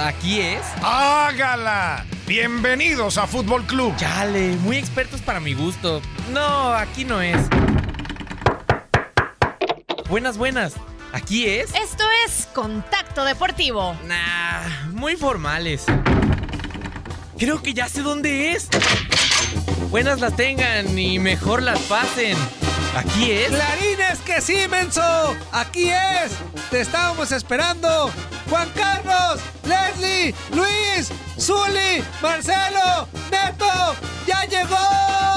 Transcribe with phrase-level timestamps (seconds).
[0.00, 0.62] Aquí es.
[0.82, 2.06] ¡Hágala!
[2.26, 3.94] Bienvenidos a Fútbol Club.
[3.96, 6.00] Chale, muy expertos para mi gusto.
[6.30, 7.36] No, aquí no es.
[10.08, 10.74] Buenas, buenas.
[11.12, 11.74] ¿Aquí es?
[11.74, 13.94] Esto es Contacto Deportivo.
[14.06, 15.84] Nah, muy formales.
[17.38, 18.68] Creo que ya sé dónde es.
[19.90, 22.36] Buenas las tengan y mejor las pasen.
[22.94, 23.48] ¿Aquí es?
[23.48, 25.34] ¡Clarines que sí, menso!
[25.50, 26.32] ¡Aquí es!
[26.70, 28.10] ¡Te estábamos esperando!
[28.50, 29.40] ¡Juan Carlos!
[29.64, 30.34] ¡Leslie!
[30.52, 31.10] ¡Luis!
[31.40, 32.04] ¡Zuli!
[32.20, 33.08] ¡Marcelo!
[33.30, 33.96] ¡Neto!
[34.26, 35.31] ¡Ya llegó!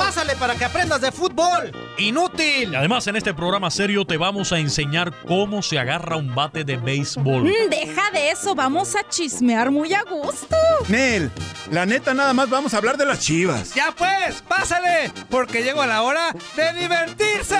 [0.00, 1.70] ¡Pásale para que aprendas de fútbol!
[1.98, 2.72] ¡Inútil!
[2.72, 6.64] Y además en este programa serio te vamos a enseñar cómo se agarra un bate
[6.64, 7.44] de béisbol.
[7.44, 10.56] Mm, deja de eso, vamos a chismear muy a gusto.
[10.88, 11.30] Nel,
[11.70, 13.74] la neta nada más vamos a hablar de las chivas.
[13.74, 14.40] ¡Ya pues!
[14.48, 15.12] ¡Pásale!
[15.28, 17.58] Porque llegó la hora de divertirse.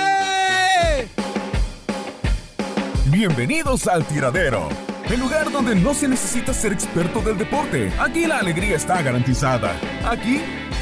[3.05, 4.67] Bienvenidos al tiradero.
[5.11, 7.93] El lugar donde no se necesita ser experto del deporte.
[7.99, 9.73] Aquí la alegría está garantizada.
[10.05, 10.41] Aquí,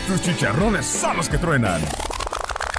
[0.08, 1.82] tus chicharrones son los que truenan.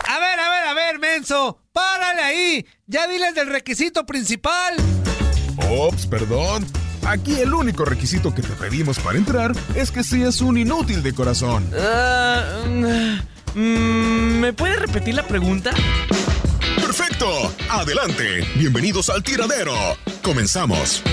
[0.07, 1.61] A ver, a ver, a ver, menso.
[1.71, 2.65] Párale ahí.
[2.87, 4.75] Ya diles del requisito principal.
[5.69, 6.65] Ops, perdón.
[7.05, 11.13] Aquí el único requisito que te pedimos para entrar es que seas un inútil de
[11.13, 11.69] corazón.
[11.77, 12.63] Ah,
[13.53, 15.71] mm, ¿Me puede repetir la pregunta?
[16.77, 17.53] ¡Perfecto!
[17.69, 18.43] ¡Adelante!
[18.55, 19.75] Bienvenidos al tiradero.
[20.23, 21.03] Comenzamos.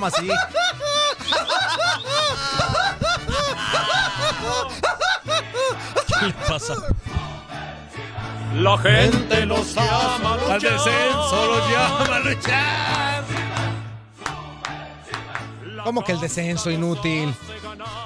[0.00, 0.28] Programa así.
[6.20, 6.74] ¿Qué le pasa?
[8.54, 10.54] La gente los llama a.
[10.54, 13.24] Al descenso los llama a luchar.
[15.84, 17.34] ¿Cómo que el descenso inútil?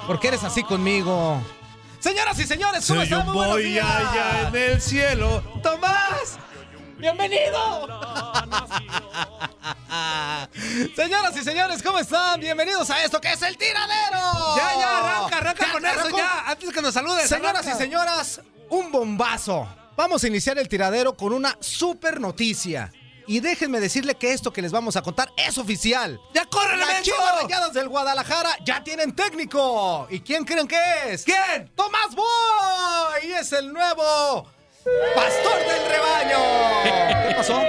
[0.07, 1.41] ¿Por qué eres así conmigo?
[1.99, 3.19] Señoras y señores, ¿cómo Soy están?
[3.21, 3.85] un Muy buenos boy días.
[3.85, 5.43] allá en el cielo.
[5.63, 6.37] ¡Tomás!
[6.97, 7.87] ¡Bienvenido!
[10.95, 12.39] Señoras y señores, ¿cómo están?
[12.39, 14.55] Bienvenidos a esto que es el tiradero.
[14.55, 16.43] Ya, ya, arranca, arranca Ya, con eso, ya.
[16.47, 17.27] Antes que nos saludes.
[17.27, 19.67] Señoras y señoras, un bombazo.
[19.97, 22.91] Vamos a iniciar el tiradero con una super noticia.
[23.27, 26.19] Y déjenme decirle que esto que les vamos a contar es oficial.
[26.33, 27.01] ¡Ya córrele, Las!
[27.01, 30.07] Chivas Rayadas del Guadalajara ya tienen técnico.
[30.09, 30.77] ¿Y quién creen que
[31.07, 31.23] es?
[31.23, 31.71] ¿Quién?
[31.75, 33.27] ¡Tomás Boy!
[33.27, 34.47] Y es el nuevo
[35.15, 37.29] pastor del rebaño.
[37.29, 37.61] ¿Qué pasó?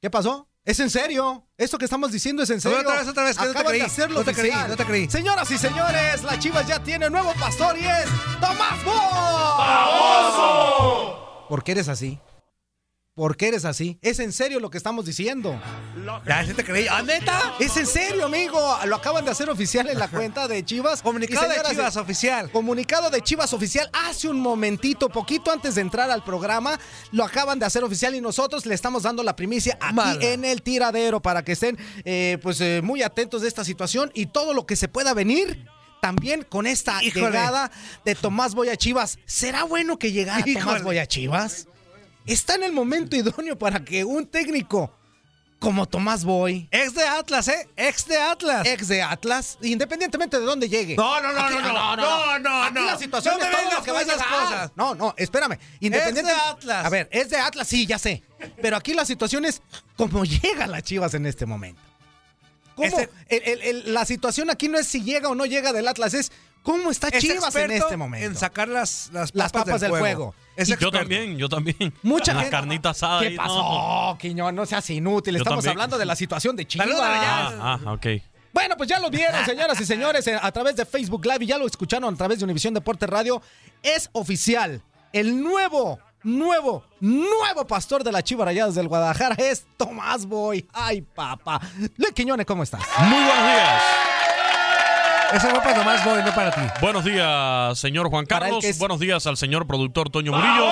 [0.00, 0.48] ¿Qué pasó?
[0.64, 1.46] ¿Es en serio?
[1.58, 2.78] ¿Esto que estamos diciendo es en serio?
[2.80, 3.80] Otra vez, otra vez, que no te creí.
[3.80, 4.70] de hacerlo No te creí, oficial.
[4.70, 5.10] no te creí.
[5.10, 8.06] Señoras y señores, las Chivas ya tienen nuevo pastor y es
[8.40, 8.94] Tomás Boy.
[11.48, 12.18] ¿Por qué eres así?
[13.14, 13.96] ¿Por qué eres así?
[14.02, 15.56] Es en serio lo que estamos diciendo.
[16.26, 16.88] Ya, ¿sí te creí?
[16.90, 17.54] ¿Ah, neta?
[17.60, 18.58] Es en serio, amigo.
[18.86, 21.00] Lo acaban de hacer oficial en la cuenta de Chivas.
[21.02, 22.50] Comunicado de Chivas oficial.
[22.50, 26.76] Comunicado de Chivas oficial hace un momentito, poquito antes de entrar al programa,
[27.12, 30.24] lo acaban de hacer oficial y nosotros le estamos dando la primicia aquí Mala.
[30.24, 34.26] en el tiradero para que estén eh, pues eh, muy atentos de esta situación y
[34.26, 35.66] todo lo que se pueda venir.
[36.02, 37.26] También con esta Híjole.
[37.26, 37.70] llegada
[38.04, 39.18] de Tomás Boya Chivas.
[39.24, 40.44] ¿Será bueno que llegara.
[40.44, 41.68] Tomás Boya Chivas?
[42.26, 44.90] Está en el momento idóneo para que un técnico
[45.58, 47.68] como Tomás Boy, Ex de Atlas, ¿eh?
[47.76, 48.66] Ex de Atlas.
[48.66, 50.94] ex de Atlas, independientemente de dónde llegue.
[50.94, 52.80] No, no, no, Aquí- no, no, no, no, no.
[52.82, 54.72] la situación No es todo lo que va a esas cosas.
[54.76, 55.58] No, no, espérame.
[55.80, 56.84] Independiente Es de Atlas.
[56.84, 58.22] A ver, es de Atlas, sí, ya sé.
[58.60, 59.62] Pero aquí la situación es
[59.96, 61.80] cómo llega la Chivas en este momento.
[62.74, 62.86] ¿Cómo?
[62.88, 65.88] Este- El- el- el- la situación aquí no es si llega o no llega del
[65.88, 66.30] Atlas, es
[66.64, 68.26] cómo está Es Chivas en este momento.
[68.26, 70.34] En sacar las, las papas, Las papas del fuego.
[70.56, 71.94] Es Yo también, yo también.
[72.02, 73.20] Mucha La gente- carnita asada.
[73.20, 73.54] ¿Qué ahí, pasó,
[74.10, 74.18] no.
[74.18, 74.54] Quiñón?
[74.56, 75.34] No seas inútil.
[75.34, 75.76] Yo Estamos también.
[75.78, 76.88] hablando de la situación de Chivas.
[76.92, 78.06] Ah, ah, ok.
[78.52, 81.46] Bueno, pues ya lo vieron, señoras y señores, eh, a través de Facebook Live y
[81.46, 83.42] ya lo escucharon a través de Univisión Deporte Radio.
[83.82, 84.80] Es oficial.
[85.12, 90.66] El nuevo, nuevo, nuevo pastor de la Chivas Rayadas del Guadalajara es Tomás Boy.
[90.72, 91.60] Ay, papá.
[91.96, 92.80] Luis Quiñones, ¿cómo estás?
[93.00, 93.82] Muy buenos días.
[95.34, 96.60] Ese fue para Tomás Boy, no para ti.
[96.80, 98.64] Buenos días, señor Juan Carlos.
[98.64, 100.68] es- Buenos días al señor productor Toño Murillo.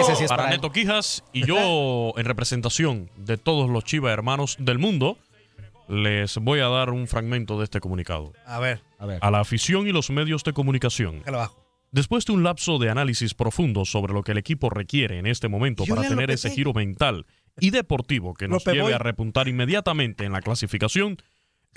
[0.00, 0.60] Ese sí es para para él.
[0.60, 1.22] Neto Quijas.
[1.32, 5.18] Y yo, en representación de todos los Chivas hermanos del mundo,
[5.88, 8.32] les voy a dar un fragmento de este comunicado.
[8.46, 9.18] A ver, A ver.
[9.22, 11.22] A la afición y los medios de comunicación.
[11.26, 11.62] abajo.
[11.92, 15.48] Después de un lapso de análisis profundo sobre lo que el equipo requiere en este
[15.48, 17.26] momento Yo para tener ese giro mental
[17.60, 21.16] y deportivo que nos Lope lleve a repuntar inmediatamente en la clasificación,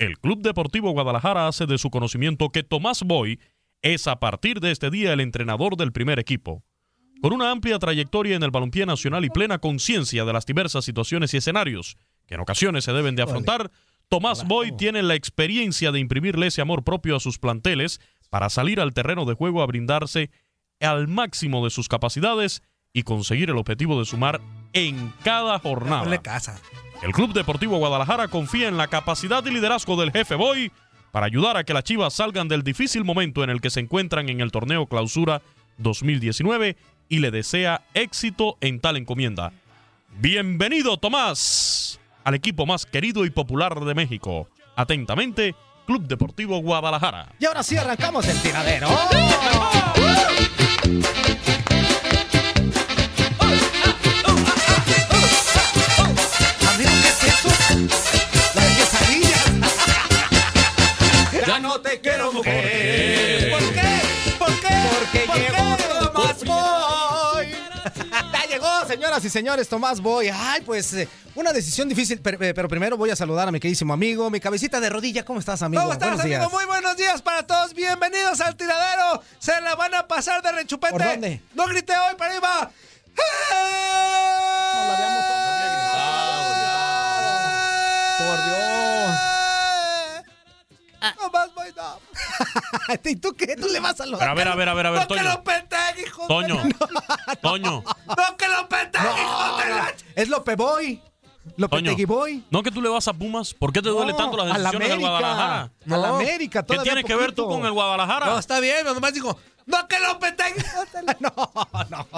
[0.00, 3.38] el Club Deportivo Guadalajara hace de su conocimiento que Tomás Boy
[3.82, 6.64] es a partir de este día el entrenador del primer equipo.
[7.20, 11.34] Con una amplia trayectoria en el balompié nacional y plena conciencia de las diversas situaciones
[11.34, 13.70] y escenarios que en ocasiones se deben de afrontar,
[14.08, 18.00] Tomás Boy tiene la experiencia de imprimirle ese amor propio a sus planteles
[18.30, 20.30] para salir al terreno de juego a brindarse
[20.80, 22.62] al máximo de sus capacidades
[22.94, 24.40] y conseguir el objetivo de sumar
[24.72, 26.04] en cada jornada.
[27.02, 30.70] El Club Deportivo Guadalajara confía en la capacidad y liderazgo del jefe Boy
[31.12, 34.28] para ayudar a que las Chivas salgan del difícil momento en el que se encuentran
[34.28, 35.40] en el torneo Clausura
[35.78, 36.76] 2019
[37.08, 39.52] y le desea éxito en tal encomienda.
[40.18, 44.48] Bienvenido, Tomás, al equipo más querido y popular de México.
[44.76, 45.54] Atentamente,
[45.86, 47.32] Club Deportivo Guadalajara.
[47.38, 48.88] Y ahora sí arrancamos el tiradero.
[68.90, 70.28] Señoras y señores, Tomás Boy.
[70.28, 73.94] Ay, pues eh, una decisión difícil, pero, pero primero voy a saludar a mi queridísimo
[73.94, 75.24] amigo, mi cabecita de rodilla.
[75.24, 75.82] ¿Cómo estás, amigo?
[75.82, 76.38] ¿Cómo estás, Buenos amigo?
[76.40, 76.52] días.
[76.52, 77.72] Muy buenos días para todos.
[77.72, 79.22] Bienvenidos al tiradero.
[79.38, 80.92] Se la van a pasar de rechupete.
[80.92, 81.40] ¿Por dónde?
[81.54, 82.70] No grité hoy, para arriba.
[83.16, 85.39] No la habíamos
[88.26, 88.60] Por Dios.
[91.20, 91.98] No más voy, no.
[93.10, 93.56] ¿Y tú qué?
[93.56, 94.18] ¿Tú le vas a los.?
[94.18, 95.22] Pero a ver, a ver, a ver, a ver, No que Toño.
[95.24, 95.30] lo
[96.02, 96.62] hijo de- Toño.
[97.42, 97.82] Toño.
[98.06, 99.94] No que lo penteguen, hijo de la...
[100.14, 101.02] Es Lope Boy.
[101.56, 101.90] Lope Toño.
[101.92, 102.44] Tegui Boy.
[102.50, 103.54] ¿No que tú le vas a Pumas?
[103.54, 104.98] ¿Por qué te duele No, tanto las a la decisiones del.
[105.00, 105.60] Guadalajara?
[105.62, 106.16] A la No.
[106.16, 106.62] América.
[106.64, 108.26] ¿Qué tiene que ver tú con el Guadalajara?
[108.26, 110.64] No, está bien, nomás digo, no que lo penteguen.
[111.20, 111.32] No,
[111.88, 112.08] no, no.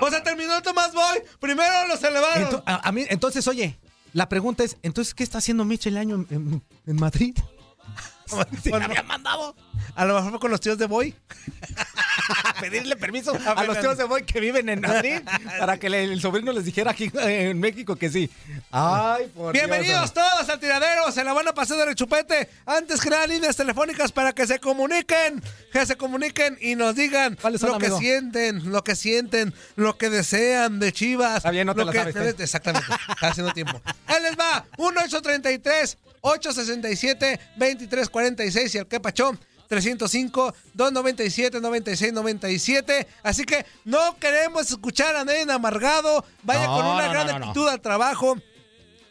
[0.00, 1.22] O sea, terminó el Tomás Boy.
[1.40, 2.42] Primero los elevaron.
[2.50, 3.78] Ento- a, a mí, entonces, oye,
[4.14, 7.36] la pregunta es: ¿entonces qué está haciendo Michel Año en, en- Madrid?
[8.62, 9.54] ¿Sí Bueno, me había mandado
[9.94, 11.14] A lo mejor fue con los tíos de Boy.
[12.60, 15.20] pedirle permiso a, los tíos de Boy que viven en Madrid
[15.58, 18.30] para que le- el sobrino les dijera aquí en México que sí.
[18.70, 20.14] Ay, por Bienvenidos Dios.
[20.14, 22.48] todos al tiradero, se la van a pasar de rechupete.
[22.66, 27.36] Antes que nada, líneas telefónicas para que se comuniquen, que se comuniquen y nos digan
[27.40, 31.38] ¿Cuáles son, lo que sienten, lo que sienten, lo que desean de Chivas.
[31.38, 32.34] Está bien, no te lo que- sabes, ¿eh?
[32.38, 33.80] Exactamente, está haciendo tiempo.
[34.06, 37.38] Ahí les va, 1833 867
[38.14, 43.06] 2346 y el que pachón 305 297 9697.
[43.22, 46.24] Así que no queremos escuchar a nadie amargado.
[46.42, 47.32] Vaya No, con una no, gran no.
[47.46, 48.36] actitud al trabajo,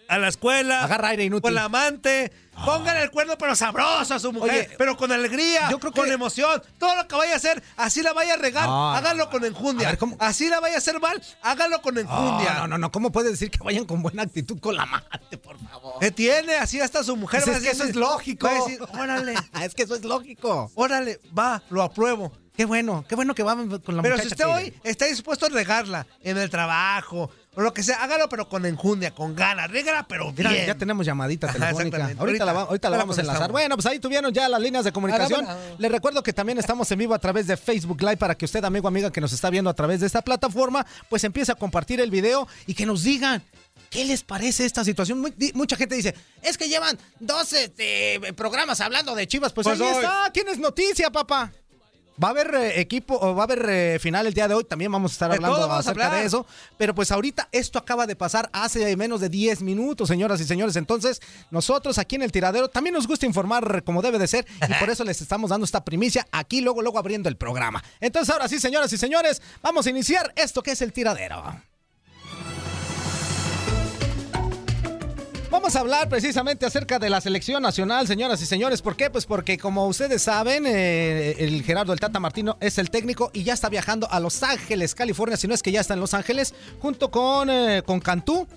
[0.07, 1.41] a la escuela, Agarra aire inútil.
[1.43, 2.31] con la amante.
[2.65, 6.05] Pongan el cuerno, pero sabroso a su mujer, Oye, pero con alegría, yo creo con
[6.05, 6.61] que- emoción.
[6.77, 9.43] Todo lo que vaya a hacer, así la vaya a regar, No, háganlo no, con
[9.43, 9.89] enjundia.
[9.89, 9.97] Ver.
[10.19, 12.53] Así la vaya a hacer mal, háganlo con enjundia.
[12.53, 12.91] No, no, no, no.
[12.91, 15.95] ¿Cómo puedes decir que vayan con buena actitud con la amante, por favor?
[15.99, 16.53] ¿Qué tiene?
[16.55, 18.45] Así hasta su mujer Pues va a es que eso es lógico.
[18.45, 19.33] Va a decir, órale,
[19.63, 20.71] es que eso es lógico.
[20.75, 22.31] órale, va, lo apruebo.
[22.55, 25.47] Qué bueno, qué bueno que vamos con la Pero si usted que- hoy está dispuesto
[25.47, 29.69] a regarla en el trabajo o lo que sea, hágalo pero con enjundia, con ganas.
[29.69, 30.65] Régala pero Mira, bien.
[30.67, 32.11] ya tenemos llamadita telefónica.
[32.17, 33.51] Ahorita, la, va- ahorita la ahorita vamos a la enlazar.
[33.51, 35.45] Bueno, pues ahí tuvieron ya las líneas de comunicación.
[35.77, 38.63] Les recuerdo que también estamos en vivo a través de Facebook Live para que usted,
[38.65, 41.99] amigo, amiga, que nos está viendo a través de esta plataforma, pues empiece a compartir
[42.01, 43.43] el video y que nos digan.
[43.89, 45.19] ¿Qué les parece esta situación?
[45.21, 49.53] Muy- mucha gente dice, es que llevan 12 este, programas hablando de Chivas.
[49.53, 51.51] Pues, Pues ahí hoy- está, tienes noticia, papá.
[52.21, 54.63] Va a haber eh, equipo, o va a haber eh, final el día de hoy,
[54.63, 56.19] también vamos a estar De hablando vamos acerca hablar.
[56.21, 56.45] de eso.
[56.77, 60.75] Pero pues ahorita esto acaba de pasar hace menos de 10 minutos, señoras y señores.
[60.75, 64.73] Entonces, nosotros aquí en el tiradero también nos gusta informar como debe de ser y
[64.75, 67.83] por eso les estamos dando esta primicia aquí, luego, luego abriendo el programa.
[67.99, 71.43] Entonces, ahora sí, señoras y señores, vamos a iniciar esto que es el tiradero.
[75.53, 78.81] Vamos a hablar precisamente acerca de la selección nacional, señoras y señores.
[78.81, 79.11] ¿Por qué?
[79.11, 83.43] Pues porque como ustedes saben, eh, el Gerardo el Tata Martino es el técnico y
[83.43, 86.15] ya está viajando a Los Ángeles, California, si no es que ya está en Los
[86.15, 88.47] Ángeles, junto con, eh, con Cantú,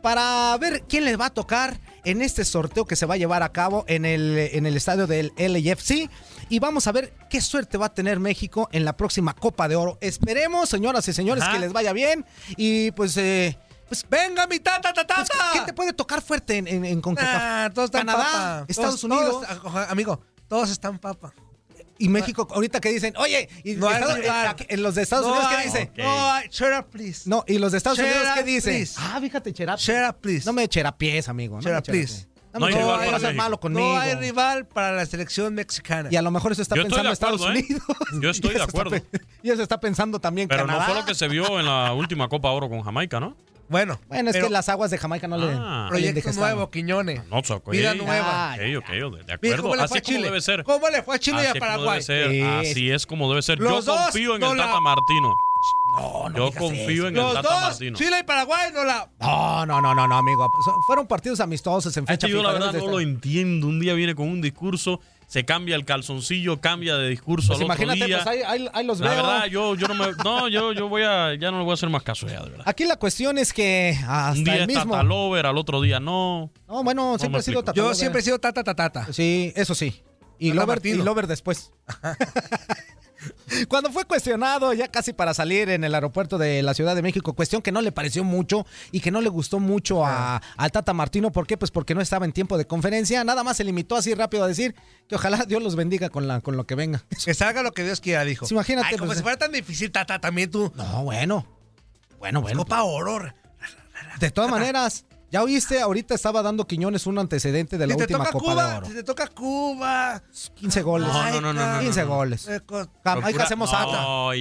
[0.00, 3.42] para ver quién les va a tocar en este sorteo que se va a llevar
[3.42, 6.08] a cabo en el, en el estadio del LAFC.
[6.48, 9.76] Y vamos a ver qué suerte va a tener México en la próxima Copa de
[9.76, 9.98] Oro.
[10.00, 11.52] Esperemos, señoras y señores, Ajá.
[11.52, 12.24] que les vaya bien.
[12.56, 13.14] Y pues...
[13.18, 15.50] eh, pues Venga, mi tata, tata, pues, tata.
[15.52, 17.34] ¿Qué te puede tocar fuerte en, en, en CONCACAF?
[17.42, 18.64] Ah, todos están Canadá, papa.
[18.68, 21.32] Estados Todos- Unidos todos, amigo, todos están papa.
[21.98, 22.46] y México.
[22.50, 25.56] Ahorita que dicen, oye, y No Estados- eh, en los de Estados No Unidos, ¿qué
[25.56, 25.90] hay- dice?
[25.96, 26.46] No, hay-
[26.78, 27.22] up, please.
[27.28, 28.70] No, y los de Estados Unidos, ¿qué up, dice?
[28.70, 28.94] please.
[28.98, 29.78] Ah, fíjate, Cherap.
[29.78, 30.44] Shut up, please.
[30.46, 31.54] No me cherapies, amigo.
[31.54, 31.90] No up, cherapies.
[32.10, 32.26] please.
[32.52, 33.86] No, No hay rival para no malo conmigo.
[33.86, 36.08] No hay rival para la selección mexicana.
[36.10, 37.64] Y a lo mejor eso está Yo pensando de Estados acuerdo, ¿eh?
[37.68, 38.22] Unidos.
[38.22, 38.96] Yo estoy de está acuerdo.
[39.42, 40.86] y eso está pensando también Pero no Canadá.
[40.86, 43.36] fue lo que se vio en la última Copa Oro con Jamaica, ¿no?
[43.68, 45.46] Bueno, Bueno, es pero que las aguas de Jamaica no le...
[45.58, 45.82] Ah.
[45.84, 46.40] le proyecto ingestaron.
[46.56, 47.26] nuevo, Quiñones.
[47.28, 47.70] No, so- ok.
[47.70, 48.54] Vida nueva.
[48.54, 48.88] Ok, ok,
[49.26, 49.62] de- acuerdo.
[49.62, 50.64] cómo le Así a como debe ser.
[50.64, 52.00] ¿Cómo le fue a Chile y Así a es como Paraguay?
[52.00, 52.30] debe ser.
[52.30, 52.42] Sí.
[52.70, 53.58] Así es como debe ser.
[53.58, 55.34] Los Yo dos confío en no el la- Tata Martino.
[55.98, 57.08] No, no Yo confío eso.
[57.08, 57.98] en el Los Tata dos, Martino.
[57.98, 59.08] Chile y Paraguay, no la...
[59.20, 60.50] No, no, no, no, no, amigo.
[60.86, 63.66] Fueron partidos amistosos en Es fecha que yo la verdad no lo entiendo.
[63.66, 67.64] Un día viene con un discurso, se cambia el calzoncillo, cambia de discurso Pues al
[67.70, 68.22] otro imagínate, día.
[68.22, 69.16] pues ahí, ahí- ahí los La veo.
[69.16, 70.06] verdad, yo, yo no me.
[70.24, 71.34] No, yo, yo voy a.
[71.34, 72.64] Ya no le voy a hacer más caso ya, de verdad.
[72.68, 74.94] Aquí la cuestión es que hasta Un día el está mismo...
[74.94, 76.50] Talover, al otro día no.
[76.68, 77.62] No, bueno, siempre ha sido.
[77.62, 77.96] Tata Yo Lover.
[77.96, 79.12] siempre he sido tata, tata, tata.
[79.12, 80.02] Sí, eso sí.
[80.38, 80.94] Y Tata Lover, y.
[80.94, 81.72] Lover después.
[83.68, 87.34] Cuando fue cuestionado ya casi para salir en el aeropuerto de la Ciudad de México,
[87.34, 90.92] cuestión que no le pareció mucho y que no le gustó mucho a, al Tata
[90.92, 91.32] Martino.
[91.32, 91.56] ¿Por qué?
[91.56, 93.22] Pues porque no estaba en tiempo de conferencia.
[93.24, 94.74] Nada más se limitó así rápido a decir
[95.08, 97.04] que ojalá Dios los bendiga con, la, con lo que venga.
[97.26, 98.46] Que salga lo que Dios quiera, dijo.
[98.46, 100.72] Sí, imagínate, Ay, como pues, si fuera tan difícil, tata, también tú.
[100.76, 101.44] No, bueno.
[102.18, 102.58] Bueno, bueno.
[102.58, 103.34] Copa Oro.
[104.20, 108.02] De todas maneras, ya oíste, ahorita estaba dando Quiñones un antecedente de la Si te
[108.04, 108.86] última toca Copa Cuba, de Oro.
[108.86, 110.22] si te toca Cuba.
[110.54, 111.08] 15 goles.
[111.08, 112.14] No, no, no, no, no, 15 no, no.
[112.16, 112.46] goles.
[112.46, 114.36] que hacemos no, ata.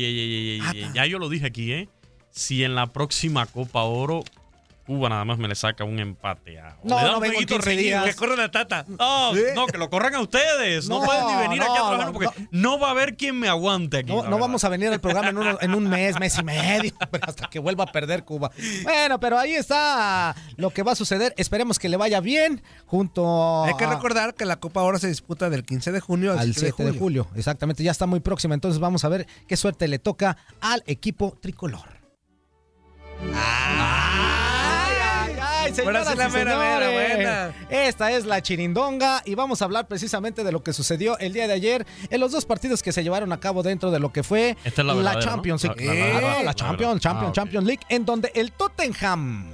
[0.94, 1.90] Ya yo lo dije aquí, ¿eh?
[2.32, 4.24] Si en la próxima Copa Oro,
[4.86, 6.78] Cuba nada más me le saca un empate a.
[6.84, 7.88] o No, le da no un vengo en jueguito 15 reñido.
[8.04, 8.06] días.
[8.06, 8.86] Que corran a tata.
[8.88, 10.88] No, no, que lo corran a ustedes.
[10.88, 13.48] No, No, pueden ni venir aquí a trabajar porque no, va a haber quien me
[13.50, 14.12] aguante aquí.
[14.12, 16.92] No, la vamos a venir al programa en, uno- en un mes, mes y medio,
[17.22, 18.52] hasta que vuelva a perder Cuba.
[18.84, 21.34] Bueno, pero ahí está lo que va a suceder.
[21.38, 25.08] Esperemos que le vaya bien junto Hay que a- recordar que la Copa Oro se
[25.08, 27.28] disputa del 15 de junio al, al 7 7 de julio.
[27.36, 28.54] Exactamente, ya está muy próxima.
[28.54, 31.96] Entonces vamos a ver qué suerte le toca al equipo tricolor.
[33.34, 34.25] Ay,
[35.66, 36.56] ay, señoras mera,
[36.92, 37.54] buena.
[37.70, 41.48] Esta es la chirindonga y vamos a hablar precisamente de lo que sucedió el día
[41.48, 44.24] de ayer en los dos partidos que se llevaron a cabo dentro de lo que
[44.24, 45.20] fue Esta es la.
[45.20, 45.86] Champions League.
[45.86, 47.36] la- la- Claro, la- la la- Champions, Champions, ah, ok.
[47.36, 49.52] Champions League, en donde el Tottenham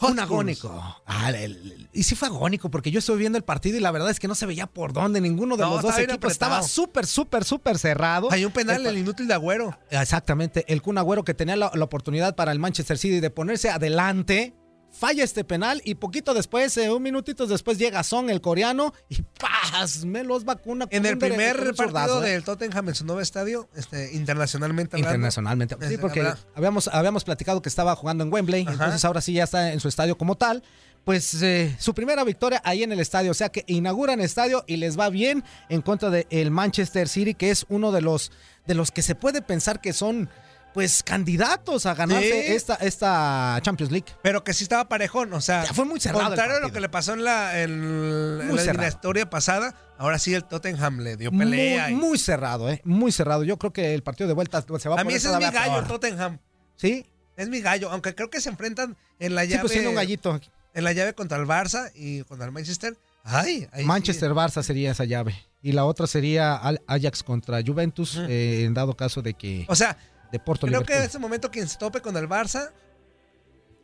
[0.00, 0.96] un agónico.
[1.06, 3.92] Ah, el- el- y sí fue agónico porque yo estuve viendo el partido y la
[3.92, 5.20] verdad es que no se veía por dónde.
[5.20, 8.26] Ninguno de No, los dos equipos estaba súper, súper, súper cerrado.
[8.32, 9.78] Hay un penal, El- el inútil de Agüero.
[9.90, 10.64] Exactamente.
[10.66, 14.54] El Kun Agüero que tenía la, la oportunidad para el Manchester City de ponerse adelante.
[14.92, 19.22] Falla este penal y poquito después, eh, un minutito después, llega Son, el coreano, y
[19.22, 20.04] ¡paz!
[20.04, 20.86] Me los vacuna.
[20.90, 22.30] En el primer partido ¿eh?
[22.30, 25.14] del Tottenham en su nuevo estadio, este, internacionalmente hablando.
[25.14, 25.76] Internacionalmente.
[25.80, 28.72] Sí, Este, porque habíamos, habíamos platicado que estaba jugando en Wembley, Ajá.
[28.72, 30.62] entonces ahora sí ya está en su estadio como tal.
[31.04, 34.76] Pues eh, su primera victoria ahí en el estadio, o sea que inauguran estadio y
[34.76, 38.30] les va bien en contra del Manchester City, que es uno de los,
[38.66, 40.28] de los que se puede pensar que son
[40.74, 42.52] pues candidatos a ganarse Sí.
[42.52, 44.06] esta, esta Champions League.
[44.22, 46.80] Pero que sí estaba parejón, o sea, Ya fue muy cerrado Contrario a lo que
[46.80, 51.84] le pasó en la, en, la eliminatoria pasada, ahora sí el Tottenham le dio pelea.
[51.88, 52.80] Muy, y- muy cerrado, ¿eh?
[52.84, 53.44] Muy cerrado.
[53.44, 55.44] Yo creo que el partido de vuelta se va a a mí ese es mi
[55.44, 55.86] gallo, peor.
[55.88, 56.38] Tottenham.
[56.76, 57.06] ¿Sí?
[57.36, 59.60] Es mi gallo, aunque creo que se enfrentan en la Sí, llave.
[59.62, 60.40] pues tiene un gallito.
[60.74, 62.96] En la llave contra el Barça y contra el Manchester.
[63.24, 65.34] Ay, ahí Manchester-Barça sería esa llave.
[65.62, 69.64] Y la otra sería Ajax contra Juventus, eh, en dado caso de que...
[69.68, 69.96] O sea,
[70.32, 72.72] de Porto Creo que en este momento quien se tope con el Barça.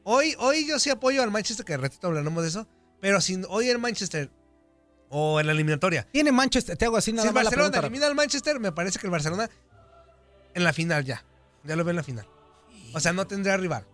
[0.02, 2.66] Hoy, hoy yo sí apoyo al Manchester, que ratito hablaremos de eso.
[3.00, 4.30] Pero si hoy el Manchester
[5.10, 6.08] o en la eliminatoria.
[6.10, 8.72] Tiene Manchester, te hago así nada Si el más la Barcelona elimina al Manchester, me
[8.72, 9.48] parece que el Barcelona
[10.54, 11.22] en la final ya.
[11.64, 12.26] Ya lo veo en la final.
[12.94, 13.86] O sea, no tendría rival.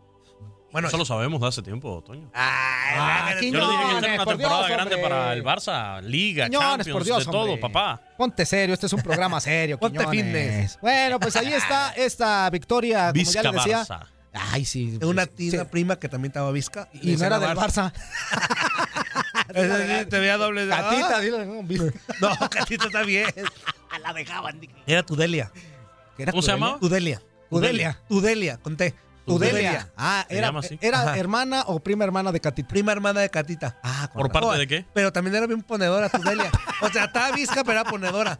[0.74, 2.28] Bueno, Eso lo sabemos de hace tiempo, Toño.
[2.34, 5.08] Ah, Yo lo dije que esta era una por temporada Dios, grande hombre.
[5.08, 7.58] para el Barça, Liga, Quiñones, Champions, por Dios, de todo, hombre.
[7.60, 8.02] papá.
[8.18, 9.78] Ponte serio, este es un programa serio.
[9.78, 10.24] Ponte Quiñones.
[10.24, 10.78] fitness.
[10.82, 13.82] Bueno, pues ahí está esta victoria, como ya Vizca le decía.
[13.84, 14.06] Barça.
[14.32, 14.96] Ay, sí.
[14.98, 15.50] Tengo una, sí.
[15.54, 16.88] una prima que también estaba visca.
[16.92, 17.92] Y no era del Barça.
[19.46, 20.70] Sí, Te veía doble de.
[20.70, 21.20] Catita, Ah.
[21.20, 21.92] dile, no, Vizca.
[22.20, 23.26] No, Catita está bien.
[24.02, 24.60] La dejaban.
[24.88, 25.52] Era Tudelia.
[26.18, 26.80] ¿Era ¿Cómo se llamaba?
[26.80, 27.22] Tudelia.
[27.48, 28.00] Tudelia.
[28.08, 28.92] Tudelia, conté.
[29.24, 29.90] Tudelia.
[29.96, 32.68] Ah, era, era hermana o prima hermana de Catita.
[32.68, 33.78] Prima hermana de Catita.
[33.82, 34.48] Ah, con ¿Por razón.
[34.50, 34.86] parte de qué?
[34.92, 36.50] Pero también era bien ponedora, Tudelia.
[36.80, 38.38] O sea, estaba visca, pero era ponedora.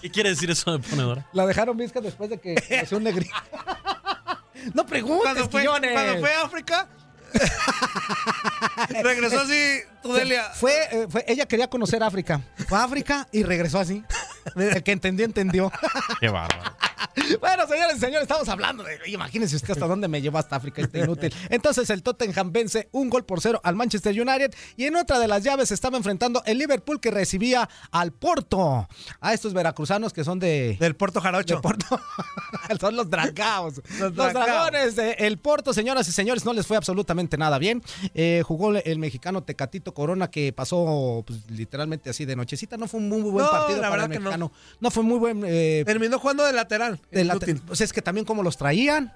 [0.00, 1.26] ¿Qué quiere decir eso de ponedora?
[1.32, 3.34] La dejaron visca después de que nació un negrito.
[4.74, 6.88] no preguntes, Cuando fue, cuando fue a África,
[9.02, 10.44] regresó así, Tudelia.
[10.54, 12.40] Fue, eh, fue, ella quería conocer África.
[12.68, 14.04] Fue a África y regresó así.
[14.56, 15.72] El que entendió, entendió.
[16.20, 16.76] Qué bárbaro.
[17.40, 18.98] Bueno, señores y señores, estamos hablando de.
[19.06, 21.32] Imagínense usted hasta dónde me llevó hasta África, este inútil.
[21.50, 24.54] Entonces, el Tottenham vence un gol por cero al Manchester United.
[24.76, 28.88] Y en otra de las llaves se estaba enfrentando el Liverpool que recibía al Porto.
[29.20, 30.76] A estos veracruzanos que son de.
[30.80, 31.56] Del Puerto Jarocho.
[31.56, 32.00] de Porto.
[32.80, 33.80] son los dragados.
[33.98, 37.82] Los, dragones del Porto, señoras y señores, no les fue absolutamente nada bien.
[38.14, 42.76] Eh, jugó el mexicano Tecatito Corona que pasó pues, literalmente así de nochecita.
[42.76, 44.30] No fue un muy, buen No, partido la para el verdad que no.
[44.30, 44.52] mexicano.
[44.80, 44.90] No.
[44.90, 45.42] fue muy buen.
[45.46, 46.89] eh, Terminó jugando de lateral.
[47.10, 47.60] De la- inútil.
[47.66, 49.12] pues es que también como los traían.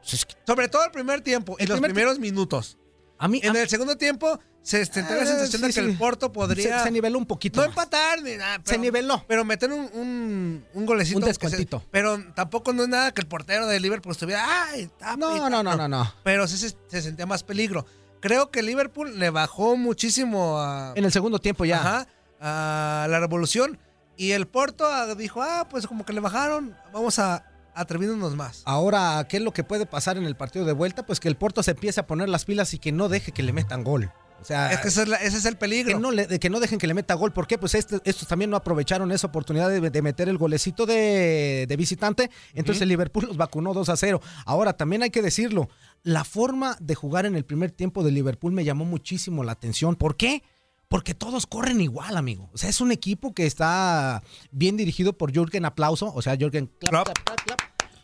[0.00, 2.78] Pues es que Sobre todo el primer tiempo El los primer primeros minutos.
[3.18, 5.72] a mí, En a- el segundo tiempo se sentía la Ah, sensación sí, de que
[5.72, 5.80] sí.
[5.80, 7.60] el Porto podría se, se niveló un poquito.
[7.60, 7.70] no más.
[7.76, 8.60] empatar ni nada.
[8.64, 9.24] se niveló.
[9.28, 11.18] pero meter un, un, un golecito.
[11.18, 11.82] Un se- descuentito.
[11.90, 14.44] pero tampoco no es nada que el portero de Liverpool estuviera.
[14.66, 14.84] ¡Ay!
[15.18, 15.50] No, tapa".
[15.50, 16.14] no, no, no, no.
[16.24, 17.86] Pero sí se, se sentía más peligro.
[18.20, 21.78] Creo que Liverpool le bajó muchísimo a, En el segundo tiempo ya.
[21.80, 22.06] ajá,
[22.40, 23.78] a la revolución.
[24.16, 28.62] Y el Porto ah, dijo, ah, pues como que le bajaron, vamos a atreviéndonos más.
[28.66, 31.06] Ahora, ¿qué es lo que puede pasar en el partido de vuelta?
[31.06, 33.42] Pues que el Porto se empiece a poner las pilas y que no deje que
[33.42, 34.10] le metan gol.
[34.40, 35.94] O sea, Es que ese es, la- ese es el peligro.
[35.96, 37.32] que no, le- que no dejen que le meta gol.
[37.32, 37.58] ¿Por qué?
[37.58, 41.76] Pues este- estos también no aprovecharon esa oportunidad de, de meter el golecito de, de
[41.76, 42.28] visitante.
[42.52, 44.20] Entonces el Liverpool los vacunó 2 a 0.
[44.44, 45.68] Ahora, también hay que decirlo,
[46.02, 49.94] la forma de jugar en el primer tiempo de Liverpool me llamó muchísimo la atención.
[49.94, 50.42] ¿Por qué?
[50.92, 52.48] Porque todos corren igual, amigo.
[52.52, 56.12] O sea, es un equipo que está bien dirigido por Jürgen Aplauso.
[56.14, 57.60] O sea, Jürgen clap, clap, clap, clap.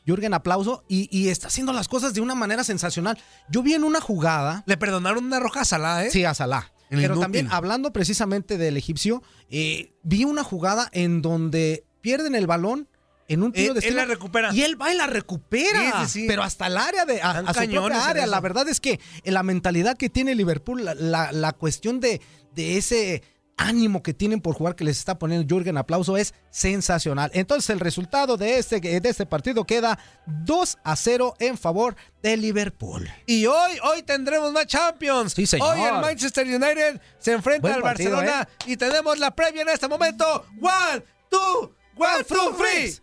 [0.06, 3.18] Jürgen Aplauso y, y está haciendo las cosas de una manera sensacional.
[3.50, 6.10] Yo vi en una jugada Le perdonaron una roja a Salah, ¿eh?
[6.10, 6.72] Sí, a Salah.
[6.90, 12.88] Pero también, hablando precisamente del egipcio, eh, vi una jugada en donde pierden el balón
[13.30, 14.06] en un tiro Él- de él esquina.
[14.06, 14.54] la recupera.
[14.54, 15.82] Y él va y la recupera.
[15.82, 16.24] Sí, sí, sí.
[16.26, 17.20] Pero hasta el área de.
[17.20, 18.26] A, a su propia área.
[18.26, 22.22] La verdad es que la mentalidad que tiene Liverpool, la, la- la cuestión de,
[22.58, 23.22] de ese
[23.56, 27.30] ánimo que tienen por jugar que les está poniendo Jürgen Aplauso es sensacional.
[27.34, 32.36] Entonces el resultado de este, de este partido queda 2 a 0 en favor de
[32.36, 33.08] Liverpool.
[33.26, 35.34] Y hoy, hoy tendremos más Champions.
[35.34, 35.76] Sí, señor.
[35.76, 38.26] Hoy el Manchester United se enfrenta Buen al partido, ¿eh?
[38.26, 40.44] Barcelona y tenemos la previa en este momento.
[40.60, 42.98] One, two, one, two, three.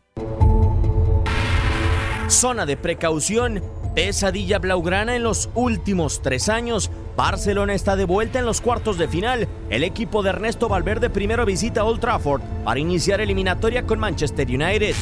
[2.30, 3.85] Zona de precaución.
[3.96, 6.92] Pesadilla blaugrana en los últimos tres años.
[7.16, 9.48] Barcelona está de vuelta en los cuartos de final.
[9.70, 14.94] El equipo de Ernesto Valverde primero visita Old Trafford para iniciar eliminatoria con Manchester United.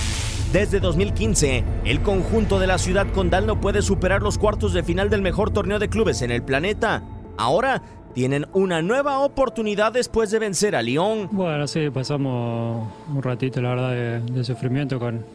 [0.51, 5.09] Desde 2015, el conjunto de la ciudad condal no puede superar los cuartos de final
[5.09, 7.01] del mejor torneo de clubes en el planeta.
[7.35, 7.81] Ahora
[8.13, 11.29] tienen una nueva oportunidad después de vencer a Lyon.
[11.31, 15.25] Bueno, sí, pasamos un ratito, la verdad, de, sufrimiento con,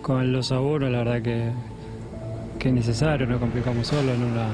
[0.00, 1.50] con los aburos, la verdad que,
[2.60, 4.46] que es necesario, nos complicamos solo en una,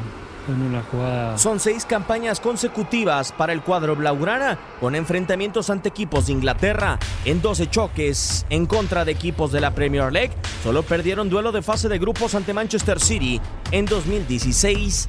[0.49, 1.37] en una jugada.
[1.37, 6.99] Son seis campañas consecutivas para el cuadro blaugrana, con enfrentamientos ante equipos de Inglaterra.
[7.27, 11.61] En 12 choques en contra de equipos de la Premier League, solo perdieron duelo de
[11.61, 13.41] fase de grupos ante Manchester City
[13.73, 15.09] en 2016.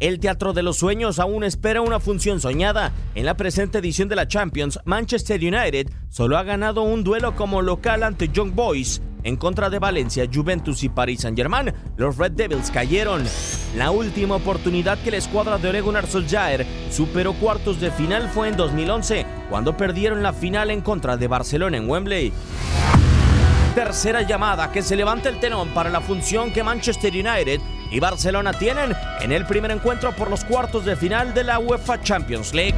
[0.00, 2.92] El Teatro de los Sueños aún espera una función soñada.
[3.14, 7.62] En la presente edición de la Champions, Manchester United solo ha ganado un duelo como
[7.62, 9.00] local ante Young Boys.
[9.24, 13.24] En contra de Valencia, Juventus y Paris Saint-Germain, los Red Devils cayeron.
[13.74, 16.04] La última oportunidad que la escuadra de Ole Gunnar
[16.90, 21.78] superó cuartos de final fue en 2011, cuando perdieron la final en contra de Barcelona
[21.78, 22.34] en Wembley.
[23.74, 27.60] tercera llamada que se levanta el telón para la función que Manchester United
[27.90, 32.02] y Barcelona tienen en el primer encuentro por los cuartos de final de la UEFA
[32.02, 32.76] Champions League.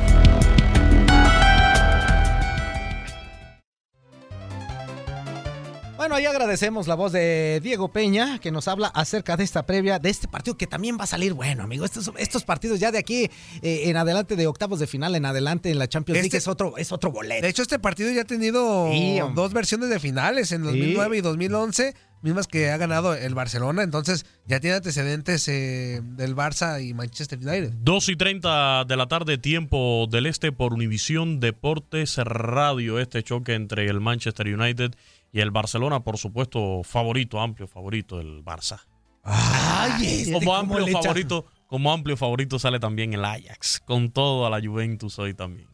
[6.06, 9.98] Bueno, ahí agradecemos la voz de Diego Peña, que nos habla acerca de esta previa,
[9.98, 11.84] de este partido que también va a salir bueno, amigo.
[11.84, 13.24] Estos, estos partidos ya de aquí
[13.60, 16.46] eh, en adelante, de octavos de final en adelante en la Champions League, Este- es
[16.46, 17.42] otro, es otro boleto.
[17.42, 21.20] De hecho, este partido ya ha tenido Sí, dos versiones de finales en 2009 y
[21.22, 23.82] 2011, mismas que ha ganado el Barcelona.
[23.82, 27.72] Entonces, ya tiene antecedentes eh, del Barça y Manchester United.
[27.80, 33.00] 2 y 30 de la tarde, tiempo del este, por Univisión Deportes Radio.
[33.00, 38.44] Este choque entre el Manchester United y el Barcelona, por supuesto, favorito, amplio favorito del
[38.44, 38.80] Barça.
[39.22, 44.46] Ay, este, como ¿cómo amplio favorito, como amplio favorito sale también el Ajax, con todo
[44.46, 45.68] a la Juventus hoy también.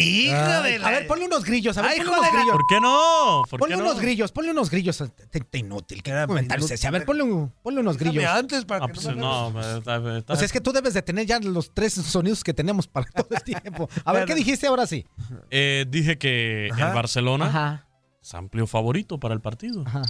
[0.00, 2.30] ¡Hija Ay, de la- A ver, ponle unos grillos, a ver, Ay, ponle hijo unos
[2.30, 2.56] de la- grillos.
[2.56, 3.42] ¿Por qué no?
[3.50, 4.00] ¿Por Ponle qué unos no?
[4.00, 5.02] grillos, ponle unos grillos.
[5.28, 6.74] Te, te inútil, ¿qué comentario es inútil.
[6.74, 6.86] ese?
[6.86, 8.14] A ver, ponle, un- ponle unos grillos.
[8.22, 10.52] Déjame antes para Ah, que pues, no me no, pues, está- está- O sea, es
[10.52, 13.88] que tú debes de tener ya los tres sonidos que tenemos para todo el tiempo.
[14.04, 15.04] A ver, ¿qué dijiste ahora sí?
[15.50, 16.90] Eh, dije que Ajá.
[16.90, 17.87] el Barcelona Ajá.
[18.28, 19.82] Es amplio favorito para el partido.
[19.86, 20.02] Ajá.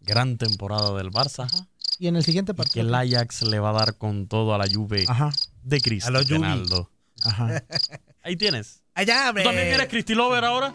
[0.00, 1.46] Gran temporada del Barça.
[1.98, 2.86] Y en el siguiente Que partido.
[2.88, 5.30] el Ajax le va a dar con todo a la Juve Ajá.
[5.62, 6.18] de Cristiano.
[6.28, 6.90] Ronaldo.
[7.24, 7.62] Ajá.
[8.24, 8.82] Ahí tienes.
[8.94, 10.74] Allá, ¿Tú también eres Cristi Lover ahora?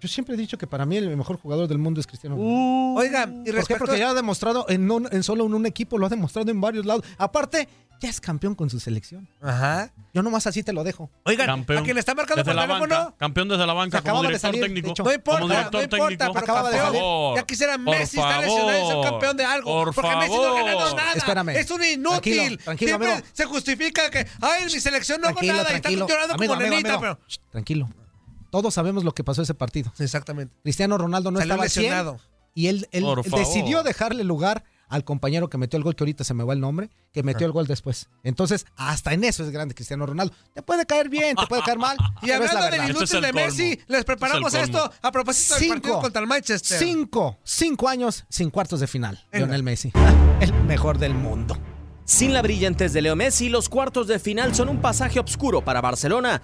[0.00, 2.54] Yo siempre he dicho que para mí el mejor jugador del mundo es Cristiano Ronaldo.
[2.56, 3.74] Uh, Oiga, y ¿Por qué?
[3.76, 6.60] Porque ya ha demostrado en, un- en solo en un equipo, lo ha demostrado en
[6.60, 7.04] varios lados.
[7.18, 7.68] Aparte,
[8.00, 9.28] ya es campeón con su selección.
[9.42, 9.92] Ajá.
[10.14, 11.10] Yo nomás así te lo dejo.
[11.24, 13.72] Oigan, Campeón a quien le está marcando desde por la teléfono, banca, campeón desde la
[13.72, 14.90] banca como acababa de director salir, de técnico.
[14.90, 15.02] hecho.
[15.04, 16.32] no importa, como director no importa, técnico.
[16.32, 17.02] pero Acaba de salir.
[17.36, 19.84] Ya quisiera Messi estar lesionado y ser favor, campeón de algo.
[19.84, 20.96] por porque Messi no ha ganado favor.
[20.96, 21.12] nada.
[21.14, 21.48] Espérame.
[21.50, 22.32] Es un inútil.
[22.36, 23.26] Tranquilo, tranquilo, Siempre amigo.
[23.32, 25.98] se justifica que, ay, mi selección no hago nada tranquilo.
[25.98, 27.00] y está llorando Amigo, como amigo, nenita, amigo.
[27.00, 27.28] pero...
[27.28, 27.88] Shh, Tranquilo.
[28.50, 29.92] Todos sabemos lo que pasó ese partido.
[29.98, 30.56] Exactamente.
[30.62, 32.20] Cristiano Ronaldo no Salió estaba al 100 lesionado.
[32.54, 33.24] y él, él favor.
[33.24, 36.60] decidió dejarle lugar al compañero que metió el gol, que ahorita se me va el
[36.60, 38.08] nombre, que metió el gol después.
[38.22, 40.34] Entonces, hasta en eso es grande Cristiano Ronaldo.
[40.54, 41.96] Te puede caer bien, te puede caer mal.
[42.22, 42.90] Y es hablando del verdad.
[42.90, 43.46] Es inútil el de colmo.
[43.46, 46.02] Messi, les preparamos es esto a propósito del partido Cinco.
[46.02, 46.78] contra el Manchester.
[46.78, 49.24] Cinco, cinco años sin cuartos de final.
[49.30, 49.46] Venga.
[49.46, 49.92] Lionel Messi.
[50.40, 51.56] El mejor del mundo.
[52.04, 55.80] Sin la brillantez de Leo Messi, los cuartos de final son un pasaje oscuro para
[55.80, 56.40] Barcelona.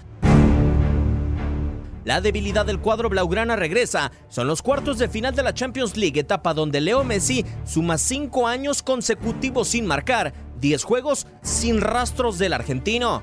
[2.05, 4.13] La debilidad del cuadro blaugrana regresa.
[4.29, 8.47] Son los cuartos de final de la Champions League, etapa donde Leo Messi suma cinco
[8.47, 13.23] años consecutivos sin marcar, 10 juegos sin rastros del argentino.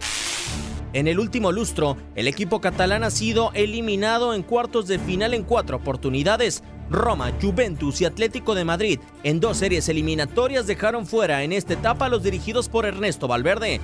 [0.93, 5.43] En el último lustro, el equipo catalán ha sido eliminado en cuartos de final en
[5.43, 6.63] cuatro oportunidades.
[6.89, 12.07] Roma, Juventus y Atlético de Madrid en dos series eliminatorias dejaron fuera en esta etapa
[12.07, 13.79] a los dirigidos por Ernesto Valverde.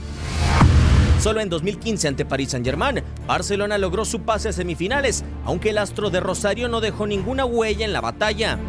[1.19, 6.09] Solo en 2015 ante Paris Saint-Germain, Barcelona logró su pase a semifinales, aunque el astro
[6.09, 8.59] de Rosario no dejó ninguna huella en la batalla.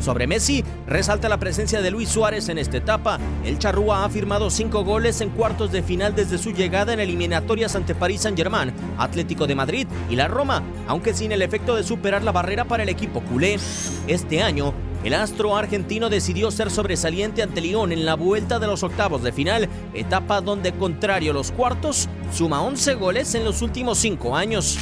[0.00, 3.18] Sobre Messi, resalta la presencia de Luis Suárez en esta etapa.
[3.44, 7.76] El charrúa ha firmado cinco goles en cuartos de final desde su llegada en eliminatorias
[7.76, 12.22] ante París Saint-Germain, Atlético de Madrid y la Roma, aunque sin el efecto de superar
[12.22, 13.58] la barrera para el equipo culé.
[14.06, 14.72] Este año,
[15.04, 19.32] el astro argentino decidió ser sobresaliente ante Lyon en la vuelta de los octavos de
[19.32, 24.78] final, etapa donde, contrario a los cuartos, suma 11 goles en los últimos cinco años.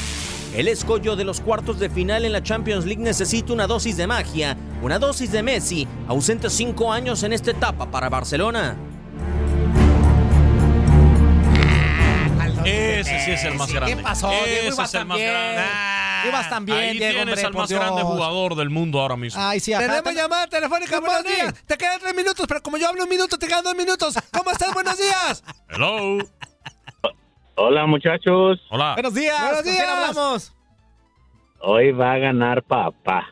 [0.56, 4.06] El escollo de los cuartos de final en la Champions League necesita una dosis de
[4.06, 8.74] magia, una dosis de Messi, ausente cinco años en esta etapa para Barcelona.
[12.64, 13.96] Ese sí es el más grande.
[13.96, 14.32] ¿Qué pasó?
[14.32, 15.62] Ese es el más grande.
[16.28, 19.16] Ibas tan bien, Ahí Diego, tienes hombre, al por más grande jugador del mundo ahora
[19.16, 19.40] mismo.
[19.42, 19.86] Ay, sí, ajá.
[19.86, 21.54] Tenemos llamada telefónica, buenos días.
[21.66, 24.14] Te quedan tres minutos, pero como yo hablo un minuto, te quedan dos minutos.
[24.32, 24.72] ¿Cómo estás?
[24.74, 25.44] Buenos días.
[25.68, 26.18] Hello.
[27.58, 28.94] Hola muchachos, Hola.
[28.94, 29.38] Buenos días.
[29.40, 29.88] Buenos ¿con quién días.
[29.88, 30.52] hablamos?
[31.60, 33.28] hoy va a ganar papá.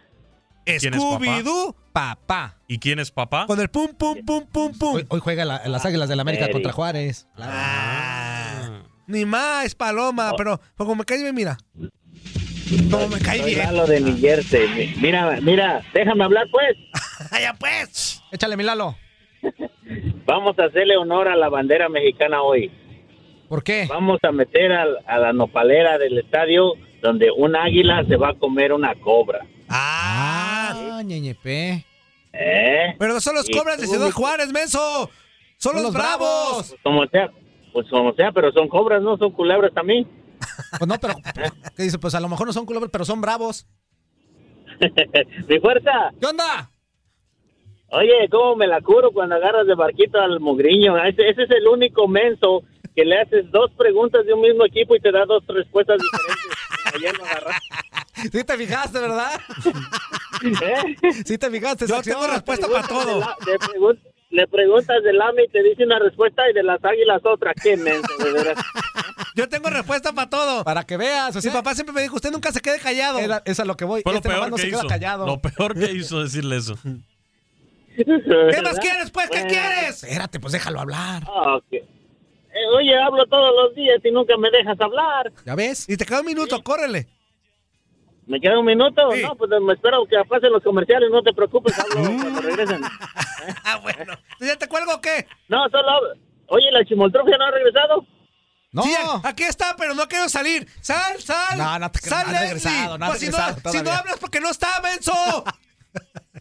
[0.64, 0.99] ¿Quién es papá?
[0.99, 2.57] Scooby-Doo, papá.
[2.66, 3.47] ¿Y quién es papá?
[3.47, 4.94] Con el pum, pum, pum, pum, pum.
[4.97, 6.55] Hoy, hoy juega la- las Águilas del América Eric.
[6.55, 7.29] contra Juárez.
[7.37, 7.53] Claro.
[7.55, 8.70] Ah.
[9.07, 10.37] Ni más, paloma, Oh.
[10.37, 11.59] pero pero como me cae bien, mira.
[12.90, 13.66] Como me cae Soy bien.
[13.66, 14.68] Lalo de New Jersey.
[14.68, 16.77] Mi- Mira, mira, déjame hablar pues.
[17.31, 18.22] Allá pues.
[18.33, 18.96] Échale, Milalo.
[20.27, 22.70] Vamos a hacerle honor a la bandera mexicana hoy.
[23.48, 23.87] ¿Por qué?
[23.88, 26.72] Vamos a meter a, la nopalera del estadio
[27.03, 29.46] donde un águila se va a comer una cobra.
[29.68, 30.72] Ah.
[30.96, 31.85] Ah, ñeñepe.
[32.33, 32.94] ¿Eh?
[32.98, 35.11] Pero no son los cobras de Ciudad mi- Juárez, menso.
[35.59, 36.68] Son, los, bravos.
[36.70, 37.31] Pues como sea,
[37.72, 40.07] pues como sea, pero son cobras, no son culebras también.
[40.79, 41.14] Pues no, pero.
[41.77, 41.99] ¿Qué dice?
[41.99, 43.67] Pues a lo mejor no son culebras, pero son bravos.
[45.49, 46.11] Mi fuerza.
[46.21, 46.71] ¿Qué onda?
[47.88, 50.97] Oye, ¿cómo me la curo cuando agarras de barquito al mugriño?
[51.05, 52.62] Ese, ese es el único menso
[52.97, 56.59] que le haces dos preguntas de un mismo equipo y te da dos respuestas diferentes.
[56.95, 58.31] Ayer.
[58.33, 59.40] Sí te fijaste, ¿verdad?
[60.62, 60.97] ¿Eh?
[61.25, 61.87] Sí te fijaste.
[61.87, 63.21] Yo tengo respuesta para todo.
[63.47, 63.99] Le, pregun-
[64.31, 67.53] le preguntas del AME y te dice una respuesta y de las águilas otra.
[67.55, 68.59] Qué menso, de veras.
[69.35, 70.62] Yo tengo respuesta para todo.
[70.64, 71.33] Para que veas.
[71.35, 73.18] O Mi sea, papá siempre me dijo, usted nunca se quede callado.
[73.18, 74.03] era- es a lo que voy.
[74.03, 74.88] Fue lo Este peor no que se queda hizo.
[74.88, 75.27] callado.
[75.27, 76.77] Lo peor que hizo decirle eso.
[77.97, 79.29] ¿Qué más quieres, pues?
[79.31, 79.49] ¿Qué Bueno.
[79.51, 80.03] quieres?
[80.05, 81.23] Espérate, pues déjalo hablar.
[81.29, 81.59] Ah.
[81.73, 85.33] Eh, oye, hablo todos los días y nunca me dejas hablar.
[85.44, 85.88] ¿Ya ves?
[85.88, 87.09] Y te queda un minuto, córrele.
[88.27, 89.11] ¿Me queda un minuto?
[89.12, 89.23] Sí.
[89.23, 92.81] No, pues me espero que pasen los comerciales, no te preocupes, hablo cuando regresen.
[93.62, 94.14] Ah, bueno.
[94.40, 95.27] ¿Ya te cuelgo o qué?
[95.49, 96.14] No, solo.
[96.47, 98.07] Oye, ¿la chimoltrufia no ha regresado?
[98.75, 98.83] No.
[98.83, 100.67] Sí, aquí está, pero no quiero salir.
[100.83, 101.57] Sal, sal.
[101.57, 102.47] No, no te creas, sal, no ha Leslie.
[102.49, 103.83] regresado, no Pues si, no, si todavía.
[103.85, 105.13] no hablas porque no está, menso.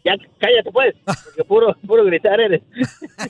[0.06, 2.62] Ya, cállate pues, porque puro, puro gritar eres.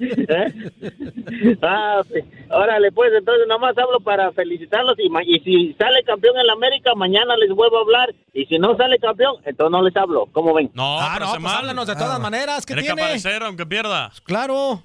[0.00, 1.56] ¿Eh?
[1.62, 6.36] Ah, pues, órale pues, entonces nomás hablo para felicitarlos y, ma- y si sale campeón
[6.38, 9.82] en la América, mañana les vuelvo a hablar y si no sale campeón, entonces no
[9.82, 10.26] les hablo.
[10.32, 10.70] ¿Cómo ven?
[10.74, 12.66] No, Ah, pero no, pues háblanos de todas maneras.
[12.66, 14.12] ¿Qué Tiene que aparecer aunque pierda.
[14.24, 14.84] Claro.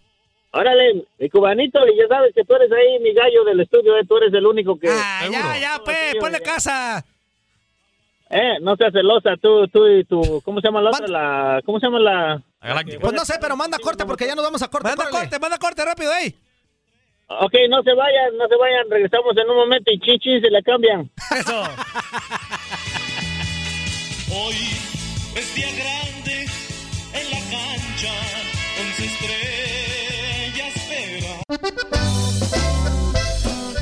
[0.57, 4.05] Órale, mi cubanito, y ya sabes que tú eres ahí mi gallo del estudio, eh,
[4.07, 4.87] tú eres el único que...
[4.89, 7.03] Ah, ya, ya, pues, ponle casa.
[8.29, 10.41] Eh, no seas celosa, tú, tú y tu...
[10.45, 11.07] ¿Cómo se llama la otra?
[11.07, 12.41] La, ¿Cómo se llama la...?
[12.61, 12.99] La Galáctica.
[13.01, 14.87] Pues no sé, pero manda corte porque ya nos vamos a corte.
[14.87, 15.19] Manda córrele.
[15.23, 16.33] corte, manda corte, rápido, ey.
[17.27, 20.63] Ok, no se vayan, no se vayan, regresamos en un momento y chin se le
[20.63, 21.11] cambian.
[21.37, 21.63] Eso.
[24.31, 24.55] Hoy
[25.35, 26.45] es día grande
[27.13, 28.13] en la cancha,
[28.79, 29.54] once estrellas.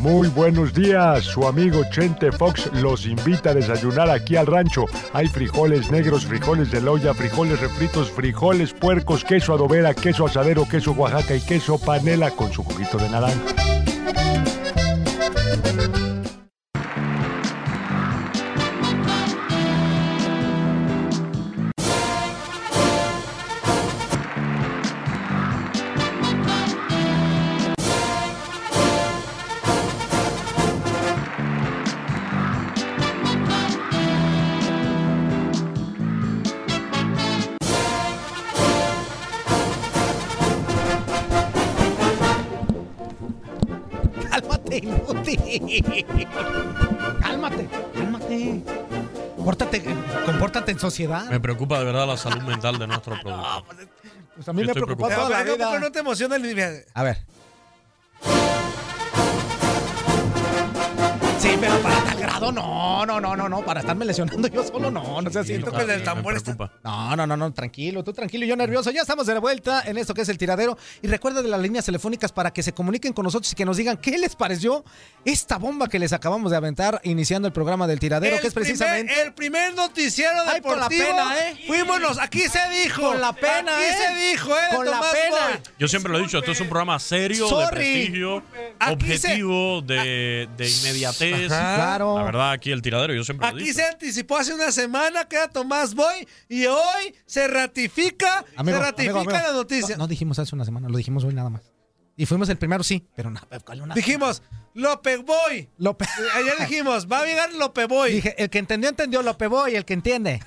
[0.02, 4.84] Muy buenos días, su amigo Chente Fox los invita a desayunar aquí al rancho.
[5.14, 10.92] Hay frijoles negros, frijoles de loya, frijoles refritos, frijoles puercos, queso adobera, queso asadero, queso
[10.92, 13.40] Oaxaca y queso panela con su juguito de naranja.
[50.84, 51.26] Sociedad.
[51.30, 53.66] Me preocupa de verdad la salud mental de nuestro producto.
[54.36, 55.28] Pues a mí me Estoy preocupó preocupado.
[55.28, 55.88] toda la Pero, ¿cómo que vida.
[55.88, 57.18] no te emociona el A ver.
[61.44, 64.90] Sí, pero para tal grado no, no, no, no, no, para estarme lesionando yo solo
[64.90, 66.56] no, no sé, siento que el tambor está...
[66.82, 68.92] No, no, no, no, tranquilo, tú tranquilo, yo nervioso.
[68.92, 70.78] Ya estamos de vuelta en esto que es el tiradero.
[71.02, 73.76] Y recuerda de las líneas telefónicas para que se comuniquen con nosotros y que nos
[73.76, 74.86] digan qué les pareció
[75.26, 78.54] esta bomba que les acabamos de aventar iniciando el programa del tiradero, El que es
[78.54, 79.12] precisamente...
[79.12, 81.08] primer- el primer noticiero Ay, con la deportivo.
[81.18, 81.58] pena, ¿eh?
[81.68, 83.02] Fuimos los, aquí se dijo.
[83.02, 83.96] Con la pena, Aquí ¿eh?
[83.98, 84.62] se dijo, ¿eh?
[84.72, 84.83] de Con
[85.80, 87.76] Yo siempre lo he dicho, esto es un programa serio, de Sorry.
[87.76, 88.44] prestigio,
[88.80, 91.52] Aquí se- objetivo, de, de inmediatez.
[91.52, 91.76] Ajá.
[91.76, 92.18] Claro.
[92.18, 95.26] La verdad, aquí el tiradero, yo siempre lo he Aquí se anticipó hace una semana
[95.26, 99.48] que era Tomás Boy y hoy se ratifica, Amigo, se ratifica amigo, amigo.
[99.48, 99.96] la noticia.
[99.98, 101.62] No, no dijimos hace una semana, lo dijimos hoy nada más.
[102.16, 104.44] Y fuimos el primero, sí, pero no, ¿cuál una- Dijimos,
[104.76, 105.68] López Boy.
[105.80, 106.08] López.
[106.36, 108.14] Ayer dijimos, va a llegar López Boy.
[108.14, 110.40] Dije, el que entendió, entendió, Lope Boy, el que entiende.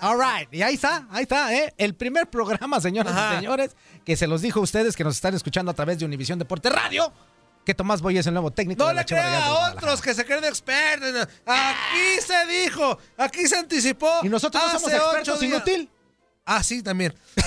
[0.00, 0.48] All right.
[0.52, 1.72] Y ahí está, ahí está, ¿eh?
[1.78, 3.34] El primer programa, señoras Ajá.
[3.34, 6.04] y señores, que se los dijo a ustedes que nos están escuchando a través de
[6.04, 7.12] Univisión Deporte Radio,
[7.64, 9.76] que Tomás Boy es el nuevo técnico No de la le crea a Guadalajara.
[9.78, 11.28] otros que se creen expertos.
[11.46, 14.20] Aquí se dijo, aquí se anticipó.
[14.22, 15.90] Y nosotros no somos expertos, inútil.
[16.46, 17.14] Ah, sí, también.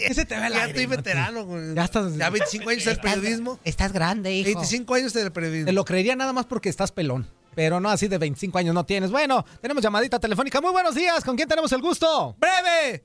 [0.00, 1.44] qué se te ve el Ya aire, estoy veterano.
[1.44, 1.74] güey.
[1.74, 3.60] Ya estás- Ya 25 años del periodismo.
[3.64, 4.46] Estás grande, hijo.
[4.46, 5.66] 25 años del periodismo.
[5.66, 7.28] Te lo creería nada más porque estás pelón.
[7.54, 9.10] Pero no, así de 25 años no tienes.
[9.12, 10.60] Bueno, tenemos llamadita telefónica.
[10.60, 11.24] Muy buenos días.
[11.24, 12.34] ¿Con quién tenemos el gusto?
[12.38, 13.04] ¡Breve!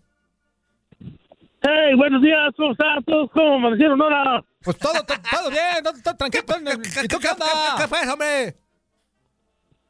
[1.63, 2.87] Hey, buenos días, ¿cómo estás?
[3.05, 4.43] ¿Todos ¿Cómo amanecieron ahora?
[4.63, 6.43] Pues todo, todo, todo bien, todo, todo tranquilo.
[7.03, 7.45] ¿Y tú qué onda?
[7.77, 8.57] ¿Qué fue, hombre?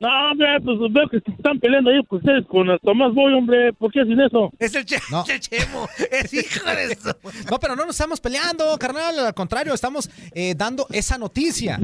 [0.01, 3.33] No, hombre, pues veo que se están peleando ahí con ustedes con el Tomás Boy,
[3.35, 3.71] hombre.
[3.73, 4.51] ¿Por qué hacen eso?
[4.57, 5.23] Es el, che No.
[5.29, 5.87] el Chemo.
[6.11, 7.15] Es hijo de eso.
[7.51, 9.19] No, pero no nos estamos peleando, carnal.
[9.19, 11.79] Al contrario, estamos eh, dando esa noticia.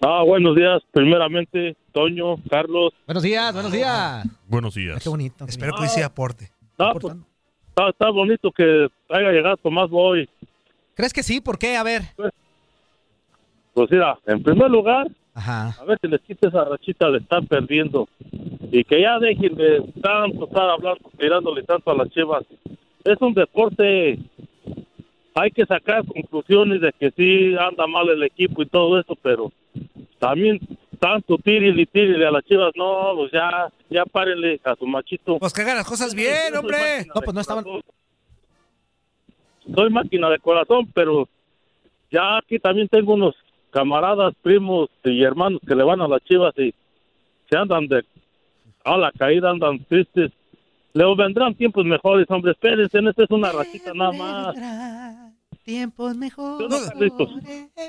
[0.00, 0.80] Ah, buenos días.
[0.92, 2.92] Primeramente, Toño, Carlos.
[3.04, 4.24] Buenos días, buenos días.
[4.46, 5.02] Buenos días.
[5.02, 5.46] Qué bonito.
[5.46, 6.52] Espero que hoy sí aporte.
[6.78, 7.16] Ah, pues,
[7.70, 10.30] está, está bonito que haya llegado Tomás Boy.
[10.94, 11.40] ¿Crees que sí?
[11.40, 11.76] ¿Por qué?
[11.76, 12.02] A ver.
[13.74, 15.76] Pues mira, en primer lugar, Ajá.
[15.80, 18.08] a ver si les quita esa rachita de estar perdiendo.
[18.72, 22.44] y que ya dejen de tanto estar hablando, tirándole tanto a las chivas.
[23.04, 24.18] Es un deporte,
[25.34, 29.52] hay que sacar conclusiones de que sí anda mal el equipo y todo eso, pero
[30.18, 30.58] también
[30.98, 35.38] tanto tírele y tírele a las chivas, no, pues ya, ya párenle a su machito.
[35.38, 37.06] Pues que hagan las cosas bien, hombre.
[37.14, 37.64] No, pues no estaban.
[39.72, 41.28] Soy máquina de corazón, pero
[42.10, 43.36] ya aquí también tengo unos
[43.70, 46.74] camaradas, primos y hermanos que le van a las chivas y
[47.48, 48.04] se andan de
[48.84, 50.32] a la caída, andan tristes.
[50.94, 55.37] Le vendrán tiempos mejores, hombre, espérense, esta es una rachita nada más.
[55.68, 56.66] Tiempos mejores.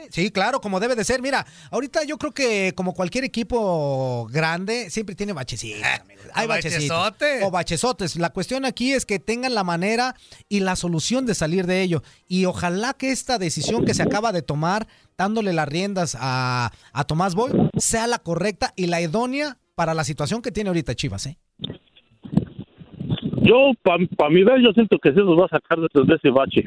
[0.09, 1.21] Sí, claro, como debe de ser.
[1.21, 5.81] Mira, ahorita yo creo que como cualquier equipo grande, siempre tiene bachecitos.
[6.01, 6.25] amigos.
[6.33, 6.89] Hay bachecitos.
[6.89, 7.45] bachezote.
[7.45, 8.17] O bachezotes.
[8.17, 10.13] La cuestión aquí es que tengan la manera
[10.49, 12.03] y la solución de salir de ello.
[12.27, 14.85] Y ojalá que esta decisión que se acaba de tomar,
[15.17, 20.03] dándole las riendas a, a Tomás Boy, sea la correcta y la idónea para la
[20.03, 21.37] situación que tiene ahorita Chivas, ¿eh?
[23.41, 26.65] Yo, para mi ver, yo siento que sí nos va a sacar de ese bache.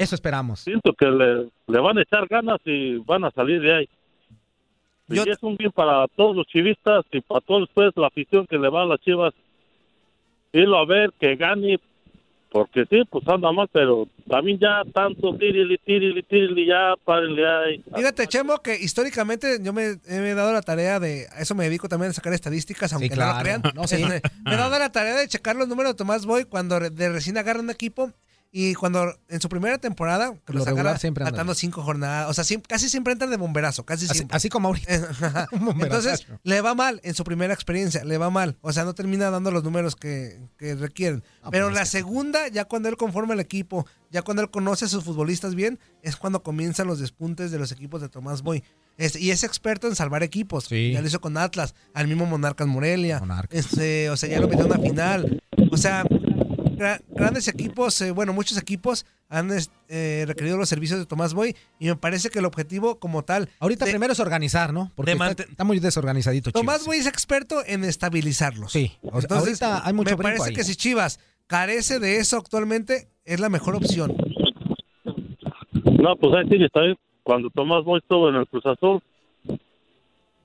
[0.00, 0.60] Eso esperamos.
[0.60, 3.88] Siento que le, le van a echar ganas y van a salir de ahí.
[5.08, 8.58] Y es un bien para todos los chivistas y para todos pues, la afición que
[8.58, 9.34] le va a las chivas.
[10.52, 11.78] Irlo a ver, que gane,
[12.50, 17.84] porque sí, pues anda mal, pero también ya tanto tirili, tirili, tirili, ya párenle ahí.
[17.94, 21.64] Fíjate, Chemo, que históricamente yo me, me he dado la tarea de, a eso me
[21.64, 23.38] dedico también a sacar estadísticas, aunque no claro.
[23.38, 23.62] lo crean.
[23.74, 23.96] No, sí.
[24.02, 27.08] Este, me he dado la tarea de checar los números de Tomás Boy cuando de
[27.10, 28.12] recién agarra un equipo
[28.52, 32.34] y cuando en su primera temporada, que Lo agarra siempre anda faltando cinco jornadas, o
[32.34, 34.36] sea, siem- casi siempre entran de bomberazo, casi Así, siempre.
[34.36, 35.48] así como ahorita.
[35.52, 36.08] Bomberazo.
[36.08, 38.56] Entonces, le va mal en su primera experiencia, le va mal.
[38.60, 41.22] O sea, no termina dando los números que, que requieren.
[41.50, 44.50] Pero pues la es que- segunda, ya cuando él conforma el equipo, ya cuando él
[44.50, 48.42] conoce a sus futbolistas bien, es cuando comienzan los despuntes de los equipos de Tomás
[48.42, 48.64] Boy.
[48.96, 50.68] Este, y es experto en salvar equipos.
[50.68, 53.22] Ya lo hizo con Atlas, al mismo Monarcas Morelia.
[53.50, 55.40] Este, o sea, ya lo metió en una final.
[55.70, 56.04] O sea,
[56.80, 61.34] gra- grandes equipos, eh, bueno, muchos equipos han es- eh, requerido los servicios de Tomás
[61.34, 63.48] Boy y me parece que el objetivo como tal...
[63.60, 64.90] Ahorita primero es organizar, ¿no?
[64.96, 66.60] Porque de está, muy desorganizadito Chivas.
[66.60, 68.72] Tomás Boy es experto en estabilizarlos.
[68.72, 70.54] Sí, o sea, ahorita hay mucho Me parece ahí.
[70.54, 74.16] que si Chivas carece de eso actualmente, es la mejor opción.
[75.84, 76.96] No, pues ahí sí, está bien.
[77.22, 79.02] Cuando Tomás Boy estuvo en el Cruz Azul,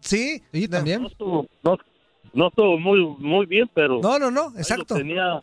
[0.02, 1.02] Sí, sí, también.
[1.02, 1.78] no estuvo, no,
[2.34, 4.00] no estuvo muy, muy bien, pero...
[4.02, 4.94] No, no, no, ahí exacto.
[4.94, 5.42] Lo tenía,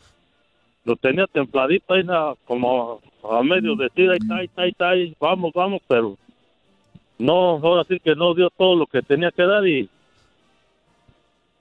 [0.85, 4.89] lo tenía templadito ahí, na- como a, medio decir, ahí está, ahí está, ahí está,
[4.91, 6.17] ahí, vamos, vamos, pero
[7.19, 9.89] no, ahora sí que no dio todo lo que tenía que dar y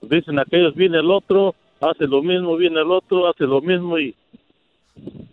[0.02, 4.16] dicen aquellos, viene el otro, hace lo mismo, viene el otro, hace lo mismo y...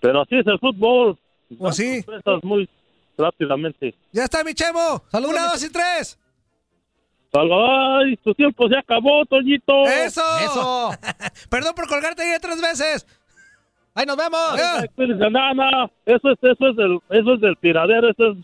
[0.01, 1.18] Pero así es el fútbol.
[1.59, 2.05] Pues sí.
[2.42, 2.68] Muy
[3.16, 3.94] rápidamente.
[4.12, 5.03] Ya está, mi Chemo.
[5.12, 6.18] Una, dos y tres.
[7.33, 9.85] Ay, tu tiempo se acabó, Toñito.
[9.85, 10.22] ¡Eso!
[10.40, 10.90] ¡Eso!
[11.51, 13.07] Perdón por colgarte ahí tres veces.
[13.98, 14.40] ¡Ahí nos vemos!
[14.96, 18.37] No, no, eso es, eso es del, eso es del tiradero, eso es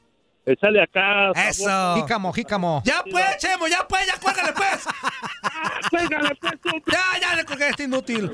[0.46, 1.30] echarle acá.
[1.48, 1.94] Eso.
[1.94, 2.82] Jícamo, jícamo.
[2.84, 4.84] Ya pues, Chemo, ya pues, ya cuélgale pues.
[5.90, 6.54] Cuélgale pues.
[6.90, 8.32] Ya, ya le colgué este inútil.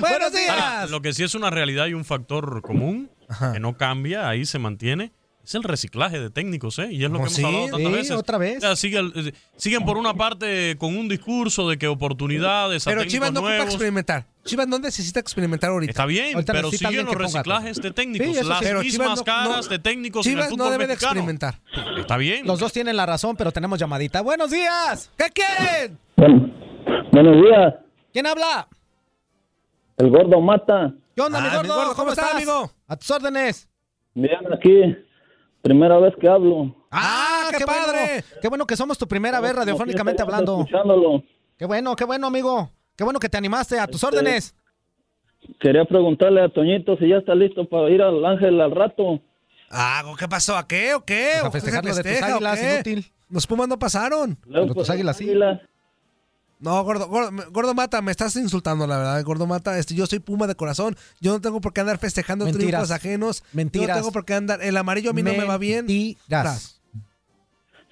[0.00, 0.48] Buenos días.
[0.48, 3.10] Ahora, lo que sí es una realidad y un factor común
[3.52, 5.12] que no cambia, ahí se mantiene,
[5.44, 6.88] es el reciclaje de técnicos, ¿eh?
[6.90, 8.10] Y es lo que Oh, hemos sí, hablado tantas sí, veces.
[8.16, 8.58] otra vez.
[8.58, 12.86] O sea, sigue el- eh, siguen por una parte con un discurso de que oportunidades
[12.86, 13.74] a Pero técnicos Chivas no ocupa nuevos.
[13.74, 14.26] experimentar.
[14.44, 15.90] Chivas no necesita experimentar ahorita.
[15.90, 18.64] Está bien, Ahorita pero siguen los ponga reciclajes de técnicos, Sí, las sí.
[18.64, 21.60] Pero mismas no- caras no- de técnicos en Chivas el no fútbol debe de experimentar.
[21.98, 22.46] Está bien.
[22.46, 24.20] Los dos tienen la razón, pero tenemos llamadita.
[24.22, 25.10] ¡Buenos días!
[25.16, 25.98] ¿Qué quieren?
[27.12, 27.74] Buenos días,
[28.12, 28.68] ¿Quién habla?
[29.96, 30.92] el gordo mata.
[31.14, 31.74] ¿Qué onda, mi Ah, mi gordo?
[31.76, 32.70] gordo, ¿cómo estás, amigo?
[32.88, 33.68] A tus órdenes.
[34.14, 34.96] Bien, aquí,
[35.64, 36.76] primera vez que hablo.
[36.90, 37.98] ¡Ah, qué, padre!
[37.98, 38.40] Bueno.
[38.42, 40.60] Qué bueno que somos tu primera vez radiofónicamente hablando.
[40.60, 41.24] Escuchándolo.
[41.58, 42.70] Qué bueno, qué bueno, amigo.
[42.94, 43.80] Qué bueno que te animaste.
[43.80, 44.54] A tus órdenes.
[45.58, 49.20] Quería preguntarle a Toñito si ya está listo para ir al Ángel al rato.
[49.70, 50.56] Ah, ¿qué pasó?
[50.56, 51.38] ¿A qué o qué?
[51.40, 53.12] Pues a ¿O qué se festejar lo de tus águilas, inútil.
[53.30, 54.38] Los Pumas no pasaron.
[54.44, 55.32] Luego, Pero tus águilas sí.
[56.60, 59.24] No, gordo, gordo, gordo Mata, me estás insultando, la verdad.
[59.24, 60.96] Gordo Mata, este, yo soy Puma de corazón.
[61.20, 62.68] Yo no tengo por qué andar festejando Mentiras.
[62.68, 63.42] triunfos ajenos.
[63.42, 63.88] Yo Mentiras.
[63.88, 64.62] no tengo por qué andar.
[64.62, 65.86] El amarillo a mí no me va bien.
[65.86, 66.80] Mentiras.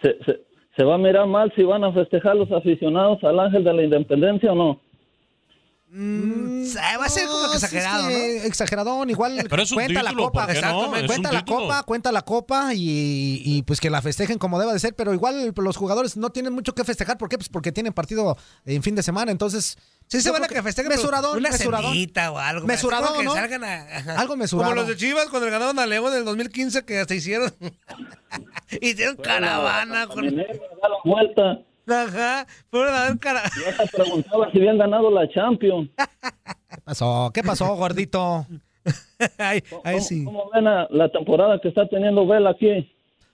[0.00, 0.40] ¿Se, se,
[0.76, 3.82] se va a mirar mal si van a festejar los aficionados al Ángel de la
[3.82, 4.80] Independencia o no?
[5.94, 6.64] Mm,
[6.98, 8.40] va a ser como que exagerado, Sí, ¿no?
[8.40, 10.46] sí, Exageradón, igual Pero es un cuenta título, la copa.
[10.46, 10.90] ¿por qué no?
[11.06, 11.60] Cuenta la título.
[11.60, 15.12] copa, cuenta la copa y, y, pues que la festejen como deba de ser, pero
[15.12, 17.18] igual los jugadores no tienen mucho que festejar.
[17.18, 17.36] ¿Por qué?
[17.36, 19.76] Pues porque tienen partido en fin de semana, entonces...
[20.08, 21.94] Sí se van a que festejen Mesuradón, una mesuradón.
[22.30, 22.66] o algo.
[22.66, 23.32] Mesuradón, ¿no?
[23.34, 24.18] que salgan a-.
[24.18, 24.70] Algo mesurado.
[24.70, 27.54] Como los de Chivas cuando le ganaron a León en el 2015 que hasta hicieron
[28.80, 30.26] hicieron caravana con
[31.04, 33.42] vuelta Ajá, fueron a dar cara.
[33.56, 35.90] Yo te preguntaba si habían ganado la Champions.
[35.96, 37.30] ¿Qué pasó?
[37.34, 38.46] ¿Qué pasó, gordito?
[39.38, 39.82] Ay, ¿Cómo,
[40.24, 42.88] cómo ven a la temporada que está teniendo Vela aquí?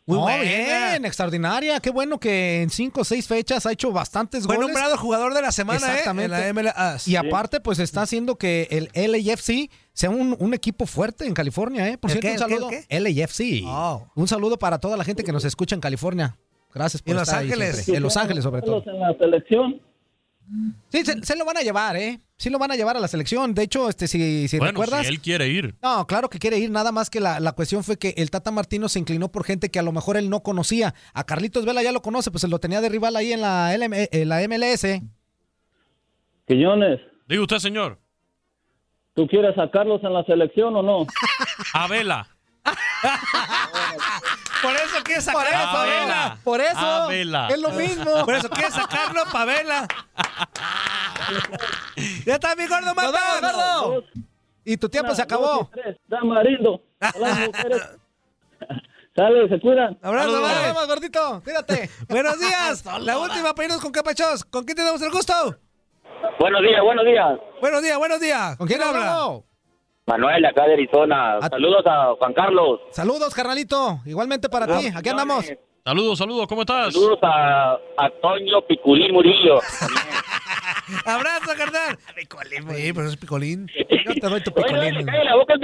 [0.07, 1.81] Muy bien, extraordinaria.
[1.81, 4.71] Qué bueno que en cinco o seis fechas ha hecho bastantes Fue goles.
[4.71, 5.91] nombrado jugador de la semana, ¿eh?
[5.99, 6.49] Exactamente.
[6.49, 7.07] En la MLS.
[7.09, 11.87] Y aparte, pues está haciendo que el LAFC sea un, un equipo fuerte en California,
[11.89, 11.99] ¿eh?
[11.99, 12.71] Por ¿El cierto, qué, un el saludo.
[12.71, 14.11] qué, el LAFC.
[14.15, 16.39] Un saludo para toda la gente que nos escucha en California.
[16.75, 17.89] Gracias por en Los estar ahí Ángeles.
[17.89, 18.83] En Los Ángeles, sobre todo.
[18.87, 19.81] En la selección.
[20.89, 22.21] Sí, se, se lo van a llevar, ¿eh?
[22.39, 23.53] Sí lo van a llevar a la selección.
[23.53, 25.07] De hecho, este, si, si bueno, recuerdas...
[25.07, 25.75] si él quiere ir.
[25.83, 28.51] No, claro que quiere ir, nada más que la, la cuestión fue que el Tata
[28.51, 30.95] Martino se inclinó por gente que a lo mejor él no conocía.
[31.13, 33.77] A Carlitos Vela ya lo conoce, pues él lo tenía de rival ahí en la,
[33.77, 34.87] LM en la MLS.
[36.47, 37.99] Quiñones, Diga usted, señor.
[39.15, 41.07] ¿tú quieres sacarlos en la selección o no?
[41.75, 42.29] A Vela.
[44.63, 46.39] Por eso quiere sacarlo eso, pa' Vela.
[46.45, 47.49] por eso, A Vela.
[47.49, 48.25] es lo mismo.
[48.25, 49.87] Por eso quiere sacarlo pa' Vela.
[52.27, 53.53] ya está mi gordo ¡Nos vemos, Matas.
[53.55, 54.05] gordo!
[54.65, 55.71] Y tu tiempo se acabó.
[56.11, 56.83] Tamarindo.
[57.01, 57.83] las mujeres.
[59.49, 59.99] Se cuidan.
[60.03, 61.41] Abrazo, vemos, gordito.
[61.43, 61.91] Cuídate.
[62.09, 62.85] Buenos días.
[63.01, 64.45] La última para irnos con Capachos.
[64.45, 65.33] ¿Con quién tenemos el gusto?
[66.39, 67.39] Buenos días, buenos días.
[67.61, 68.57] Buenos días, buenos días.
[68.57, 69.41] ¿Con quién habla?
[70.09, 71.39] Manuel, acá de Arizona.
[71.51, 72.81] Saludos a Juan Carlos.
[72.93, 74.01] Saludos, carnalito.
[74.07, 74.89] Igualmente para ti.
[74.97, 75.45] Aquí andamos.
[75.89, 76.93] Saludos, saludos, ¿cómo estás?
[76.93, 79.59] Saludos a, a Toño Piculín Murillo.
[81.07, 81.97] Abrazo, carnal.
[82.15, 83.71] Picolín, Sí, pero es picolín.
[83.75, 85.07] Yo te doy tu Oye, no, le picolín.
[85.07, 85.55] cae la boca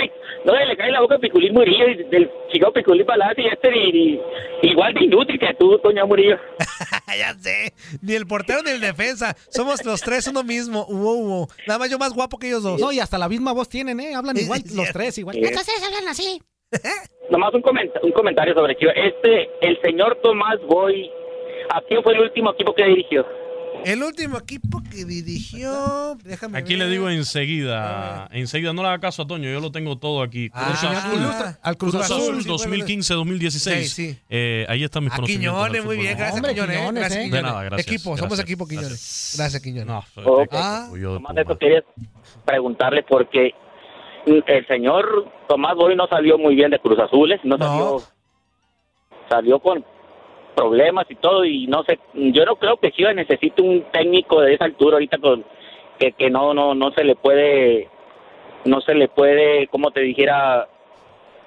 [0.47, 3.69] no, le cae la boca a Piculín Murillo y del chico Piculín Palazzi y este
[3.77, 4.15] y,
[4.63, 6.39] y- igual de inútil que tú, Toño Murillo.
[7.19, 7.75] ya sé.
[8.01, 9.37] Ni el portero ni el defensa.
[9.51, 10.87] Somos los tres uno mismo.
[10.87, 11.49] Wow, wow.
[11.67, 12.81] Nada más yo más guapo que ellos dos.
[12.81, 14.15] No, y hasta la misma voz tienen, ¿eh?
[14.15, 15.37] Hablan igual, los tres igual.
[15.37, 15.43] Sí.
[15.45, 16.41] Entonces hablan así.
[17.31, 18.95] Nomás un, comenta- un comentario sobre Chivas.
[18.97, 21.11] Este, el señor Tomás Boy,
[21.73, 23.27] ¿a quién fue el último equipo que dirigió?
[23.85, 26.17] El último equipo que dirigió.
[26.25, 26.87] Déjame Aquí ver.
[26.87, 30.49] le digo enseguida, enseguida, no le haga caso a Toño, yo lo tengo todo aquí.
[30.55, 31.59] Ah, Cruz Azul, ilustra.
[31.63, 33.51] Al Cruz Cruz Azul, Azul sí, 2015-2016.
[33.83, 34.19] Sí, sí.
[34.31, 35.55] Eh, ahí están mis A conocimientos.
[35.67, 36.17] Quiñones, muy bien.
[36.17, 36.77] Gracias, Hombre, Quiñones.
[36.79, 37.19] Quiñones, Gracias, ¿eh?
[37.21, 37.53] De Quiñones.
[37.53, 37.89] nada, gracias.
[37.93, 38.89] Equipo, somos equipo, Quiñones.
[38.91, 39.35] gracias.
[39.37, 39.87] Gracias, Quiñones.
[39.87, 40.51] No, soy Ok.
[40.53, 40.89] de- Ah.
[40.93, 41.85] de de eso quería
[42.47, 43.51] preguntarle porque
[44.27, 47.67] el señor Tomás Boy no salió muy bien de Cruz Azules, no No.
[47.67, 47.97] salió,
[49.29, 49.85] salió con
[50.55, 54.55] problemas y todo y no sé, yo no creo que Chivas necesite un técnico de
[54.55, 55.45] esa altura ahorita con
[55.99, 57.89] que, que no no no se le puede
[58.65, 60.69] no se le puede, como te dijera,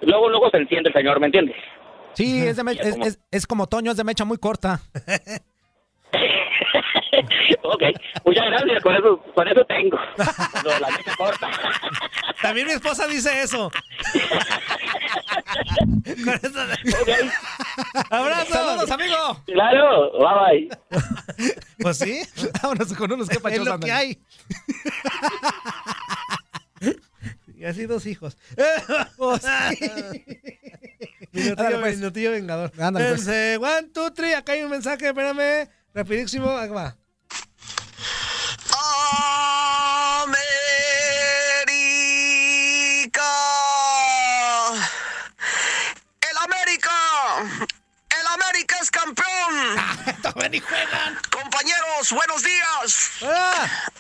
[0.02, 1.56] luego luego se enciende el señor, ¿me entiendes?
[2.14, 2.64] Sí, es, de
[3.08, 4.80] es- es como Toño, es de mecha muy corta.
[7.64, 7.84] ok,
[8.26, 9.98] muchas gracias, con eso, con eso tengo.
[10.64, 11.50] Lo de la mecha corta.
[12.42, 13.72] También mi esposa dice eso.
[16.24, 16.60] Con eso-
[18.10, 18.54] Abrazo.
[18.54, 19.44] Saludos, amigo.
[19.46, 20.70] Claro, bye bye.
[21.80, 22.22] Pues sí.
[22.62, 23.88] Vámonos con unos que Es pachos lo andan.
[23.88, 24.18] que hay.
[27.58, 28.38] Y así dos hijos.
[29.18, 29.44] Pues
[31.34, 31.98] Minutillo, Ándale, pues.
[31.98, 32.72] minutillo vengador.
[32.80, 33.28] Ándale, pues.
[33.28, 34.34] One, two, three.
[34.34, 35.68] Acá hay un mensaje, espérame.
[35.98, 36.52] Rapidísimo.
[36.52, 36.96] Acá va.
[40.22, 40.44] América.
[46.22, 46.92] El América.
[48.14, 49.26] El América es campeón.
[51.32, 53.10] Compañeros, buenos días.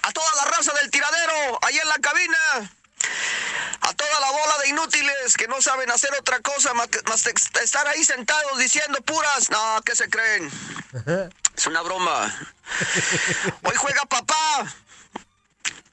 [0.04, 2.38] A toda la raza del tiradero, ahí en la cabina.
[3.82, 7.24] A toda la bola de inútiles que no saben hacer otra cosa más que más
[7.24, 7.32] que
[7.64, 9.49] estar ahí sentados diciendo puras.
[9.49, 10.51] No, ¿qué se creen?
[11.55, 12.34] Es una broma.
[13.64, 14.66] Hoy juega papá.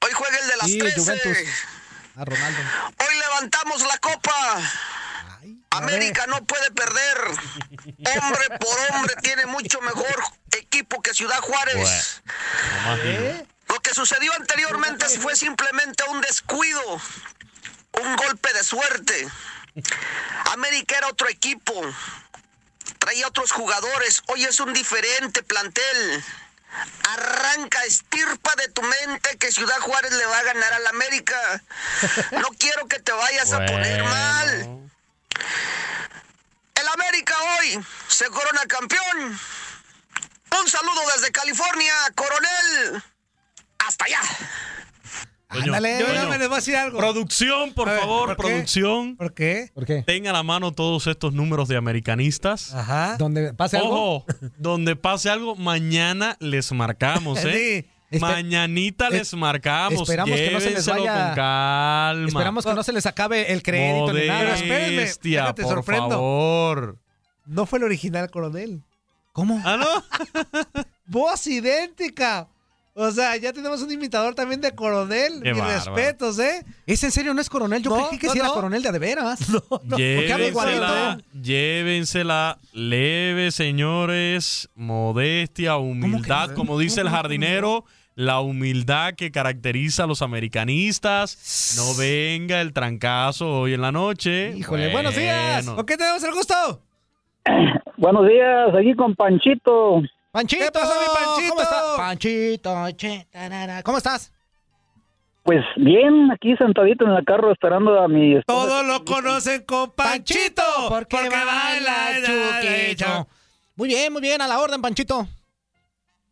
[0.01, 1.01] Hoy juega el de las Sí, 13.
[1.01, 1.39] Juventus.
[2.17, 2.59] A Ronaldo.
[2.99, 4.61] Hoy levantamos la copa.
[5.71, 7.19] América no puede perder.
[8.17, 12.23] Hombre por hombre tiene mucho mejor equipo que Ciudad Juárez.
[13.03, 13.47] Digo.
[13.75, 16.81] Lo que sucedió anteriormente fue simplemente un descuido,
[18.05, 19.29] un golpe de suerte.
[20.53, 21.75] América era otro equipo,
[23.01, 26.25] traía otros jugadores, hoy es un diferente plantel.
[27.15, 31.61] Arranca, estirpa de tu mente que Ciudad Juárez le va a ganar al América.
[32.31, 34.89] No quiero que te vayas a poner mal.
[36.77, 39.41] El América hoy se corona campeón.
[40.61, 43.03] Un saludo desde California, coronel.
[43.87, 44.19] Hasta allá.
[45.49, 45.99] Ándale.
[46.01, 46.99] Yo me les voy a decir algo.
[46.99, 49.17] Producción, por ver, favor, producción.
[49.17, 49.71] ¿Por qué?
[49.73, 50.03] ¿Por qué?
[50.03, 52.75] Tenga a la mano todos estos números de americanistas.
[52.75, 53.17] Ajá.
[53.19, 54.17] Donde pase algo.
[54.17, 54.27] Ojo,
[54.59, 57.87] donde pase algo, mañana les marcamos, ¿eh?
[58.11, 58.19] Sí.
[58.19, 60.03] Mañanita es- les marcamos.
[60.03, 62.27] esperamos que no se les vaya- con calma.
[62.29, 64.55] Esperamos que no se les acabe el crédito ni nada.
[64.55, 66.09] Espérenme, déjate por sorprendo.
[66.11, 66.99] favor.
[67.47, 68.83] No fue el original, coronel.
[69.33, 69.61] ¿Cómo?
[69.65, 70.83] ¿Ah, no?
[71.07, 72.49] Voz idéntica.
[72.97, 75.41] O sea, ya tenemos un imitador también de coronel.
[75.43, 75.97] Qué Mis bárbaro.
[75.97, 76.65] respetos, ¿eh?
[76.87, 77.35] ¿Es en serio?
[77.35, 77.83] ¿No es coronel?
[77.83, 78.55] Yo No, creí que no, sí era no.
[78.55, 79.41] coronel de a de veras.
[79.69, 81.25] Porque habla Llévensela, igualito.
[81.43, 84.69] llévensela leve, señores.
[84.77, 87.85] Modestia, humildad, como dice el jardinero.
[88.17, 91.75] La humildad que caracteriza a los americanistas.
[91.77, 94.57] No venga el trancazo hoy en la noche.
[94.57, 95.65] Híjole, buenos días.
[95.65, 95.75] Bueno.
[95.77, 96.55] ¿Con qué tenemos el gusto?
[97.97, 100.01] Buenos días, aquí con Panchito.
[100.35, 101.51] Panchito, ¿Qué pasó, mi Panchito?
[101.51, 101.97] ¿Cómo estás?
[101.97, 103.83] Panchito, che, tarara.
[103.85, 104.33] ¿cómo estás?
[105.45, 108.67] Pues bien, aquí sentadito en el carro esperando a mi esposa.
[108.67, 110.65] Todos lo conocen con Panchito.
[110.89, 112.69] porque, baila Chuquito.
[112.69, 113.29] derecho.
[113.77, 115.25] Muy bien, muy bien, a la orden, Panchito.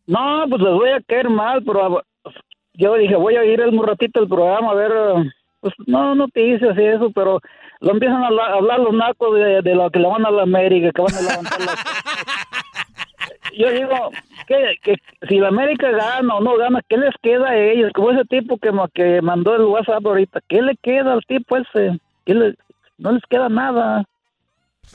[0.05, 2.35] No, pues les voy a caer mal, pero pues,
[2.73, 5.31] yo dije, voy a ir el un ratito el programa a ver, eh,
[5.61, 7.39] pues no noticias y eso, pero
[7.79, 10.29] lo empiezan a hablar, a hablar los nacos de, de lo que le van a
[10.29, 11.73] la América, que van a levantar la...
[13.57, 14.11] Yo digo,
[14.47, 14.95] que, que
[15.29, 17.91] si la América gana o no gana, ¿qué les queda a ellos?
[17.93, 21.99] Como ese tipo que, que mandó el WhatsApp ahorita, ¿qué le queda al tipo ese?
[22.25, 22.55] ¿Qué le-
[22.97, 24.05] no les queda nada.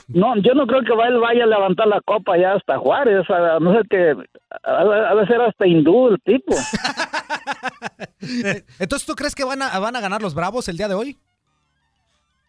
[0.07, 3.29] No, yo no creo que va- él vaya a levantar la copa ya hasta Juárez,
[3.29, 4.15] a no ser que
[4.63, 6.55] ha de ser hasta hindú el tipo.
[8.79, 11.17] Entonces, ¿tú crees que van a, van a ganar los Bravos el día de hoy?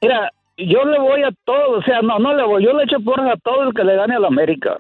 [0.03, 2.97] Mira, yo le voy a todo, o sea, no, no le voy, yo le echo
[3.05, 4.77] porras a todo el que le gane a la América.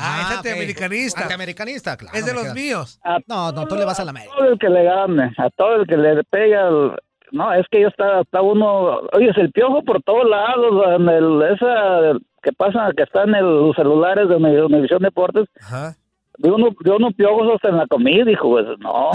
[0.00, 0.36] Ah, es ok.
[0.38, 1.20] antiamericanista.
[1.22, 2.16] Antiamericanista, claro.
[2.16, 2.98] Es de los míos.
[3.04, 4.32] A No, no, tú le vas a la América.
[4.36, 6.68] todo el que le gane, a todo el que le pega.
[6.68, 6.92] el-
[7.32, 11.08] no, es que ya está, está uno, oye, es el piojo por todos lados, en
[11.08, 15.94] el, esa que pasa, que está en el- los celulares de Uni- Univisión Deportes, Ajá.
[16.38, 19.10] de uno, de uno piojos hasta en la comida, dijo, pues, no,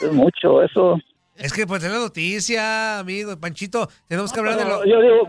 [0.00, 0.98] es mucho eso.
[1.36, 3.38] Es que pues es la noticia, amigo.
[3.38, 4.84] Panchito, tenemos que hablar de lo...
[4.86, 5.28] Yo digo,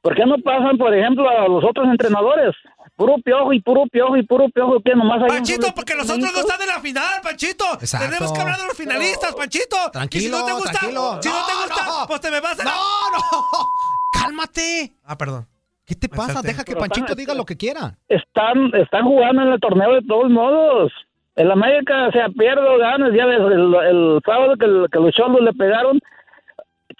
[0.00, 2.54] ¿por qué no pasan, por ejemplo, a los otros entrenadores?
[2.98, 6.10] Puro piojo y puro piojo y puro piojo, que nomás hay Panchito, porque equipo los
[6.18, 7.64] otros no están en la final, Panchito.
[7.80, 8.06] Exacto.
[8.08, 9.76] Tenemos que hablar de los finalistas, Panchito.
[9.76, 11.00] y si Tranquilo, no te gusta, tranquilo.
[11.22, 12.06] si no, te No, gusta, no.
[12.08, 12.64] pues te me vas a...
[12.64, 13.20] ¡No, no!
[14.20, 14.92] ¡Cálmate!
[15.04, 15.46] Ah, perdón.
[15.86, 16.42] ¿Qué te pasa?
[16.42, 17.96] Deja que Pero Panchito están- diga lo que quiera.
[18.08, 20.92] Están, están jugando en el torneo de todos modos.
[21.36, 24.98] El América, o sea, pierde o ganas, ya ves, el, el sábado que, el- que
[24.98, 26.00] los cholos le pegaron,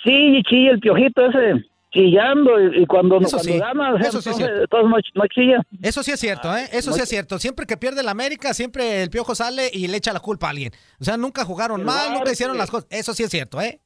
[0.05, 1.65] chille, chille, el piojito ese,
[2.03, 4.63] y, y cuando, Eso cuando sí, gana, o sea, eso sí es entonces, cierto.
[4.79, 5.63] entonces no, no chilla.
[5.83, 6.69] Eso sí es cierto, ¿eh?
[6.73, 7.39] Eso sí es cierto.
[7.39, 10.51] Siempre que pierde el América, siempre el piojo sale y le echa la culpa a
[10.51, 10.73] alguien.
[11.01, 12.87] O sea, nunca jugaron mal, bar, nunca hicieron las cosas.
[12.91, 13.81] Eso sí es cierto, ¿eh?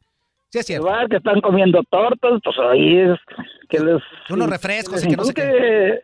[0.50, 0.86] Sí es cierto.
[1.08, 3.18] Que están comiendo tortas, pues ahí es
[3.70, 4.02] que les...
[4.28, 6.02] Unos refrescos y que no sé inculque-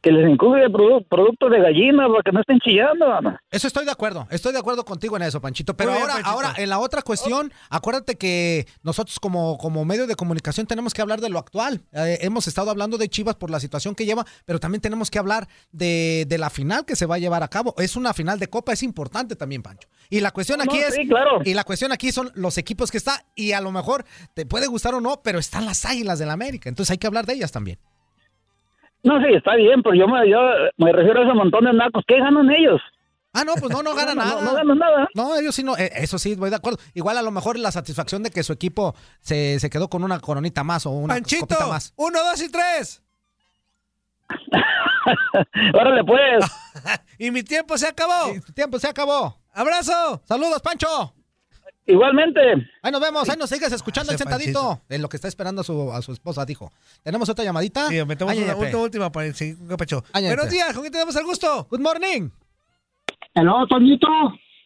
[0.00, 3.08] Que les incluye produ- productos de gallina para que no estén chillando.
[3.08, 3.36] mano.
[3.50, 5.76] Eso estoy de acuerdo, estoy de acuerdo contigo en eso, Panchito.
[5.76, 6.30] Pero bien, ahora, Panchito.
[6.30, 11.02] ahora, en la otra cuestión, acuérdate que nosotros como, como medio de comunicación tenemos que
[11.02, 11.82] hablar de lo actual.
[11.92, 15.18] Eh, hemos estado hablando de Chivas por la situación que lleva, pero también tenemos que
[15.18, 17.74] hablar de, de la final que se va a llevar a cabo.
[17.78, 19.88] Es una final de Copa, es importante también, Pancho.
[20.10, 21.40] Y la cuestión No, aquí no, es, sí, claro.
[21.44, 24.68] y la cuestión aquí son los equipos que está, y a lo mejor te puede
[24.68, 26.68] gustar o no, pero están las Águilas del la América.
[26.68, 27.78] Entonces hay que hablar de ellas también.
[29.04, 30.38] No, sí, está bien, pero yo me, yo
[30.76, 32.04] me refiero a ese montón de nacos.
[32.06, 32.80] ¿Qué ganan ellos?
[33.32, 34.42] Ah, no, pues no, no gana No, nada.
[34.42, 35.08] no ganan nada.
[35.14, 36.78] No, ellos sí no, eh, eso sí, voy de acuerdo.
[36.94, 40.18] Igual a lo mejor la satisfacción de que su equipo se, se quedó con una
[40.20, 41.92] coronita más o una Panchito, copita más.
[41.96, 43.02] uno, dos y tres.
[45.74, 46.44] Órale, pues.
[47.18, 48.32] y mi tiempo se acabó.
[48.44, 49.38] Tu tiempo se acabó.
[49.54, 50.22] Abrazo.
[50.24, 51.14] Saludos, Pancho.
[51.88, 52.40] Igualmente.
[52.82, 54.60] Ahí nos vemos, ahí nos sigues escuchando Ah, el sentadito.
[54.60, 54.94] Panchito.
[54.94, 56.70] En lo que está esperando a su, a su esposa, dijo.
[57.02, 57.88] ¿Tenemos otra llamadita?
[57.88, 60.04] Sí, metemos una última, última para seguir con Capacho.
[60.12, 61.66] Buenos días, ¿con quién tenemos el gusto?
[61.70, 62.28] Good morning.
[63.34, 64.06] Hello, Toñito.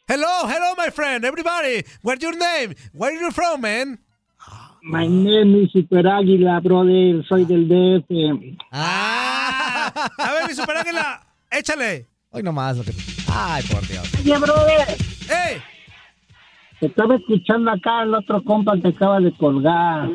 [0.08, 1.84] Hello, hello, my friend, everybody.
[2.02, 2.74] What's your name?
[2.92, 4.00] Where are you from, man?
[4.82, 7.24] My name is Super Águila, brother.
[7.28, 8.58] Soy del DF.
[8.72, 12.08] Ah, a ver, mi super águila, échale.
[12.30, 12.76] Hoy nomás.
[12.78, 12.92] Lo que...
[13.32, 14.10] Ay, por Dios.
[14.18, 14.88] Oye, brother.
[15.30, 15.62] ¡Ey!
[16.82, 20.10] Estaba escuchando acá el otro compa que acaba de colgar.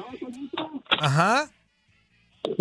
[1.00, 1.46] Ajá.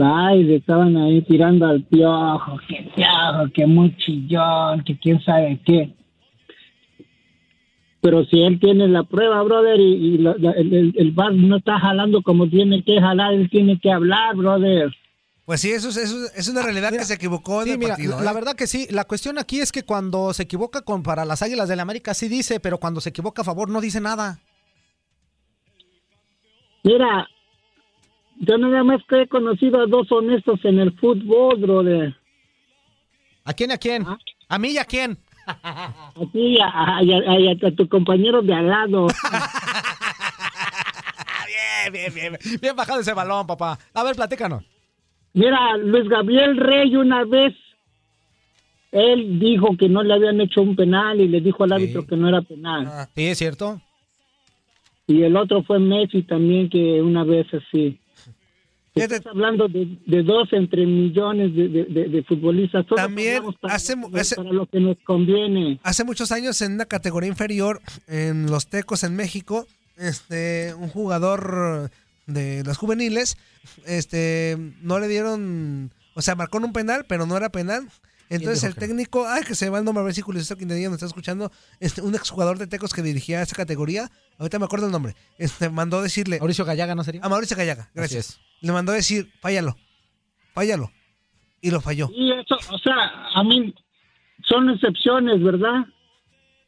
[0.02, 2.58] Ay, le estaban ahí tirando al piojo.
[2.68, 5.92] Que piojo, que muy chillón, que quién sabe qué.
[8.00, 11.32] Pero si él tiene la prueba, brother, y, y la- la- el, el, el bar
[11.34, 14.94] no está jalando como tiene que jalar, él tiene que hablar, brother.
[15.46, 17.78] Pues sí, eso es, eso es- es una realidad que se equivocó en Sí, el
[17.78, 18.16] mira, partido.
[18.16, 18.24] la, ¿eh?
[18.24, 18.86] la verdad que sí.
[18.90, 22.14] La cuestión aquí es que cuando se equivoca con para las Águilas del la América
[22.14, 24.40] sí dice, pero cuando se equivoca a favor no dice nada.
[26.82, 27.28] Mira,
[28.40, 32.16] yo nada más que he conocido a dos honestos en el fútbol, brother.
[33.44, 34.04] ¿A quién y a quién?
[34.48, 35.16] ¿A mí y a quién?
[35.46, 39.06] A ti y a, a- a- y a tu compañero de al lado.
[41.46, 42.60] Bien, bien, bien.
[42.60, 43.78] Bien bajado ese balón, papá.
[43.94, 44.64] A ver, platícanos.
[45.36, 47.54] Mira, Luis Gabriel Rey una vez
[48.92, 52.16] él dijo que no le habían hecho un penal y le dijo al árbitro que
[52.16, 52.88] no era penal.
[53.14, 53.80] Sí, es cierto.
[55.06, 57.98] Y el otro fue Messi también, que una vez así.
[58.94, 62.86] Estás hablando de, de dos entre millones de, de- futbolistas.
[62.86, 63.94] Todos También para, hace-
[64.36, 65.78] para lo que nos conviene.
[65.82, 69.66] Hace muchos años en una categoría inferior, en los Tecos en México,
[69.98, 71.90] este, un jugador
[72.26, 73.36] de los juveniles,
[73.86, 77.88] este, no le dieron, o sea, marcó en un penal, pero no era penal.
[78.28, 80.88] Entonces el técnico, ay, que se va el nombre, a ver si Julio César Quintanilla
[80.88, 84.86] nos está escuchando, este, un exjugador de Tecos que dirigía esa categoría, ahorita me acuerdo
[84.86, 86.38] el nombre, este, mandó decirle...
[86.40, 87.20] Mauricio Gallaga, ¿no sería?
[87.22, 88.40] A Mauricio Gallaga, gracias.
[88.62, 89.76] Le mandó decir, fállalo,
[90.54, 90.90] fállalo.
[91.60, 92.10] Y lo falló.
[92.12, 93.74] Y eso, o sea, a mí
[94.48, 95.86] son excepciones, ¿verdad?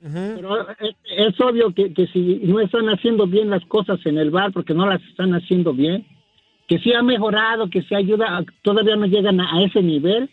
[0.01, 4.31] Pero es, es obvio que, que si no están haciendo bien las cosas en el
[4.31, 6.07] bar, porque no las están haciendo bien,
[6.69, 10.31] que sí ha mejorado, que sí ayuda, todavía no llegan a, a ese nivel,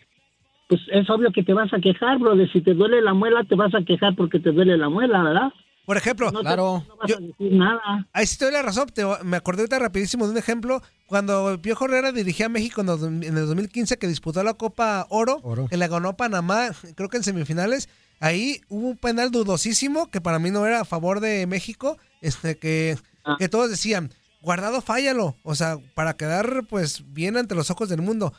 [0.68, 2.36] pues es obvio que te vas a quejar, bro.
[2.36, 5.22] De si te duele la muela, te vas a quejar porque te duele la muela,
[5.22, 5.52] ¿verdad?
[5.86, 8.06] Por ejemplo, no te- no vas a decir nada.
[8.12, 8.88] Ahí sí te doy la razón.
[8.92, 10.82] te- me acordé ahorita rapidísimo de un ejemplo.
[11.06, 12.88] Cuando Piojo Herrera dirigía a México en,
[13.22, 17.22] en el 2015, que disputó la Copa Oro, que la ganó Panamá, creo que en
[17.22, 17.88] semifinales.
[18.18, 21.96] Ahí hubo un penal dudosísimo que para mí no era a favor de México.
[22.20, 23.36] Este, que, Ah.
[23.38, 24.10] que todos decían,
[24.46, 25.34] guardado, fállalo.
[25.42, 28.32] O sea, para quedar pues bien ante los ojos del mundo.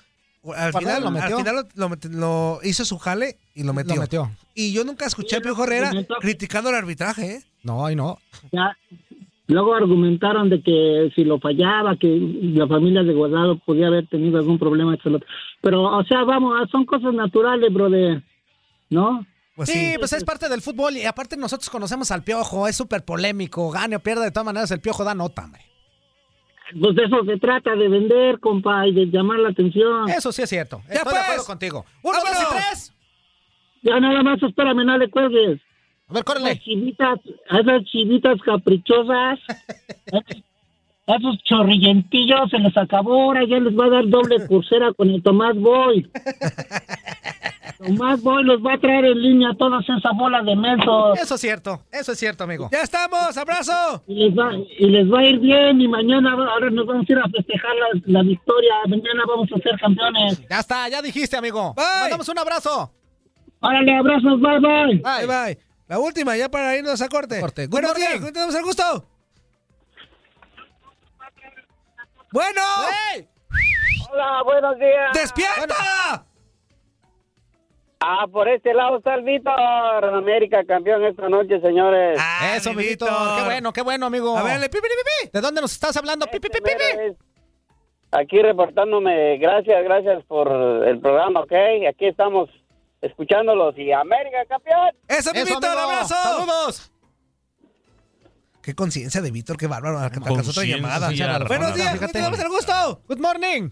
[0.56, 1.36] Al Guardado final, lo metió.
[1.38, 4.00] al final lo, lo met- lo hizo su jale y lo metió.
[4.00, 4.32] metió.
[4.56, 5.92] Y yo nunca escuché a Piojo Herrera
[6.22, 7.44] criticando el arbitraje, ¿eh?
[7.64, 8.18] No, ay no.
[8.54, 8.78] Ya,
[9.48, 14.38] luego argumentaron de que si lo fallaba, que la familia de Guardado podía haber tenido
[14.38, 14.96] algún problema.
[15.62, 18.24] Pero, o sea, vamos, son cosas naturales, brother.
[18.90, 19.26] ¿No?
[19.66, 23.70] sí, pues es parte del fútbol y aparte nosotros conocemos al Piojo, es súper polémico,
[23.72, 25.62] gane o pierda, de todas maneras el Piojo da nota, hombre.
[26.80, 30.10] Pues de eso se trata, de vender, compa, y de llamar la atención.
[30.10, 30.82] Eso sí es cierto.
[30.88, 31.16] Ya Estoy pues.
[31.16, 31.86] de acuerdo contigo.
[32.04, 32.94] Uno, dos y tres.
[33.84, 35.62] Ya nada más, espérame, no le cuelgues.
[36.10, 36.52] A ver, córrele.
[36.52, 39.40] Esas chivitas, esas chivitas caprichosas,
[41.08, 45.10] a esos chorrillentillos se les acabó, ahora ya les va a dar doble pulsera con
[45.10, 46.10] el Tomás Boy.
[47.78, 51.20] Tomás Boy los va a traer en línea a todas esas bolas de mensos.
[51.20, 52.70] Eso es cierto, eso es cierto, amigo.
[52.72, 53.38] ¡Ya estamos!
[53.38, 54.04] ¡Abrazo!
[54.08, 57.12] Y les va, y les va a ir bien y mañana ahora nos vamos a
[57.12, 58.74] ir a festejar la, la victoria.
[58.88, 60.42] Mañana vamos a ser campeones.
[60.50, 61.74] Ya está, ya dijiste, amigo.
[61.76, 62.92] Te Mandamos un abrazo.
[63.60, 65.02] Órale, abrazos, bye bye.
[65.04, 65.60] Bye, bye.
[65.88, 67.42] La última, ya para irnos a corte.
[67.70, 69.06] Buenos días, ¿con quién tenemos el gusto?
[72.32, 72.62] Bueno.
[74.12, 75.14] Hola, buenos días.
[75.14, 76.26] ¡Despierta!
[78.00, 82.20] Ah, por este lado está el Víctor, América campeón esta noche, señores.
[82.56, 83.10] Eso, mi Víctor.
[83.38, 84.38] Qué bueno, qué bueno, amigo.
[84.38, 84.88] A ver, le pipi,
[85.34, 86.28] ¿De dónde nos estás hablando?
[86.28, 87.18] Pipi, pipi, pipi.
[88.12, 90.50] Aquí reportándome, gracias, gracias por
[90.88, 91.52] el programa, ¿ok?
[91.90, 92.50] Aquí estamos
[93.02, 94.92] escuchándolos y América campeón.
[95.08, 95.72] ¡Eso, mi Eso, Víctor!
[95.72, 95.92] amigo.
[95.92, 96.16] ¡Abrazo!
[96.16, 96.92] ¡Saludos!
[98.62, 100.00] Qué conciencia de Víctor, qué bárbaro.
[100.00, 101.10] Alcanzó otra llamada.
[101.48, 103.02] Buenos días, ¿con quién tenemos el gusto?
[103.08, 103.70] Good morning.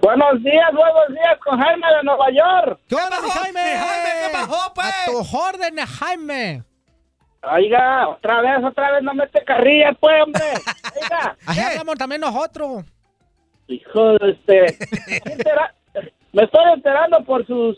[0.00, 2.80] Buenos días, buenos días con Jaime de Nueva York.
[2.88, 3.60] ¿Qué onda, Jaime?
[3.60, 4.86] Jaime, ¿qué pasó, pues?
[4.86, 6.62] A tu orden, Jaime.
[7.42, 10.40] Oiga, otra vez, otra vez, no mete carrilla, pues, hombre.
[11.02, 12.84] Oiga, Ahí hablamos también nosotros.
[13.68, 14.78] hijo de este...
[16.32, 17.76] me estoy enterando por sus,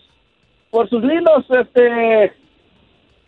[0.70, 2.32] por sus lindos, este...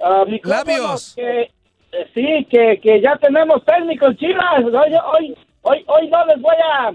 [0.00, 1.14] ah, Labios.
[1.16, 4.64] Que, eh, sí, que, que ya tenemos técnicos chivas.
[4.64, 6.90] Hoy, hoy, hoy, hoy no les voy a,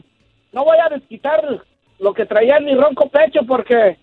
[0.54, 1.42] no voy a desquitar
[2.00, 3.98] lo que traía en mi ronco pecho porque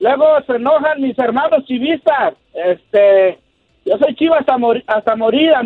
[0.00, 2.34] luego se enojan mis hermanos chivistas.
[2.54, 3.38] Este,
[3.84, 5.60] yo soy chiva hasta, mori- hasta morir, a-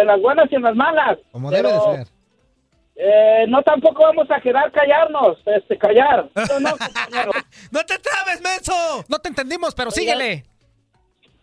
[0.00, 1.18] en las buenas y en las malas.
[1.32, 2.06] Como Pero, debe de ser.
[2.96, 6.28] eh, no tampoco vamos a quedar callarnos, este, callar.
[6.50, 7.34] No, no, compañeros.
[7.72, 9.04] ¡No te trabes, menso!
[9.08, 10.44] No te entendimos, pero síguele.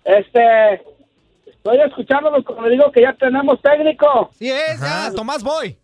[0.04, 0.82] Este,
[1.48, 4.30] estoy escuchándolos como le digo que ya tenemos técnico.
[4.34, 5.78] Sí es, ya, Tomás Boy.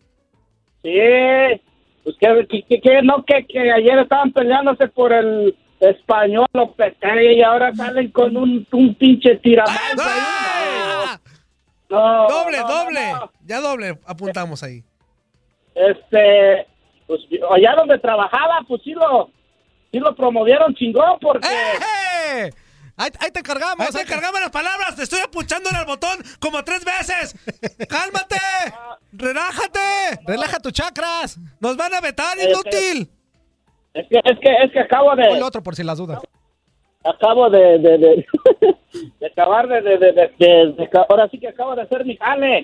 [0.84, 1.62] Sí,
[2.04, 6.74] pues que, que, que- no, que, que ayer estaban peleándose por el español o
[7.34, 9.76] y ahora salen con un, un pinche tiramán.
[11.90, 13.12] No, doble, no, doble.
[13.14, 13.32] no.
[13.46, 14.84] Ya doble, apuntamos ahí.
[15.76, 16.68] Este,
[17.08, 19.30] pues allá donde trabajaba, pues sí lo,
[19.92, 21.48] sí lo promovieron chingón porque...
[21.48, 22.50] ¡Eh!
[23.02, 23.80] Ahí, ahí te encargamos.
[23.86, 27.36] Ahí te encargamos las palabras, te estoy apuchándole al botón como tres veces.
[27.90, 28.36] ¡Cálmate!
[29.12, 29.80] ¡Relájate!
[30.28, 31.38] Relaja tus chakras.
[31.60, 33.10] ¡Nos van a vetar, inútil!
[33.94, 35.24] Es que, es que, es que acabo de...
[35.30, 36.20] El otro por si las dudas.
[37.04, 38.26] acabo de de, de,
[39.20, 42.16] de acabar de, de, de, de- de- de- ahora sí que acabo de hacer mi
[42.18, 42.62] jale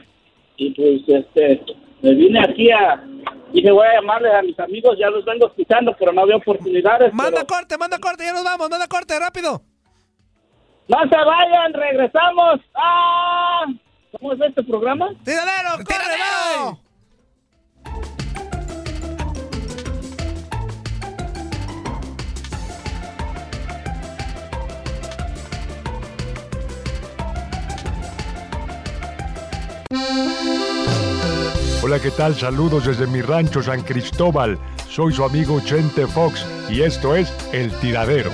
[0.56, 1.62] y pues este
[2.02, 3.04] me vine aquí a
[3.52, 7.12] dije voy a llamarles a mis amigos ya los vengo escuchando pero no había oportunidades
[7.14, 9.62] Manda pero- corte, manda corte, ya nos vamos, manda corte, rápido.
[10.88, 12.62] No se vayan, regresamos.
[12.74, 13.66] ¡Ah!
[14.18, 15.10] ¿Cómo es este programa?
[15.26, 16.80] ¡Tiradero, ¡Tiradero!
[31.84, 32.34] Hola, ¿qué tal?
[32.36, 34.58] Saludos desde mi rancho San Cristóbal.
[34.90, 38.32] Soy su amigo Chente Fox y esto es El Tiradero.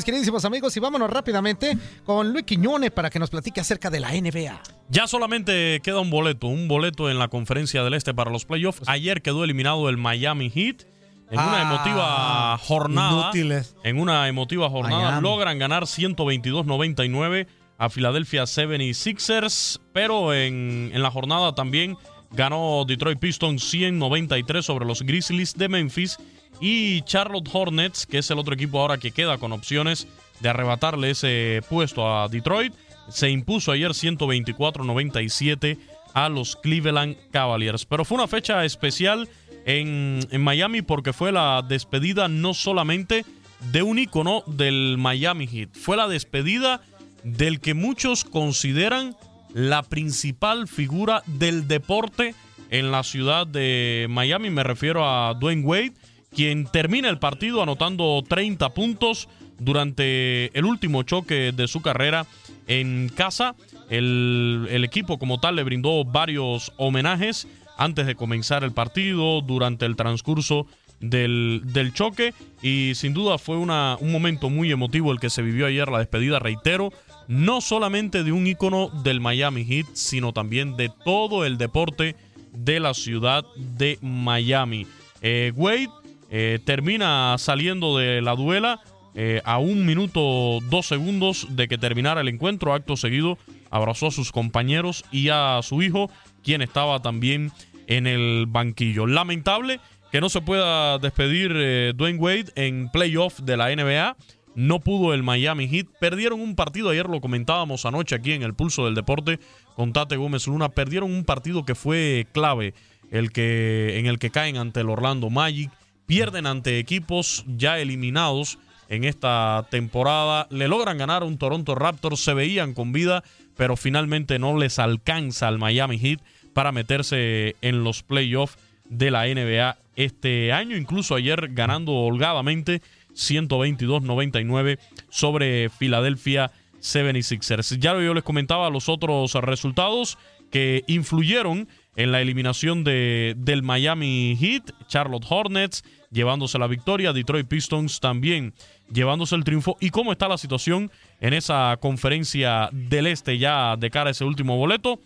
[0.00, 4.00] Mis queridísimos amigos, y vámonos rápidamente con Luis Quiñones para que nos platique acerca de
[4.00, 4.62] la NBA.
[4.88, 8.80] Ya solamente queda un boleto, un boleto en la conferencia del Este para los playoffs.
[8.88, 10.84] Ayer quedó eliminado el Miami Heat.
[11.30, 13.76] En una Ah, emotiva jornada, inútiles.
[13.84, 15.22] en una emotiva jornada, Miami.
[15.22, 17.46] logran ganar 122-99
[17.78, 21.96] a Philadelphia 76ers, pero en, en la jornada también
[22.32, 26.16] ganó Detroit Pistons 193 sobre los Grizzlies de Memphis
[26.60, 30.06] y Charlotte Hornets, que es el otro equipo ahora que queda con opciones
[30.40, 32.74] de arrebatarle ese puesto a Detroit,
[33.08, 35.78] se impuso ayer 124-97
[36.14, 37.86] a los Cleveland Cavaliers.
[37.86, 39.28] Pero fue una fecha especial
[39.64, 43.24] en, en Miami porque fue la despedida no solamente
[43.72, 46.80] de un ícono del Miami Heat, fue la despedida
[47.24, 49.14] del que muchos consideran
[49.52, 52.34] la principal figura del deporte
[52.70, 54.50] en la ciudad de Miami.
[54.50, 55.92] Me refiero a Dwayne Wade,
[56.34, 59.28] quien termina el partido anotando 30 puntos
[59.58, 62.26] durante el último choque de su carrera
[62.66, 63.54] en casa.
[63.88, 69.86] El, el equipo como tal le brindó varios homenajes antes de comenzar el partido, durante
[69.86, 70.66] el transcurso
[71.00, 75.42] del, del choque y sin duda fue una, un momento muy emotivo el que se
[75.42, 76.92] vivió ayer, la despedida, reitero,
[77.26, 82.16] no solamente de un ícono del Miami Heat, sino también de todo el deporte
[82.52, 84.86] de la ciudad de Miami.
[85.22, 85.88] Eh, Wade
[86.30, 88.80] eh, termina saliendo de la duela
[89.14, 92.72] eh, a un minuto dos segundos de que terminara el encuentro.
[92.72, 93.38] Acto seguido
[93.70, 96.10] abrazó a sus compañeros y a su hijo,
[96.42, 97.50] quien estaba también
[97.88, 99.06] en el banquillo.
[99.06, 99.80] Lamentable
[100.12, 104.16] que no se pueda despedir eh, Dwayne Wade en playoff de la NBA.
[104.54, 105.86] No pudo el Miami Heat.
[106.00, 109.38] Perdieron un partido, ayer lo comentábamos anoche aquí en el Pulso del Deporte
[109.76, 110.68] con Tate Gómez Luna.
[110.68, 112.74] Perdieron un partido que fue clave,
[113.10, 115.70] el que, en el que caen ante el Orlando Magic.
[116.10, 118.58] Pierden ante equipos ya eliminados
[118.88, 120.48] en esta temporada.
[120.50, 122.18] Le logran ganar un Toronto Raptors.
[122.18, 123.22] Se veían con vida,
[123.56, 126.20] pero finalmente no les alcanza al Miami Heat
[126.52, 130.76] para meterse en los playoffs de la NBA este año.
[130.76, 132.82] Incluso ayer ganando holgadamente
[133.14, 134.80] 122-99
[135.10, 136.50] sobre Philadelphia
[136.80, 137.78] 76ers.
[137.78, 140.18] Ya yo les comentaba los otros resultados
[140.50, 147.46] que influyeron en la eliminación de, del Miami Heat, Charlotte Hornets llevándose la victoria, Detroit
[147.46, 148.52] Pistons también
[148.92, 149.76] llevándose el triunfo.
[149.80, 150.90] ¿Y cómo está la situación
[151.20, 155.00] en esa conferencia del este ya de cara a ese último boleto?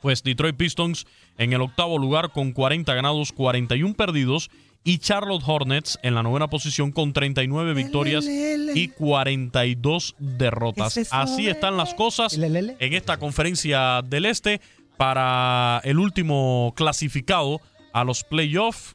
[0.00, 1.06] Pues Detroit Pistons
[1.38, 4.50] en el octavo lugar con 40 ganados, 41 perdidos.
[4.86, 10.92] Y Charlotte Hornets en la novena posición con 39 victorias y 42 derrotas.
[10.92, 14.60] ¿Qué es eso, Así están las cosas en esta conferencia del Este
[14.98, 17.62] para el último clasificado
[17.94, 18.94] a los playoffs.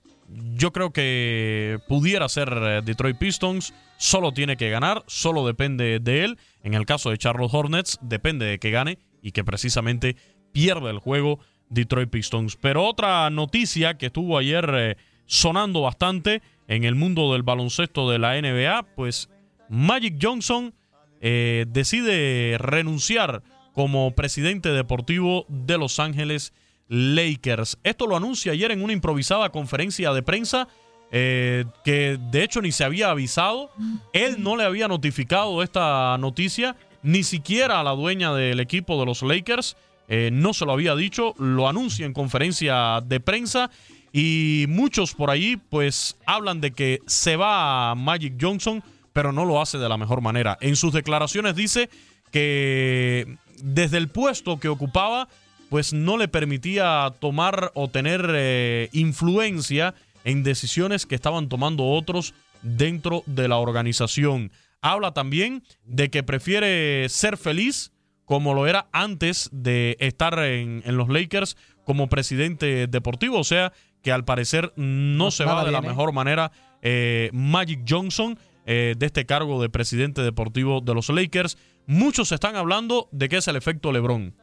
[0.56, 3.74] Yo creo que pudiera ser eh, Detroit Pistons.
[3.98, 6.38] Solo tiene que ganar, solo depende de él.
[6.64, 10.16] En el caso de Charlotte Hornets, depende de que gane y que precisamente
[10.52, 12.56] pierde el juego Detroit Pistons.
[12.56, 18.20] Pero otra noticia que estuvo ayer eh, sonando bastante en el mundo del baloncesto de
[18.20, 19.30] la NBA, pues
[19.70, 20.74] Magic Johnson
[21.22, 26.54] eh, decide renunciar como presidente deportivo de Los Ángeles
[26.90, 27.78] Lakers.
[27.84, 30.68] Esto lo anuncia ayer en una improvisada conferencia de prensa
[31.12, 33.72] eh, que de hecho ni se había avisado.
[34.14, 39.06] Él no le había notificado esta noticia, ni siquiera a la dueña del equipo de
[39.06, 39.76] los Lakers.
[40.08, 43.70] Eh, no se lo había dicho, lo anuncia en conferencia de prensa
[44.12, 48.84] y muchos por ahí pues hablan de que se va a Magic Johnson,
[49.14, 50.58] pero no lo hace de la mejor manera.
[50.62, 51.90] En sus declaraciones dice
[52.32, 55.28] que desde el puesto que ocupaba
[55.70, 59.94] pues no le permitía tomar o tener eh, influencia
[60.24, 64.52] en decisiones que estaban tomando otros dentro de la organización.
[64.82, 67.92] Habla también de que prefiere ser feliz
[68.26, 73.40] como lo era antes de estar en, en los Lakers como presidente deportivo.
[73.40, 75.88] O sea que al parecer no, se va de la ¿eh?
[75.88, 76.52] mejor manera
[76.82, 81.58] eh, Magic Johnson eh, de este cargo de presidente deportivo de los Lakers.
[81.88, 84.36] Muchos están hablando de que es el efecto LeBron.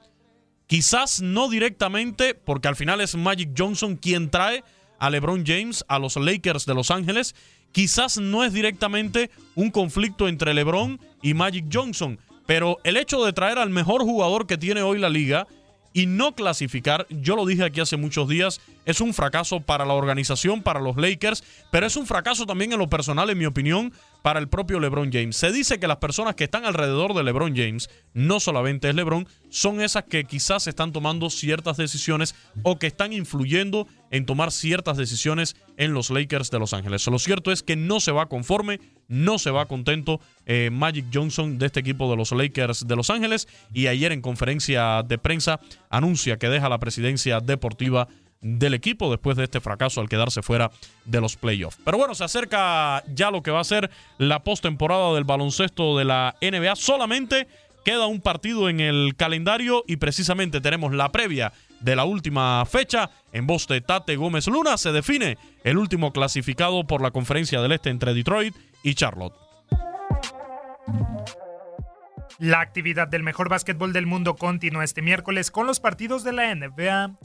[0.66, 4.64] Quizás no directamente, porque al final es Magic Johnson quien trae
[4.98, 7.36] a LeBron James a los Lakers de Los Ángeles.
[7.70, 13.32] Quizás no es directamente un conflicto entre LeBron y Magic Johnson, pero el hecho de
[13.32, 15.46] traer al mejor jugador que tiene hoy la liga
[15.96, 19.94] y no clasificar, yo lo dije aquí hace muchos días, es un fracaso para la
[19.94, 23.94] organización, para los Lakers, pero es un fracaso también en lo personal, en mi opinión,
[24.20, 25.36] para el propio LeBron James.
[25.36, 29.26] Se dice que las personas que están alrededor de LeBron James, no solamente es LeBron,
[29.48, 34.98] son esas que quizás están tomando ciertas decisiones o que están influyendo en tomar ciertas
[34.98, 37.06] decisiones en los Lakers de Los Ángeles.
[37.06, 41.58] Lo cierto es que no se va conforme, no se va contento eh, Magic Johnson
[41.58, 45.60] de este equipo de los Lakers de Los Ángeles y ayer en conferencia de prensa
[45.90, 48.08] anuncia que deja la presidencia deportiva
[48.40, 50.70] del equipo después de este fracaso al quedarse fuera
[51.04, 51.78] de los playoffs.
[51.84, 56.04] Pero bueno, se acerca ya lo que va a ser la postemporada del baloncesto de
[56.04, 56.76] la NBA.
[56.76, 57.48] Solamente
[57.84, 63.10] queda un partido en el calendario y precisamente tenemos la previa de la última fecha.
[63.32, 67.72] En voz de Tate Gómez Luna se define el último clasificado por la conferencia del
[67.72, 69.34] Este entre Detroit y Charlotte.
[72.38, 76.54] La actividad del mejor básquetbol del mundo continúa este miércoles con los partidos de la
[76.54, 77.16] NBA.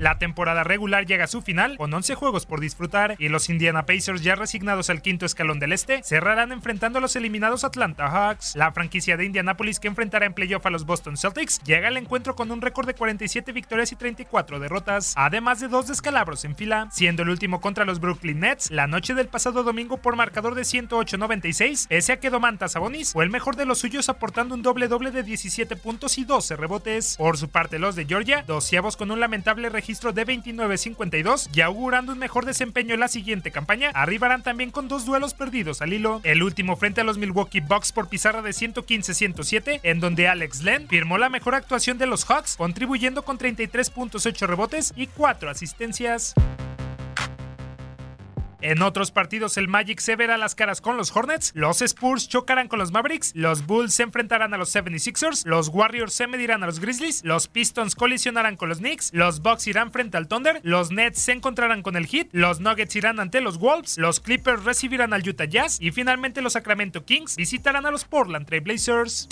[0.00, 3.84] La temporada regular llega a su final con 11 juegos por disfrutar y los Indiana
[3.84, 8.56] Pacers ya resignados al quinto escalón del este cerrarán enfrentando a los eliminados Atlanta Hawks.
[8.56, 12.34] La franquicia de Indianapolis que enfrentará en playoff a los Boston Celtics llega al encuentro
[12.34, 16.88] con un récord de 47 victorias y 34 derrotas, además de dos descalabros en fila,
[16.90, 20.62] siendo el último contra los Brooklyn Nets la noche del pasado domingo por marcador de
[20.62, 24.88] 108-96, pese a que Domantas Sabonis fue el mejor de los suyos aportando un doble
[24.88, 27.18] doble de 17 puntos y 12 rebotes.
[27.18, 32.12] Por su parte los de Georgia, doceavos con un lamentable registro de 29-52 y augurando
[32.12, 36.20] un mejor desempeño en la siguiente campaña, arribarán también con dos duelos perdidos al hilo.
[36.22, 40.86] El último frente a los Milwaukee Bucks por pizarra de 115-107, en donde Alex Len
[40.86, 46.34] firmó la mejor actuación de los Hawks, contribuyendo con 33.8 rebotes y 4 asistencias.
[48.62, 52.68] En otros partidos, el Magic se verá las caras con los Hornets, los Spurs chocarán
[52.68, 56.66] con los Mavericks, los Bulls se enfrentarán a los 76ers, los Warriors se medirán a
[56.66, 60.90] los Grizzlies, los Pistons colisionarán con los Knicks, los Bucks irán frente al Thunder, los
[60.90, 65.14] Nets se encontrarán con el Heat, los Nuggets irán ante los Wolves, los Clippers recibirán
[65.14, 69.26] al Utah Jazz y finalmente los Sacramento Kings visitarán a los Portland Trail Blazers.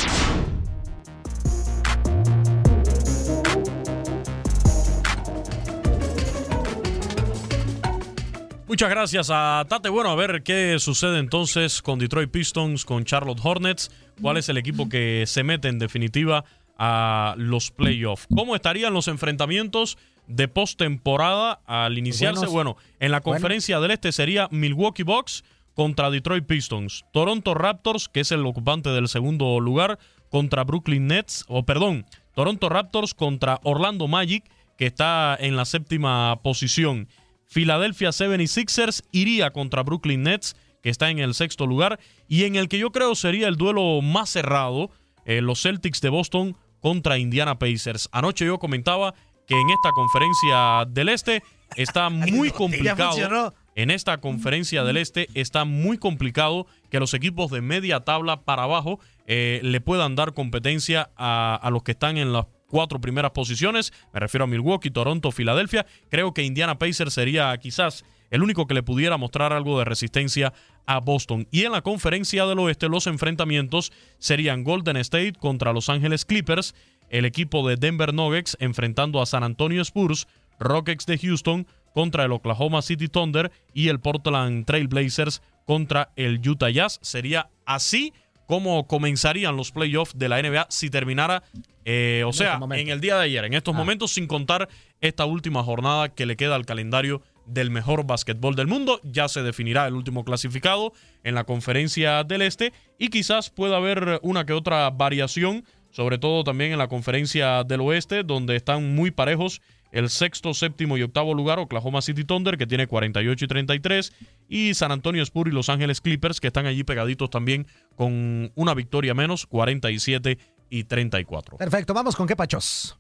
[8.68, 9.88] Muchas gracias a Tate.
[9.88, 13.90] Bueno, a ver qué sucede entonces con Detroit Pistons, con Charlotte Hornets.
[14.20, 16.44] ¿Cuál es el equipo que se mete en definitiva
[16.76, 18.26] a los playoffs?
[18.34, 19.96] ¿Cómo estarían los enfrentamientos
[20.26, 22.40] de postemporada al iniciarse?
[22.40, 22.52] Buenos.
[22.52, 27.06] Bueno, en la conferencia del Este sería Milwaukee Bucks contra Detroit Pistons.
[27.10, 29.98] Toronto Raptors, que es el ocupante del segundo lugar,
[30.28, 31.46] contra Brooklyn Nets.
[31.48, 32.04] O perdón,
[32.34, 34.44] Toronto Raptors contra Orlando Magic,
[34.76, 37.08] que está en la séptima posición.
[37.49, 42.68] Philadelphia 76ers iría contra Brooklyn Nets, que está en el sexto lugar, y en el
[42.68, 44.90] que yo creo sería el duelo más cerrado,
[45.24, 48.09] eh, los Celtics de Boston contra Indiana Pacers.
[48.12, 49.14] Anoche yo comentaba
[49.46, 51.42] que en esta conferencia del Este
[51.76, 53.55] está muy complicado.
[53.74, 58.64] En esta conferencia del Este está muy complicado que los equipos de media tabla para
[58.64, 63.32] abajo eh, le puedan dar competencia a, a los que están en las cuatro primeras
[63.32, 63.92] posiciones.
[64.12, 65.86] Me refiero a Milwaukee, Toronto, Filadelfia.
[66.08, 70.52] Creo que Indiana Pacers sería quizás el único que le pudiera mostrar algo de resistencia
[70.86, 71.48] a Boston.
[71.50, 76.74] Y en la conferencia del oeste los enfrentamientos serían Golden State contra Los Ángeles Clippers,
[77.08, 80.28] el equipo de Denver Nuggets enfrentando a San Antonio Spurs,
[80.60, 86.46] Rockets de Houston contra el Oklahoma City Thunder y el Portland Trail Blazers contra el
[86.46, 86.98] Utah Jazz.
[87.02, 88.12] Sería así
[88.49, 91.42] como comenzarían los playoffs de la NBA si terminara,
[91.84, 93.78] eh, o En sea, este en el día de ayer, en estos Ah.
[93.78, 94.68] momentos, sin contar
[95.03, 99.01] esta última jornada que le queda al calendario del mejor básquetbol del mundo.
[99.05, 100.92] Ya se definirá el último clasificado
[101.24, 106.42] en la conferencia del Este y quizás pueda haber una que otra variación, sobre todo
[106.42, 109.61] también en la conferencia del Oeste, donde están muy parejos
[109.93, 114.12] el sexto, séptimo y octavo lugar, Oklahoma City Thunder, que tiene 48 y 33,
[114.49, 117.66] y San Antonio Spurs y Los Ángeles Clippers, que están allí pegaditos también
[117.97, 120.39] con una victoria menos, 47
[120.70, 121.57] y 34.
[121.57, 122.99] Perfecto, vamos con qué pachos.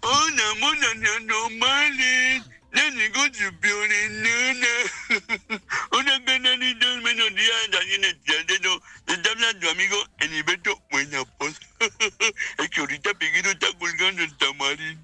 [0.00, 2.42] Hola, monas normales.
[2.72, 5.60] Los negocios peores, nana.
[5.90, 8.82] Hola, canalitos, buenos días, allí en el teatro.
[9.04, 11.60] Te está hablando amigo Heriberto Buenapoz.
[12.58, 15.01] Es que ahorita Peguero está colgando el tamarindo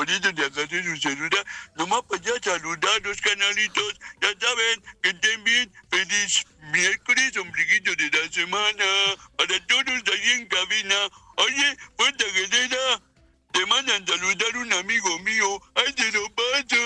[0.00, 1.44] políticos de acá y sus celuras,
[1.76, 8.08] nomás para allá saludar los canalitos, ya saben, que estén bien, feliz miércoles, ombliguito de
[8.08, 8.84] la semana,
[9.36, 10.96] para todos ahí en cabina.
[11.36, 13.02] Oye, Puerta Guerrera,
[13.52, 16.79] te mandan saludar un amigo mío, ahí te lo paso.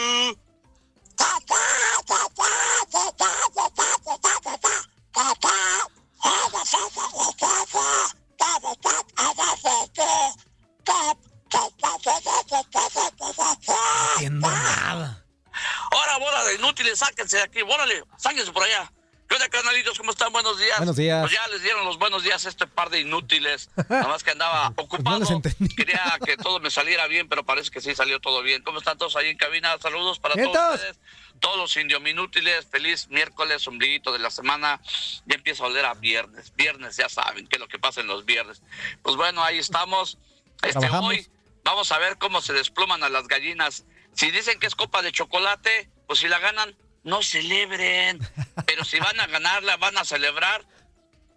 [17.14, 18.90] Sáquense de aquí, órale, sáquense por allá.
[19.28, 19.96] ¿Qué onda, canalitos?
[19.96, 20.32] ¿Cómo están?
[20.32, 20.76] Buenos días.
[20.78, 21.22] Buenos días.
[21.22, 23.70] Pues ya les dieron los buenos días a este par de inútiles.
[23.88, 25.20] Nada más que andaba ocupado.
[25.20, 25.74] les entendí.
[25.74, 28.62] Quería que todo me saliera bien, pero parece que sí salió todo bien.
[28.62, 29.78] ¿Cómo están todos ahí en cabina?
[29.80, 30.98] Saludos para todos ustedes.
[31.38, 32.66] Todos los indiominútiles.
[32.66, 34.80] Feliz miércoles, ombliguito de la semana.
[35.24, 36.52] Ya empieza a oler a viernes.
[36.54, 38.60] Viernes, ya saben qué es lo que pasa en los viernes.
[39.02, 40.18] Pues bueno, ahí estamos.
[40.62, 41.10] Este, Trabajamos.
[41.10, 41.28] hoy
[41.62, 43.84] vamos a ver cómo se desploman a las gallinas.
[44.14, 48.18] Si dicen que es copa de chocolate, pues si la ganan, no celebren.
[48.66, 50.64] Pero si van a ganarla, van a celebrar.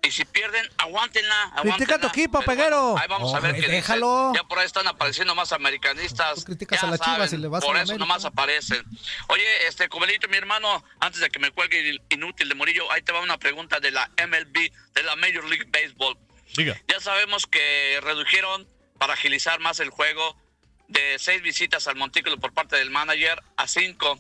[0.04, 1.52] Y si pierden, aguántenla.
[1.62, 2.08] Critica a tu aguántenla.
[2.10, 2.82] equipo, peguero.
[2.92, 3.76] bueno, ahí vamos a ver qué dicen.
[3.76, 4.32] déjalo.
[4.34, 6.46] Ya por ahí están apareciendo más americanistas.
[6.46, 8.06] criticas Ya a las Chivas y le vas a Por la eso América.
[8.08, 8.84] nomás aparecen.
[9.28, 13.02] Oye, este, Comelito, mi hermano, antes de que me cuelgue el inútil de Morillo, ahí
[13.02, 16.18] te va una pregunta de la MLB, de la Major League Baseball.
[16.56, 16.80] Diga.
[16.88, 18.66] Ya sabemos que redujeron
[19.00, 20.38] para agilizar más el juego
[20.88, 24.18] de seis visitas al montículo por parte del manager a cinco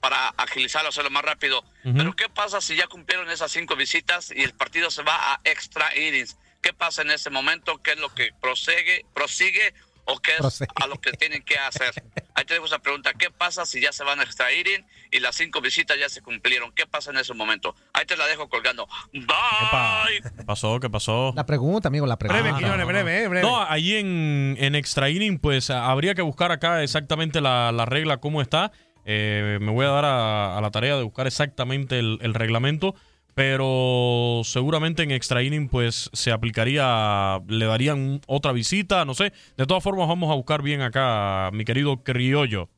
[0.00, 1.62] para agilizarlo, hacerlo más rápido.
[1.82, 5.40] Pero ¿qué pasa si ya cumplieron esas cinco visitas y el partido se va a
[5.44, 6.36] extra innings?
[6.62, 7.78] ¿Qué pasa en ese momento?
[7.82, 9.72] ¿Qué es lo que prosigue, prosigue
[10.04, 10.68] o qué es Prosigue.
[10.74, 11.92] a lo que tienen que hacer?
[12.34, 13.12] Ahí te dejo esa pregunta.
[13.14, 16.20] ¿Qué pasa si ya se van a extra inning y las cinco visitas ya se
[16.22, 16.72] cumplieron?
[16.72, 17.74] ¿Qué pasa en ese momento?
[17.94, 18.86] Ahí te la dejo colgando.
[19.12, 20.22] Bye.
[20.36, 20.80] ¿Qué pasó?
[20.80, 21.32] ¿Qué pasó?
[21.36, 22.42] La pregunta, amigo, la pregunta.
[22.42, 23.46] Breve, Quiñones, breve, eh, breve.
[23.46, 28.18] No, ahí en, en extra inning, pues habría que buscar acá exactamente la, la regla,
[28.18, 28.72] cómo está.
[29.12, 32.94] Eh, me voy a dar a, a la tarea de buscar exactamente el, el reglamento,
[33.34, 39.32] pero seguramente en extra inning, pues se aplicaría, le darían otra visita, no sé.
[39.56, 42.68] De todas formas, vamos a buscar bien acá, mi querido criollo.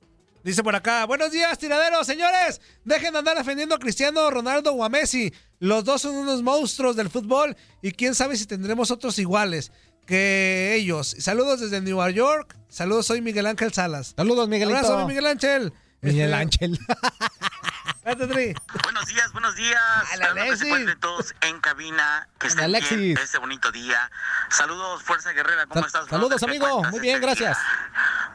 [0.43, 2.62] Dice por acá, buenos días, tiraderos, señores.
[2.87, 5.35] Dejen de andar defendiendo a Cristiano Ronaldo o a Messi.
[5.59, 9.70] Los dos son unos monstruos del fútbol y quién sabe si tendremos otros iguales
[10.07, 11.14] que ellos.
[11.18, 12.57] Saludos desde Nueva York.
[12.68, 14.14] Saludos, soy Miguel Ángel Salas.
[14.16, 14.78] Saludos, Miguelito.
[14.78, 15.72] Abrazo, mi Miguel Ángel.
[16.03, 16.78] Miguel Este, Ángel.
[18.05, 19.80] Buenos días, buenos días.
[20.12, 22.99] Esperando que se encuentren todos en cabina, que estén Alexis.
[22.99, 24.11] bien este bonito día.
[24.51, 26.09] Saludos, Fuerza Guerrera, ¿cómo Sal- estás?
[26.09, 26.78] saludos, ¿Qué amigo.
[26.78, 27.26] Muy este bien, día?
[27.28, 27.59] gracias.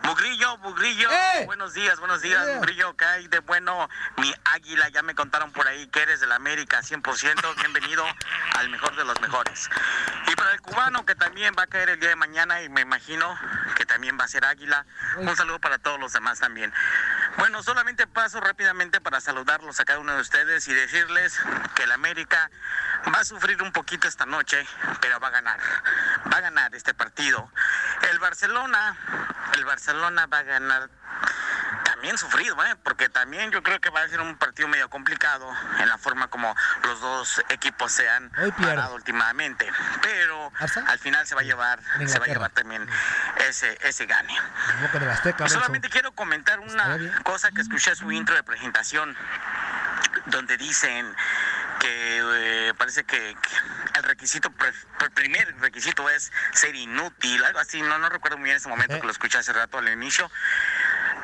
[0.03, 1.09] Mugrillo, Mugrillo.
[1.11, 1.43] ¡Eh!
[1.45, 2.55] Buenos días, buenos días, ¡Eh!
[2.55, 2.95] Mugrillo.
[2.95, 3.89] ¿Qué hay de bueno?
[4.17, 7.55] Mi águila, ya me contaron por ahí que eres de la América 100%.
[7.57, 8.05] Bienvenido
[8.57, 9.69] al mejor de los mejores.
[10.31, 12.81] Y para el cubano, que también va a caer el día de mañana y me
[12.81, 13.37] imagino
[13.75, 14.85] que también va a ser águila.
[15.17, 16.73] Un saludo para todos los demás también.
[17.37, 21.39] Bueno, solamente paso rápidamente para saludarlos a cada uno de ustedes y decirles
[21.75, 22.49] que el América
[23.13, 24.65] va a sufrir un poquito esta noche,
[24.99, 25.59] pero va a ganar.
[26.33, 27.47] Va a ganar este partido.
[28.09, 28.97] El Barcelona,
[29.53, 30.89] el Barcelona va a ganar
[31.83, 32.75] también sufrido, ¿eh?
[32.83, 36.27] porque también yo creo que va a ser un partido medio complicado en la forma
[36.27, 38.29] como los dos equipos se han
[38.59, 39.67] parado últimamente.
[40.01, 40.85] Pero ¿Barça?
[40.87, 42.87] al final se va a llevar, se va a llevar también
[43.47, 44.37] ese, ese gane.
[45.11, 45.49] Azteca.
[45.49, 49.17] Solamente quiero comentar una cosa que escuché en su intro de presentación,
[50.27, 51.15] donde dicen
[51.79, 52.21] que
[52.69, 57.81] eh, parece que, que el requisito, pre- el primer requisito es ser inútil, algo así,
[57.81, 60.29] no, no recuerdo muy bien ese momento que lo escuché hace rato al inicio.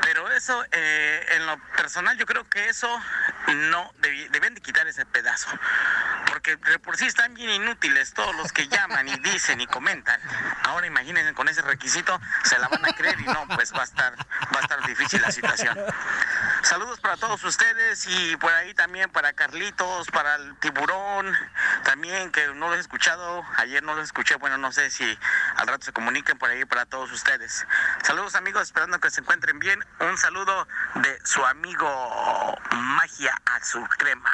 [0.01, 3.01] Pero eso, eh, en lo personal, yo creo que eso
[3.47, 5.47] no deben de quitar ese pedazo.
[6.27, 10.19] Porque de por sí están bien inútiles todos los que llaman y dicen y comentan.
[10.63, 13.83] Ahora imagínense con ese requisito, se la van a creer y no, pues va a
[13.83, 15.77] estar, va a estar difícil la situación.
[16.63, 21.33] Saludos para todos ustedes y por ahí también para Carlitos, para el tiburón,
[21.83, 25.19] también que no los he escuchado, ayer no los escuché, bueno, no sé si
[25.57, 27.65] al rato se comuniquen por ahí para todos ustedes.
[28.03, 29.83] Saludos amigos, esperando que se encuentren bien.
[29.99, 31.87] Un saludo de su amigo
[32.71, 34.29] Magia Azul Crema.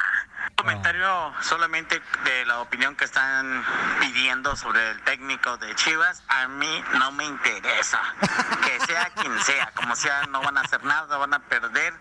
[0.56, 3.64] Comentario solamente de la opinión que están
[4.00, 8.00] pidiendo sobre el técnico de Chivas, a mí no me interesa.
[8.64, 11.92] Que sea quien sea, como sea, no van a hacer nada, van a perder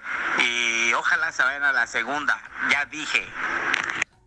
[0.43, 2.37] y ojalá se vayan a la segunda.
[2.71, 3.25] Ya dije.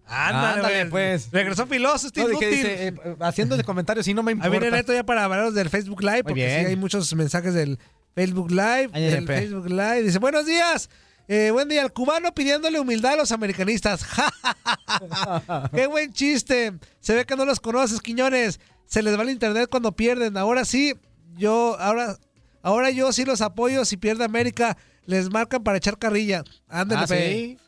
[0.06, 1.30] Ándale, Ándale, pues.
[1.32, 2.62] Regresó filoso, este No, de que inútil.
[2.70, 4.50] dice, eh, eh, haciendo ese comentario, si no me importa.
[4.50, 7.78] viene Neto ya para hablaros del Facebook Live, porque sí hay muchos mensajes del
[8.14, 8.90] Facebook Live.
[9.26, 10.02] Facebook Live.
[10.02, 10.88] Dice, buenos días.
[11.28, 14.04] Eh, buen día, el cubano pidiéndole humildad a los americanistas.
[15.74, 16.72] ¡Qué buen chiste!
[17.00, 18.60] Se ve que no los conoces, Quiñones.
[18.86, 20.36] Se les va el internet cuando pierden.
[20.36, 20.94] Ahora sí,
[21.36, 22.18] yo, ahora,
[22.62, 24.76] ahora yo sí los apoyo si pierde América.
[25.06, 26.44] les marcan para echar carrilla.
[26.68, 27.58] Ándale, Ah, sí.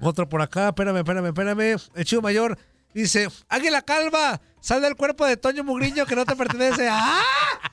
[0.00, 1.76] Otro por acá, espérame, espérame, espérame.
[1.94, 2.58] El chivo mayor
[2.92, 6.88] dice, Águila Calva, sal del cuerpo de Toño Mugriño que no te pertenece.
[6.90, 7.22] ¡Ah!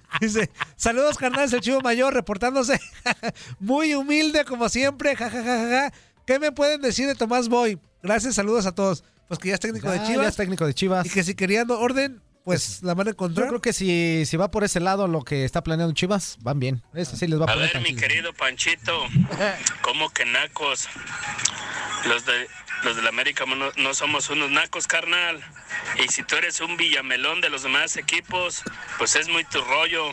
[0.21, 2.79] Dice, saludos carnales, el chivo mayor reportándose
[3.59, 5.15] muy humilde como siempre.
[5.15, 5.93] Ja, ja, ja, ja, ja.
[6.25, 7.79] ¿Qué me pueden decir de Tomás Boy?
[8.03, 9.03] Gracias, saludos a todos.
[9.27, 10.27] Pues que ya es técnico Ya, de ya Chivas.
[10.27, 11.05] es técnico de Chivas.
[11.05, 13.47] Y que si querían orden, pues la van a Yo encontrar.
[13.49, 16.81] creo que si, si va por ese lado lo que está planeando Chivas, van bien.
[16.93, 18.91] Eso sí les va a A ver, mi querido Panchito,
[19.81, 20.87] ¿cómo que nacos?
[22.07, 22.47] Los de
[22.83, 25.43] los del América no, no somos unos nacos, carnal.
[25.97, 28.63] Y si tú eres un villamelón de los demás equipos,
[28.97, 30.11] pues es muy tu rollo.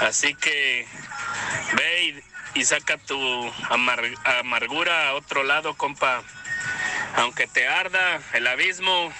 [0.00, 0.86] Así que
[1.74, 2.22] ve
[2.54, 3.18] y, y saca tu
[3.70, 6.22] amar- amargura a otro lado, compa.
[7.16, 9.12] Aunque te arda el abismo,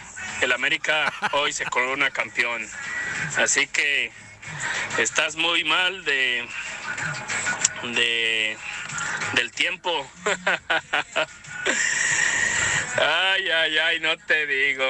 [0.43, 2.65] el América hoy se corona campeón.
[3.37, 4.13] Así que
[4.99, 6.49] estás muy mal de
[7.95, 8.57] de
[9.35, 10.09] del tiempo.
[12.97, 14.85] ay, ay, ay, no te digo.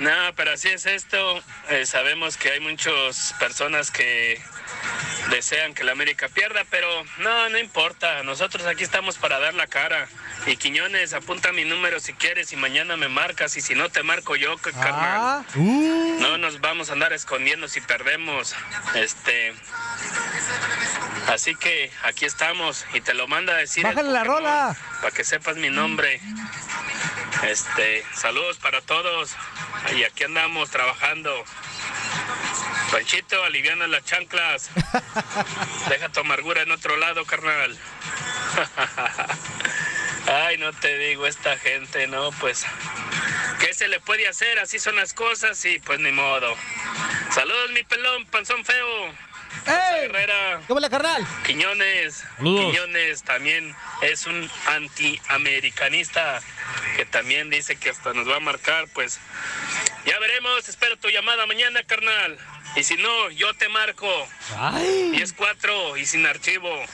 [0.00, 1.42] No, pero así es esto.
[1.70, 4.40] Eh, sabemos que hay muchas personas que
[5.30, 6.88] desean que la América pierda, pero
[7.18, 8.22] no, no importa.
[8.22, 10.08] Nosotros aquí estamos para dar la cara.
[10.46, 13.56] Y Quiñones, apunta mi número si quieres y mañana me marcas.
[13.56, 15.44] Y si no te marco yo, c- carnal.
[16.20, 18.56] No nos vamos a andar escondiendo si perdemos.
[18.94, 19.52] Este.
[21.28, 23.84] Así que aquí estamos y te lo manda a decir.
[23.84, 24.76] Bájale la rola.
[25.00, 26.20] Para que sepas mi nombre.
[27.42, 29.34] Este, saludos para todos.
[29.96, 31.44] Y aquí andamos trabajando.
[32.90, 34.70] Panchito, aliviana las chanclas.
[35.88, 37.76] Deja tu amargura en otro lado, carnal.
[40.26, 42.64] Ay, no te digo, esta gente, no, pues.
[43.58, 44.58] ¿Qué se le puede hacer?
[44.58, 46.56] Así son las cosas y pues ni modo.
[47.32, 49.14] Saludos, mi pelón, panzón feo.
[49.66, 50.60] Herrera.
[50.66, 51.26] ¿Cómo la carnal?
[51.46, 52.24] Quiñones.
[52.36, 52.66] Saludos.
[52.66, 56.40] Quiñones también es un antiamericanista
[56.96, 59.18] que también dice que hasta nos va a marcar, pues.
[60.04, 62.38] Ya veremos, espero tu llamada mañana, carnal.
[62.74, 64.08] Y si no, yo te marco.
[64.58, 65.12] Ay.
[65.14, 66.84] 10-4 y sin archivo.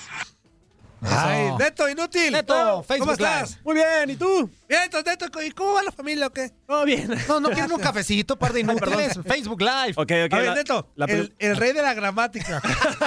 [1.03, 2.33] Ay, Neto, inútil.
[2.33, 3.51] Neto, ¿Cómo Facebook estás?
[3.51, 3.61] Live.
[3.65, 4.51] Muy bien, ¿y tú?
[4.69, 6.51] Bien, Neto, ¿y cómo va la familia o qué?
[6.67, 7.09] Todo bien.
[7.29, 9.19] No, no quieren un cafecito, par de inútiles.
[9.27, 9.93] Facebook Live.
[9.97, 10.33] Ok, ok.
[10.33, 12.61] A ver, la- Neto, la el, el rey de la gramática.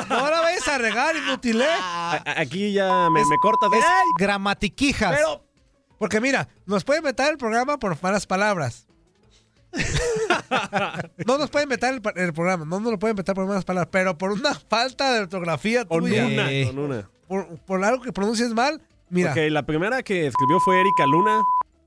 [0.09, 1.65] no la vayas a regar, inútil, ¿eh?
[1.69, 3.69] a- a- aquí ya me, me cortas.
[3.73, 5.15] Ay, Gramatiquijas.
[5.15, 5.45] Pero,
[5.99, 8.87] porque mira, nos pueden meter el programa por malas palabras.
[11.25, 13.89] no nos pueden meter el, el programa, no nos lo pueden meter por malas palabras,
[13.91, 16.65] pero por una falta de ortografía Con tuya, una, Eh.
[16.67, 17.09] con una.
[17.27, 19.31] por, por algo que pronuncias mal, mira.
[19.31, 21.41] Ok, la primera que escribió fue Erika Luna.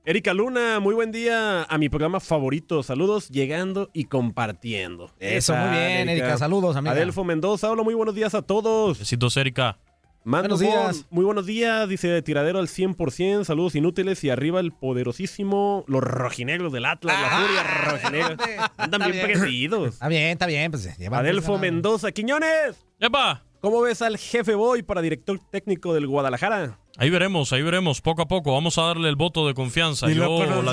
[0.07, 2.83] Erika Luna, muy buen día a mi programa favorito.
[2.83, 5.05] Saludos llegando y compartiendo.
[5.19, 6.37] Eso, Esa, muy bien, Erika.
[6.37, 6.91] Saludos, amiga.
[6.91, 8.99] Adelfo Mendoza, hola, muy buenos días a todos.
[8.99, 9.79] Besitos, Erika.
[10.25, 10.97] Mando Buenos días.
[11.03, 16.01] Bon, muy buenos días, dice tiradero al 100%, saludos inútiles y arriba el poderosísimo, los
[16.03, 18.71] rojinegros del Atlas, la furia rojinegra.
[18.75, 19.85] Andan bien bien.
[19.93, 20.71] Está bien, está bien.
[20.71, 21.59] Pues, Adelfo.
[21.59, 22.75] Mendoza, Quiñones.
[22.99, 23.44] ¡Epa!
[23.61, 26.79] ¿Cómo ves al jefe Boy para director técnico del Guadalajara?
[26.97, 28.53] Ahí veremos, ahí veremos, poco a poco.
[28.53, 30.09] Vamos a darle el voto de confianza.
[30.09, 30.71] Yo, la,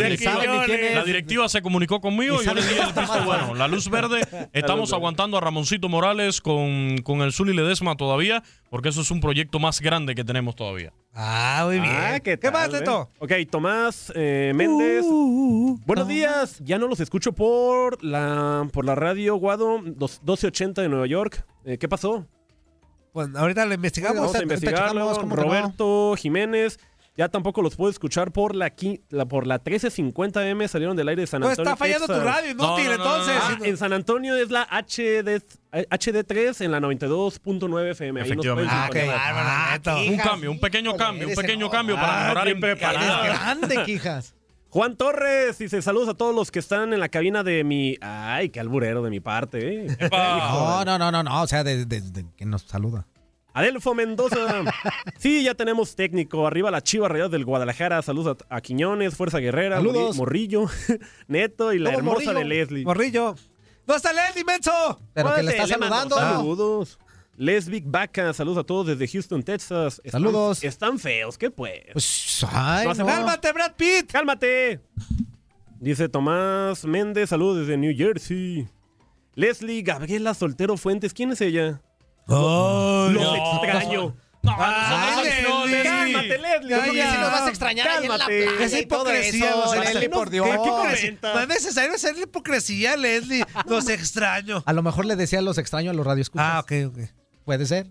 [1.04, 3.24] directiva, se comunicó conmigo y yo le sabe di quién el está visto mal.
[3.26, 3.54] bueno.
[3.56, 4.20] La luz verde,
[4.52, 9.20] estamos aguantando a Ramoncito Morales con, con el Zuli Ledesma todavía, porque eso es un
[9.20, 10.92] proyecto más grande que tenemos todavía.
[11.12, 11.92] Ah, muy bien.
[11.92, 12.84] Ah, ¿qué, ¿Qué tal, más, eh?
[13.18, 15.04] Ok, Tomás eh, Méndez.
[15.84, 16.60] Buenos días.
[16.60, 21.44] Ya no los escucho por la por la radio Guado dos- 1280 de Nueva York.
[21.64, 22.26] Eh, ¿Qué pasó?
[23.12, 24.18] Pues ahorita lo investigamos.
[24.18, 25.00] Vamos a investigarlo.
[25.22, 25.36] no.
[25.36, 26.78] Roberto Jiménez.
[27.14, 28.72] Ya tampoco los puedo escuchar por la,
[29.28, 30.66] por la 1350M.
[30.66, 31.70] Salieron del aire de San No, Antonio.
[31.70, 33.34] está fallando tu radio, inútil, No, no, no, no, entonces.
[33.42, 35.42] Ah, en San Antonio es la HD,
[35.72, 38.22] HD3 en la 92.9 FM.
[38.22, 38.46] Ahí nos.
[38.46, 39.34] Ah, qué sintonizar.
[39.34, 39.96] bárbaro, Neto.
[40.10, 42.98] Un cambio, un pequeño cambio, un pequeño cambio para Ah, mejorar bien en preparado.
[43.04, 43.40] Eres calidad.
[43.60, 44.34] grande, quijas.
[44.72, 47.98] Juan Torres dice saludos a todos los que están en la cabina de mi...
[48.00, 49.84] Ay, qué alburero de mi parte.
[49.86, 49.96] ¿eh?
[50.10, 51.42] No, no, no, no, no.
[51.42, 53.06] O sea, de, de- de- que nos saluda.
[53.52, 54.36] Adelfo Mendoza.
[55.18, 56.46] Sí, ya tenemos técnico.
[56.46, 58.00] Arriba la chiva realidad del Guadalajara.
[58.00, 60.16] Saludos a, a Quiñones, Fuerza Guerrera, Saludos.
[60.16, 60.66] Morri- Morrillo,
[61.28, 62.38] Neto y la ¿Cómo hermosa Morrillo?
[62.38, 62.84] de Leslie.
[62.86, 63.34] Morrillo.
[63.86, 65.00] ¿Dónde está Leslie, menso?
[65.12, 66.16] Pero que le está saludando.
[66.16, 66.98] Saludos.
[67.36, 70.00] Lesbic Vaca, saludos a todos desde Houston, Texas.
[70.04, 70.62] Están- Saludos.
[70.62, 71.80] Están feos, ¿qué pues?
[71.92, 73.06] Pues, ay, No hace no.
[73.06, 73.18] nada.
[73.18, 74.12] Cálmate, Brad Pitt.
[74.12, 74.80] ¡Cálmate!
[75.80, 78.68] Dice Tomás Méndez, saludos desde New Jersey.
[79.34, 81.80] Leslie Gabriela Soltero Fuentes, ¿quién es ella?
[82.26, 84.14] Los extraño.
[84.42, 85.82] No, Ay, no, Leslie.
[85.84, 87.02] Cálmate, Leslie.
[87.02, 88.86] Si nos vas a extrañar ahí en la Cálmate.
[88.86, 90.10] todo hipocresía, eso, Leslie, extraño.
[90.10, 90.46] por Dios.
[90.46, 91.18] ¿Qué?
[91.22, 93.44] No es necesario hacer hipocresía, Leslie.
[93.66, 94.62] Los extraño.
[94.66, 96.46] A lo mejor le decía los extraños a los radioescuchas.
[96.46, 96.98] Ah, ok, ok.
[97.44, 97.86] Puede ser.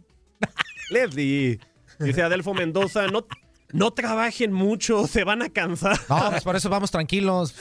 [0.89, 1.59] Leslie.
[1.99, 3.25] Dice Adelfo Mendoza, no,
[3.73, 5.99] no trabajen mucho, se van a cansar.
[6.09, 7.55] No, pues por eso vamos tranquilos.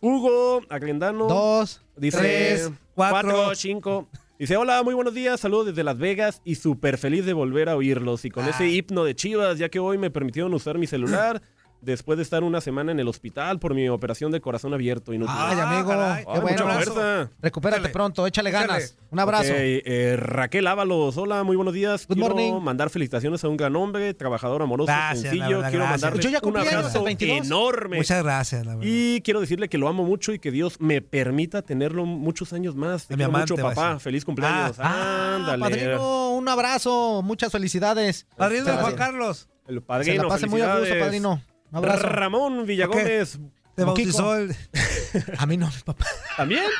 [0.00, 1.26] Hugo Aglendano.
[1.28, 3.54] Dos, Dice tres, cuatro, cuatro.
[3.54, 4.08] cinco.
[4.38, 7.76] Dice, hola, muy buenos días, saludos desde Las Vegas y súper feliz de volver a
[7.76, 8.24] oírlos.
[8.24, 11.40] Y con ese hipno de chivas, ya que hoy me permitieron usar mi celular
[11.82, 15.12] después de estar una semana en el hospital por mi operación de corazón abierto.
[15.12, 15.34] Inútil.
[15.36, 15.92] Ay, amigo.
[15.92, 16.64] Ay, qué bueno.
[16.64, 17.30] mucha fuerza.
[17.40, 18.96] Recupérate pronto, échale ganas.
[19.10, 19.50] Un abrazo.
[19.52, 22.06] Ok, eh, Raquel Ábalos, hola, muy buenos días.
[22.06, 22.62] Good Quiero morning.
[22.62, 25.58] mandar felicitaciones a un gran hombre, trabajador amoroso, Gracias, sencillo.
[25.58, 25.84] verdad, quiero
[26.30, 27.46] ya un abrazo el 22.
[27.46, 27.96] enorme.
[27.98, 28.86] Muchas gracias, la verdad.
[28.90, 32.74] Y quiero decirle que lo amo mucho y que Dios me permita tenerlo muchos años
[32.76, 33.06] más.
[33.06, 33.98] Te Mi quiero amante mucho, papá.
[33.98, 34.76] Feliz cumpleaños.
[34.78, 35.60] Ah, Ándale.
[35.60, 38.26] padrino, un abrazo, muchas felicidades.
[38.36, 38.72] Padrino.
[38.78, 39.48] Juan Carlos.
[39.66, 41.42] El Se padrino, la pase muy a gusto, padrino.
[41.72, 42.06] Un abrazo.
[42.06, 43.38] Ramón Villagómez.
[43.74, 44.54] Te bautizó el...
[45.38, 46.06] A mí no, mi papá.
[46.36, 46.64] ¿También?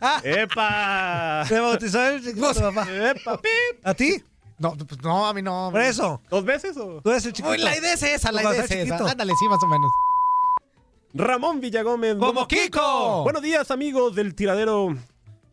[0.00, 1.44] Ah, ¡Epa!
[1.48, 2.86] Te bautizó el chiquito, papá.
[3.10, 3.36] ¡Epa!
[3.40, 3.52] pip.
[3.86, 4.22] ¿A ti?
[4.58, 5.68] No, pues no, a mí no.
[5.72, 6.20] Por eso.
[6.30, 7.00] ¿Dos veces o...?
[7.02, 7.50] Tú eres el chiquito.
[7.52, 8.96] Uy, la idea es esa, la idea es esa.
[9.10, 9.90] Ándale, sí, más o menos.
[11.14, 12.14] Ramón Villagómez.
[12.16, 13.22] ¡Como Buenos- Kiko!
[13.24, 14.96] Buenos días, amigos del tiradero.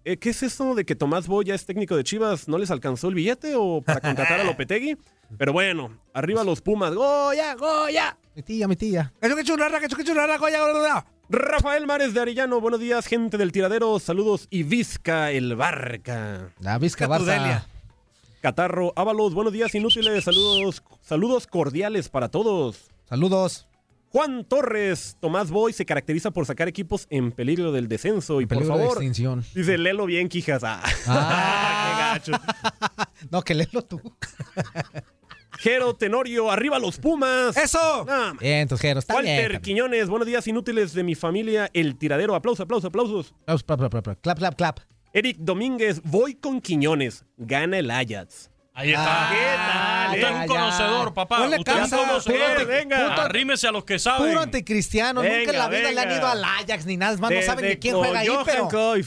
[0.06, 2.48] Eh, ¿Qué es eso de que Tomás Boya es técnico de Chivas?
[2.48, 4.98] ¿No les alcanzó el billete o para contratar a Lopetegui?
[5.38, 6.94] Pero bueno, arriba los Pumas.
[6.94, 8.18] ¡Goya, Goya!
[8.36, 9.14] Mi tía, mi tía.
[9.22, 11.06] Que chuque churrara, que chuque churrara, goya, goya, goya.
[11.30, 14.00] Rafael Mares de Arellano, buenos días, gente del tiradero.
[14.00, 16.52] Saludos y Vizca el Barca.
[16.60, 17.08] La Vizca.
[17.08, 17.66] Barça.
[18.42, 20.24] Catarro Ábalos, buenos días, inútiles.
[20.24, 22.90] Saludos, saludos cordiales para todos.
[23.08, 23.68] Saludos.
[24.12, 28.42] Juan Torres, Tomás Boy se caracteriza por sacar equipos en peligro del descenso.
[28.42, 29.46] Y por favor, extinción.
[29.54, 30.64] dice, léelo bien, Quijas.
[30.64, 30.82] Ah.
[31.08, 32.20] Ah.
[32.24, 32.44] Qué gacho.
[33.32, 34.02] No, que léelo tú.
[35.62, 37.58] Jero Tenorio, arriba los Pumas.
[37.58, 38.06] ¡Eso!
[38.08, 39.36] Ah, Bien, está Walter bien.
[39.38, 39.62] está bien.
[39.62, 42.34] Quiñones, buenos días, inútiles de mi familia, el tiradero.
[42.34, 43.34] Aplausos, aplausos, aplausos.
[43.46, 44.80] Aplausos, Clap, clap, clap, clap, clap, clap.
[45.12, 47.26] Eric Domínguez, voy con Quiñones.
[47.36, 48.49] Gana el Ajax.
[48.72, 49.30] Ahí está.
[49.30, 50.48] Ah, ¿Qué tal, Usted es ya, un ya.
[50.48, 51.38] conocedor, papá.
[51.40, 52.54] Ponle Usted es un conocedor.
[52.56, 53.16] puro- venga.
[53.26, 54.30] Arrímese a los que saben.
[54.30, 55.22] Puro anticristiano.
[55.22, 57.14] Nunca en la vida le han ido al Ajax ni nada.
[57.14, 58.96] Es más, no saben de- ni quién juega ahí, Johan pero.
[58.96, 59.04] Eh,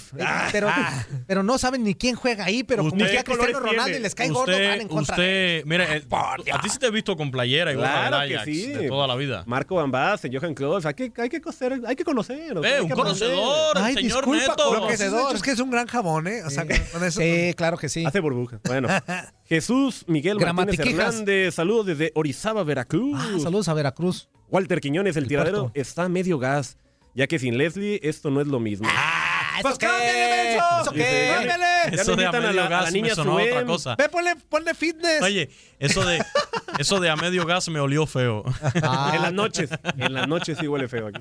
[0.74, 3.66] Ah, pero, no saben ni quién juega ahí, pero como ¿Usted ya qué colores Cristiano
[3.66, 3.98] Ronaldo tiene?
[3.98, 6.05] y les cae gordo, van en contra usted, mire, eh,
[6.52, 8.66] a ti sí te he visto con playera y Claro del que Ajax sí.
[8.66, 9.43] de toda la vida.
[9.47, 10.84] Marco Van Basten, Johan Cruyff.
[10.84, 12.59] Hay que, hay que conocer, hay que conocer.
[12.62, 14.74] Eh, hay un que conocedor, el Ay, señor disculpa, Neto.
[14.74, 15.36] Lo que es, Conocedor.
[15.36, 16.43] es que es un gran jabón, ¿eh?
[16.44, 17.20] O sea, con- con eso.
[17.20, 18.05] Sí, claro que sí.
[18.05, 18.60] Hace burbuja.
[18.64, 18.89] Bueno.
[19.56, 20.80] Jesús Miguel Martínez.
[20.80, 23.20] Hernández, saludos desde Orizaba, Veracruz.
[23.20, 24.30] Ah, saludos a Veracruz.
[24.48, 25.78] Walter Quiñones, el, El tiradero puerto.
[25.78, 26.78] está a medio gas,
[27.14, 28.88] ya que sin Leslie esto no es lo mismo.
[28.90, 29.86] Ah, Pues ¿eso qué?
[29.86, 30.56] cámbiale.
[30.56, 31.26] ¿Eso Dice, qué?
[31.28, 31.64] ya- ¡Cámbiale!
[31.84, 33.64] ya no Eso de a medio la- a la gas niña me sonó a otra
[33.66, 33.96] cosa.
[33.96, 35.20] Ve, ponle, ponle fitness.
[35.22, 36.24] Oye, eso de,
[36.78, 38.44] eso de a medio gas me olió feo.
[38.82, 39.68] Ah, en las noches,
[39.98, 41.20] en las noches sí huele feo aquí.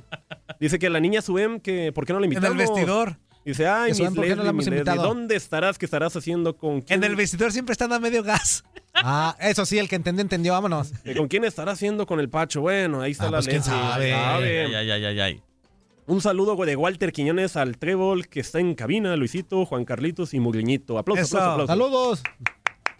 [0.57, 2.51] Dice que la niña Suem, que ¿por qué no la en invitamos?
[2.61, 3.17] el vestidor.
[3.43, 4.95] Dice, ay, Que mis Suem, ¿por qué no la Leslie, hemos mi Leslie?
[5.01, 5.77] ¿dónde estarás?
[5.79, 7.03] ¿Qué estarás haciendo con quién?
[7.03, 8.63] En el vestidor siempre están a medio gas.
[8.93, 10.53] Ah, eso sí, el que entendió, entendió.
[10.53, 10.91] Vámonos.
[11.17, 12.61] ¿Con quién estará haciendo con el Pacho?
[12.61, 13.73] Bueno, ahí está Ah, la pues, quién Leslie.
[13.79, 14.11] sabe.
[14.11, 14.65] sabe.
[14.65, 15.41] Ay, ay, ay, ay, ay.
[16.07, 20.39] Un saludo de Walter Quiñones al Trébol que está en cabina, Luisito, Juan Carlitos y
[20.39, 20.97] Mugriñito.
[20.97, 22.19] Aplausos, aplausos, aplausos.
[22.19, 22.23] Saludos.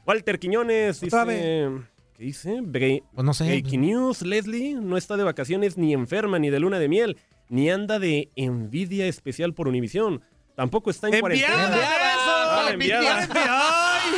[0.06, 1.70] Walter Quiñones Otra dice...
[2.18, 2.62] ¿Qué dice?
[2.62, 3.46] Bre- Pues no sé.
[3.46, 7.18] Breaking News, Leslie no está de vacaciones ni enferma ni de luna de miel,
[7.50, 10.22] ni anda de envidia especial por Univisión.
[10.56, 11.70] Tampoco está en ¡Enviada!
[11.70, 12.14] cuarentena.
[12.14, 12.70] ¡Eso!
[12.74, 13.28] enviada.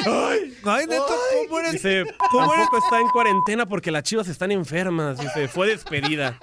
[0.05, 0.57] ¡Ay!
[0.65, 1.05] ¡Ay, Neto!
[1.47, 1.72] ¿Cómo eres?
[1.73, 2.65] Dice, ¿Cómo eres?
[2.65, 5.19] tampoco está en cuarentena porque las chivas están enfermas.
[5.19, 6.38] Dice, fue despedida.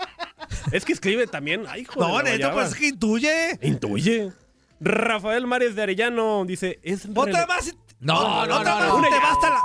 [0.72, 1.64] es que escribe también.
[1.68, 2.54] Ay, hijo de No, Neto, guayaba.
[2.54, 3.58] pues es que intuye.
[3.62, 4.32] Intuye.
[4.80, 7.74] Rafael Mares de Arellano dice, es Otra más.
[8.00, 9.06] No, no, no, no.
[9.06, 9.60] y te basta la.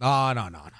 [0.00, 0.76] No, no, no, no.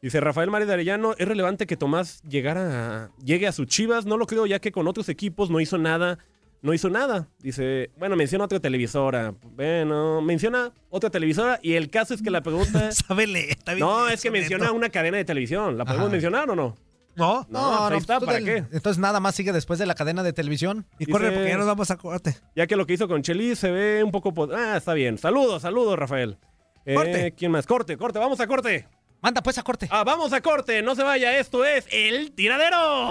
[0.00, 4.04] Dice Rafael Mares de Arellano, es relevante que Tomás llegara a- llegue a sus Chivas,
[4.04, 6.18] no lo creo ya que con otros equipos no hizo nada,
[6.64, 7.28] no hizo nada.
[7.40, 9.34] Dice, bueno, menciona otra televisora.
[9.54, 12.90] Bueno, menciona otra televisora y el caso es que la pregunta...
[12.92, 15.76] Sabe leer, está bien no, es que menciona una cadena de televisión.
[15.76, 16.12] ¿La podemos Ajá.
[16.12, 16.74] mencionar o no?
[17.16, 17.46] No.
[17.50, 18.64] No, pues ahí está, tú ¿para qué?
[18.72, 20.86] Entonces nada más sigue después de la cadena de televisión.
[20.98, 22.34] Y corre porque ya nos vamos a corte.
[22.56, 24.32] Ya que lo que hizo con Chelis se ve un poco...
[24.32, 25.18] po- Ah, está bien.
[25.18, 26.38] Saludos, saludos, Rafael.
[26.86, 27.34] Eh, Corte.
[27.36, 27.66] ¿Quién más?
[27.66, 28.88] Corte, corte, vamos a corte.
[29.20, 29.86] Manda pues a corte.
[29.90, 33.10] Ah, vamos a corte, no se vaya, esto es El Tiradero.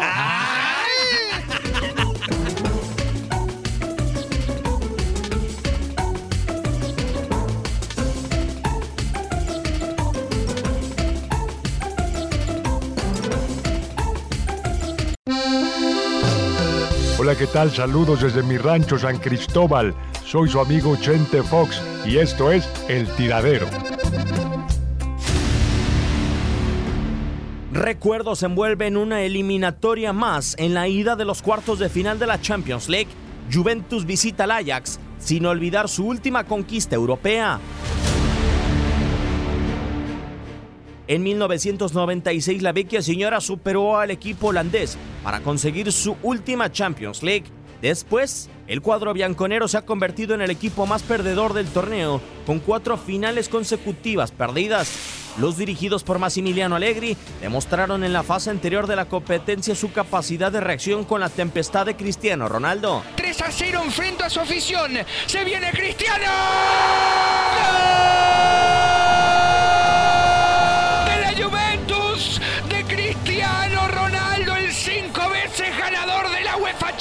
[17.19, 17.71] Hola, ¿qué tal?
[17.71, 19.95] Saludos desde mi rancho San Cristóbal.
[20.25, 23.65] Soy su amigo Chente Fox y esto es El Tiradero.
[27.71, 32.41] Recuerdos envuelven una eliminatoria más en la ida de los cuartos de final de la
[32.41, 33.09] Champions League.
[33.49, 37.59] Juventus visita al Ajax sin olvidar su última conquista europea.
[41.07, 47.45] En 1996 la vecchia señora superó al equipo holandés para conseguir su última Champions League.
[47.81, 52.59] Después, el cuadro bianconero se ha convertido en el equipo más perdedor del torneo, con
[52.59, 54.89] cuatro finales consecutivas perdidas.
[55.37, 60.51] Los dirigidos por Massimiliano Allegri demostraron en la fase anterior de la competencia su capacidad
[60.51, 63.03] de reacción con la tempestad de Cristiano Ronaldo.
[63.17, 64.91] 3 a 0 enfrenta a su afición.
[65.25, 66.31] Se viene Cristiano.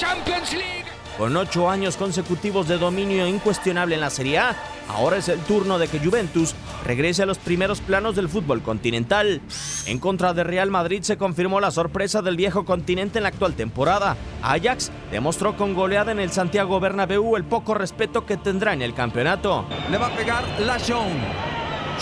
[0.03, 0.85] Champions League.
[1.17, 4.57] Con ocho años consecutivos de dominio incuestionable en la Serie A,
[4.89, 9.41] ahora es el turno de que Juventus regrese a los primeros planos del fútbol continental.
[9.87, 13.55] En contra de Real Madrid se confirmó la sorpresa del viejo continente en la actual
[13.55, 14.17] temporada.
[14.43, 18.95] Ajax demostró con goleada en el Santiago Bernabéu el poco respeto que tendrá en el
[18.95, 19.67] campeonato.
[19.89, 21.13] Le va a pegar la John.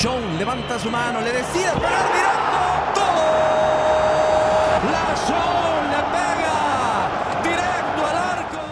[0.02, 3.00] John levanta su mano, le decide pegar directo.
[4.90, 5.39] La John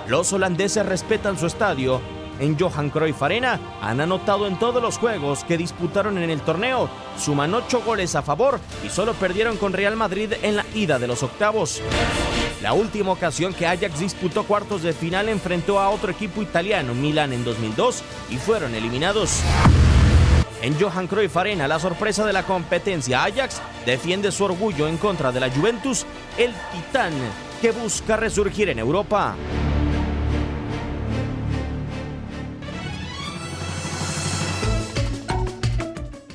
[0.08, 2.00] Los holandeses respetan su estadio.
[2.40, 6.88] En Johan Cruyff Arena han anotado en todos los juegos que disputaron en el torneo.
[7.18, 11.08] Suman ocho goles a favor y solo perdieron con Real Madrid en la ida de
[11.08, 11.82] los octavos.
[12.62, 17.34] La última ocasión que Ajax disputó cuartos de final enfrentó a otro equipo italiano, Milan,
[17.34, 19.42] en 2002 y fueron eliminados.
[20.62, 25.32] En Johan Cruyff Arena, la sorpresa de la competencia, Ajax defiende su orgullo en contra
[25.32, 26.06] de la Juventus,
[26.38, 27.12] el titán
[27.60, 29.36] que busca resurgir en Europa.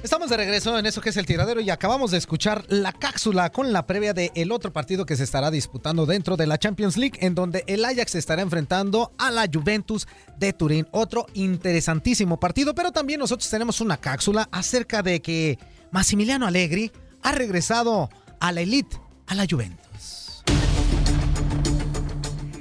[0.03, 3.49] Estamos de regreso en eso que es el tiradero y acabamos de escuchar la cápsula
[3.53, 6.97] con la previa del el otro partido que se estará disputando dentro de la Champions
[6.97, 10.05] League, en donde el Ajax estará enfrentando a la Juventus
[10.37, 10.87] de Turín.
[10.91, 15.57] Otro interesantísimo partido, pero también nosotros tenemos una cápsula acerca de que
[15.91, 18.09] Massimiliano Allegri ha regresado
[18.41, 19.82] a la elite, a la Juventus.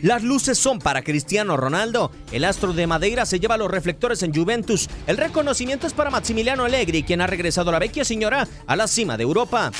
[0.02, 2.10] Las luces son para Cristiano Ronaldo.
[2.32, 4.90] El astro de Madeira se lleva los reflectores en Juventus.
[5.06, 8.88] El reconocimiento es para Maximiliano Allegri, quien ha regresado a la vecchia señora a la
[8.88, 9.70] cima de Europa.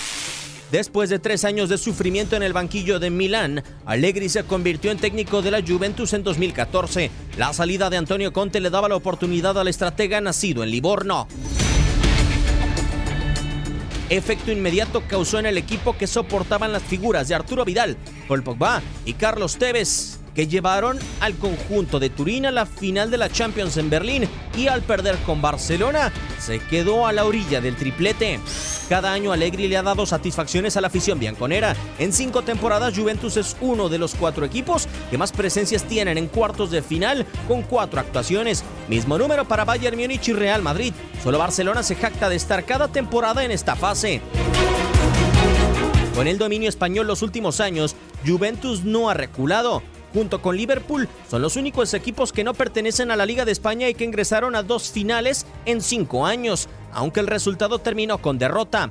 [0.71, 4.99] Después de tres años de sufrimiento en el banquillo de Milán, Allegri se convirtió en
[4.99, 7.11] técnico de la Juventus en 2014.
[7.37, 11.27] La salida de Antonio Conte le daba la oportunidad al estratega nacido en Livorno.
[14.09, 17.97] Efecto inmediato causó en el equipo que soportaban las figuras de Arturo Vidal,
[18.29, 23.19] Paul Pogba y Carlos Tevez, que llevaron al conjunto de Turín a la final de
[23.19, 27.77] la Champions en Berlín y al perder con Barcelona se quedó a la orilla del
[27.77, 28.41] triplete.
[28.89, 31.75] Cada año Allegri le ha dado satisfacciones a la afición bianconera.
[31.99, 36.29] En cinco temporadas Juventus es uno de los cuatro equipos que más presencias tienen en
[36.29, 38.65] cuartos de final con cuatro actuaciones.
[38.89, 40.93] Mismo número para Bayern Múnich y Real Madrid.
[41.23, 44.21] Solo Barcelona se jacta de estar cada temporada en esta fase.
[46.15, 47.97] Con el dominio español los últimos años,
[48.27, 49.83] Juventus no ha reculado.
[50.13, 53.89] Junto con Liverpool, son los únicos equipos que no pertenecen a la Liga de España
[53.89, 58.91] y que ingresaron a dos finales en cinco años, aunque el resultado terminó con derrota.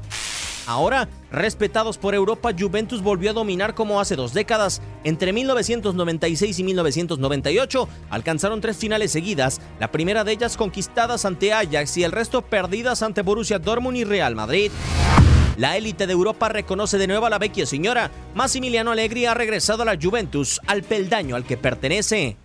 [0.72, 4.82] Ahora, respetados por Europa, Juventus volvió a dominar como hace dos décadas.
[5.04, 11.98] Entre 1996 y 1998 alcanzaron tres finales seguidas, la primera de ellas conquistadas ante Ajax
[11.98, 14.72] y el resto perdidas ante Borussia Dortmund y Real Madrid.
[15.58, 18.10] La élite de Europa reconoce de nuevo a la vecchia señora.
[18.34, 22.38] Massimiliano Allegri ha regresado a la Juventus, al peldaño al que pertenece.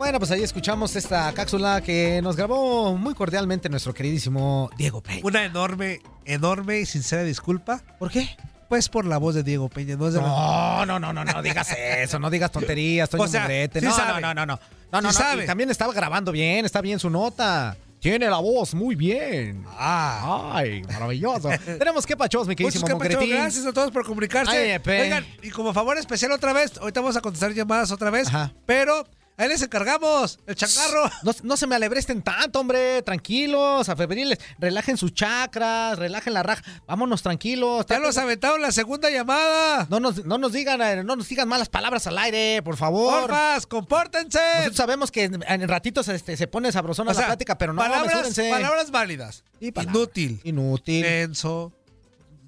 [0.00, 5.20] Bueno, pues ahí escuchamos esta cápsula que nos grabó muy cordialmente nuestro queridísimo Diego Peña.
[5.24, 7.82] Una enorme, enorme y sincera disculpa.
[7.98, 8.34] ¿Por qué?
[8.70, 9.96] Pues por la voz de Diego Peña.
[9.96, 13.28] No, es de No, no, no, no, no digas eso, no digas tonterías, Toño O
[13.28, 14.60] sea, sí no, no, no, no, no.
[14.90, 15.44] No, no, Sí no, sabe.
[15.44, 17.76] también estaba grabando bien, está bien su nota.
[18.00, 19.66] Tiene la voz muy bien.
[19.68, 20.52] Ah.
[20.54, 21.50] Ay, maravilloso.
[21.78, 23.36] Tenemos que pachos, mi queridísimo Muchos Mongretín.
[23.36, 24.80] gracias a todos por comunicarse.
[24.82, 25.02] Ay.
[25.02, 28.28] Oigan, y como favor especial otra vez, ahorita vamos a contestar llamadas otra vez,
[28.64, 29.06] pero
[29.40, 31.10] ahí les encargamos el changarro.
[31.22, 33.02] No, no se me alebresten tanto, hombre.
[33.02, 34.38] Tranquilos, a febriles.
[34.58, 36.62] Relajen sus chakras, relajen la raja.
[36.86, 37.86] Vámonos tranquilos.
[37.88, 39.86] Ya los aventaron la segunda llamada.
[39.90, 43.22] No nos, no nos digan, eh, no nos digan malas palabras al aire, por favor.
[43.22, 44.38] Porfas, compórtense.
[44.56, 47.72] Nosotros sabemos que en, en ratitos este, se pone sabrosona O sea, la plática, pero
[47.72, 49.44] no, palabras, palabras válidas.
[49.60, 50.40] Inútil.
[50.44, 51.02] Inútil.
[51.02, 51.72] Denso.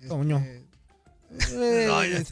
[0.09, 0.44] Coño.
[1.55, 2.23] No, ya-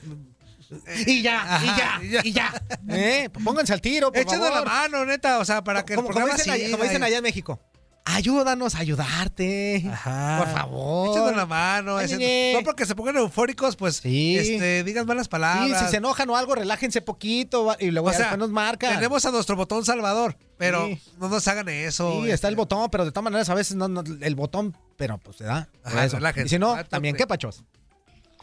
[1.07, 2.63] Y ya, Ajá, y ya, y ya.
[2.89, 4.51] Eh, Pónganse al tiro, por favor.
[4.53, 7.17] la mano, neta, o sea, para que el como, programa dicen, allá, como dicen allá
[7.19, 7.61] en México.
[8.05, 9.83] Ayúdanos a ayudarte.
[9.85, 11.11] Por favor.
[11.11, 11.99] Échenos la mano.
[11.99, 12.53] Ay, ese- ñe.
[12.55, 14.39] no porque se pongan eufóricos, pues Sí.
[14.39, 15.79] este, digan malas palabras.
[15.79, 18.39] Sí, si se enojan o algo, relájense poquito va- y luego O ya sea, después
[18.41, 18.95] nos marcan.
[18.95, 20.37] Tenemos a nuestro botón salvador.
[20.57, 21.01] Pero Sí.
[21.19, 22.23] no nos hagan eso.
[22.25, 25.19] Sí, está el botón, pero de todas maneras a veces no, no- el botón, pero
[25.19, 25.69] pues se da.
[25.83, 26.17] por Ajá, eso.
[26.17, 26.47] relájense.
[26.47, 27.15] Y si no, Ah, también.
[27.17, 27.65] ¿qué pachos?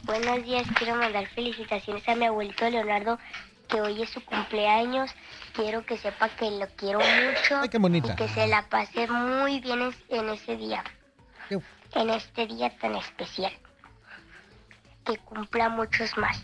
[0.04, 3.18] Buenos días, quiero mandar felicitaciones a mi abuelito Leonardo,
[3.68, 5.12] que hoy es su cumpleaños.
[5.54, 8.14] Quiero que sepa que lo quiero mucho Ay, qué bonita.
[8.14, 10.84] y que se la pase muy bien en ese día,
[11.50, 11.60] Qué-
[11.96, 13.52] en este día tan especial.
[15.06, 16.38] Que cumpla muchos más.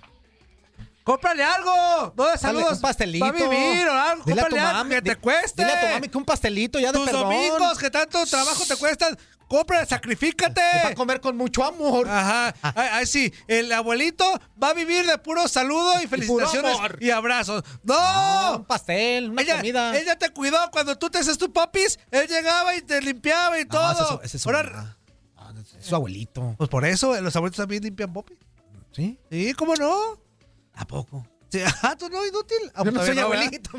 [1.03, 2.13] ¡Cómprale algo!
[2.15, 2.77] No de saludos.
[2.77, 3.25] un pastelito.
[3.25, 4.23] Va a vivir o algo.
[4.23, 5.61] Dile a tu Cómprale algo mami, que di- te cueste.
[5.61, 7.23] Dile a tu mami que un pastelito ya de Tus perdón.
[7.23, 9.17] domingos que tanto trabajo te cuestan.
[9.53, 10.61] Compra, sacrifícate.
[10.84, 12.09] Va a comer con mucho amor.
[12.09, 12.55] Ajá.
[12.73, 14.25] Ay, sí, el abuelito
[14.61, 17.63] va a vivir de puro saludo y felicitaciones y, abrazos.
[17.84, 17.93] ¡No!
[17.95, 19.95] Ah, un pastel, una ella, comida.
[19.95, 21.99] ella te cuidó cuando tú te haces tu popis.
[22.09, 24.21] Él llegaba y te limpiaba y No, todo.
[24.23, 24.97] ese ese Ahora-.
[25.38, 26.55] Ah, es su abuelito.
[26.57, 28.39] pues por eso los abuelitos también limpian popis.
[28.91, 29.19] ¿Sí?
[29.30, 30.19] Sí, ¿cómo no?
[30.73, 31.27] ¿A poco?
[31.51, 32.57] Sí, ajá, tú no, inútil.
[32.73, 33.69] Ah, Yo no pues soy todavía abuelito.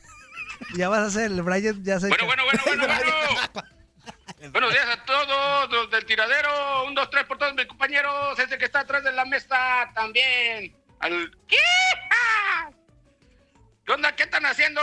[0.74, 2.08] ya vas a ser el Brian, ya sé.
[2.08, 2.86] Bueno, bueno, bueno, bueno,
[3.52, 3.76] bueno.
[4.52, 6.84] Buenos días a todos los del tiradero.
[6.84, 8.38] Un, dos, tres por todos mis compañeros.
[8.38, 10.76] Ese que está atrás de la mesa también.
[11.00, 11.30] Al...
[11.48, 11.56] ¿Qué?
[13.84, 14.14] ¿Qué onda?
[14.14, 14.80] ¿Qué están haciendo,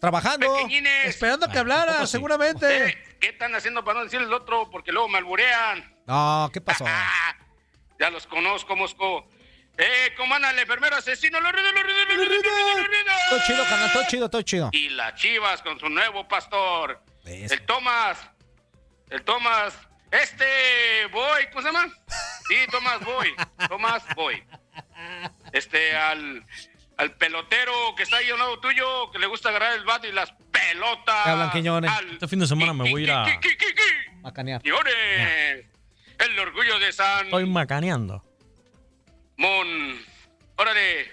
[0.00, 0.54] Trabajando.
[0.54, 1.06] pequeñines?
[1.06, 2.12] Esperando que hablara, sí.
[2.12, 2.96] seguramente.
[3.20, 4.70] ¿Qué están haciendo para no decir el otro?
[4.70, 5.96] Porque luego me alburean.
[6.06, 6.84] No, ¿qué pasó?
[8.00, 9.28] Ya los conozco, Mosco.
[9.80, 11.40] Eh, ¿cómo anda el enfermero asesino?
[11.40, 13.12] ¡Lo ruido, lo ruido, lo ruido, lo ruido, lo ruido!
[13.30, 14.70] Todo chido, canal, todo chido, todo chido.
[14.72, 17.00] Y las chivas con su nuevo pastor.
[17.24, 17.54] Eso.
[17.54, 18.18] El Tomás.
[19.08, 19.74] El Tomás.
[20.10, 21.94] Este Boy, ¿cómo se llama?
[22.48, 23.34] Sí, Tomás Boy.
[23.68, 24.42] Tomás Boy.
[25.52, 26.44] Este, al,
[26.96, 30.12] al pelotero que está ahí al lado tuyo, que le gusta agarrar el bate y
[30.12, 31.24] las pelotas.
[31.24, 31.90] Te hablan, Quiñones.
[31.90, 33.26] Al Este fin de semana me voy a ir a...
[34.22, 34.60] Macanear.
[34.62, 35.66] Quiñones.
[36.18, 38.24] El orgullo de San Estoy macaneando.
[39.38, 40.04] Mon.
[40.56, 41.10] Órale.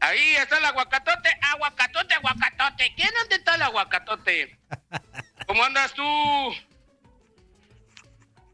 [0.00, 1.28] Ahí está el aguacatote.
[1.42, 2.94] Aguacatote, aguacatote.
[2.96, 4.58] ¿Quién dónde está el aguacatote?
[5.46, 6.02] ¿Cómo andas tú?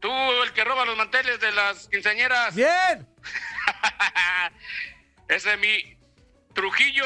[0.01, 0.11] Tú,
[0.43, 2.53] el que roba los manteles de las quinceañeras.
[2.53, 3.07] Bien.
[5.29, 5.97] Ese es mi
[6.53, 7.05] Trujillo,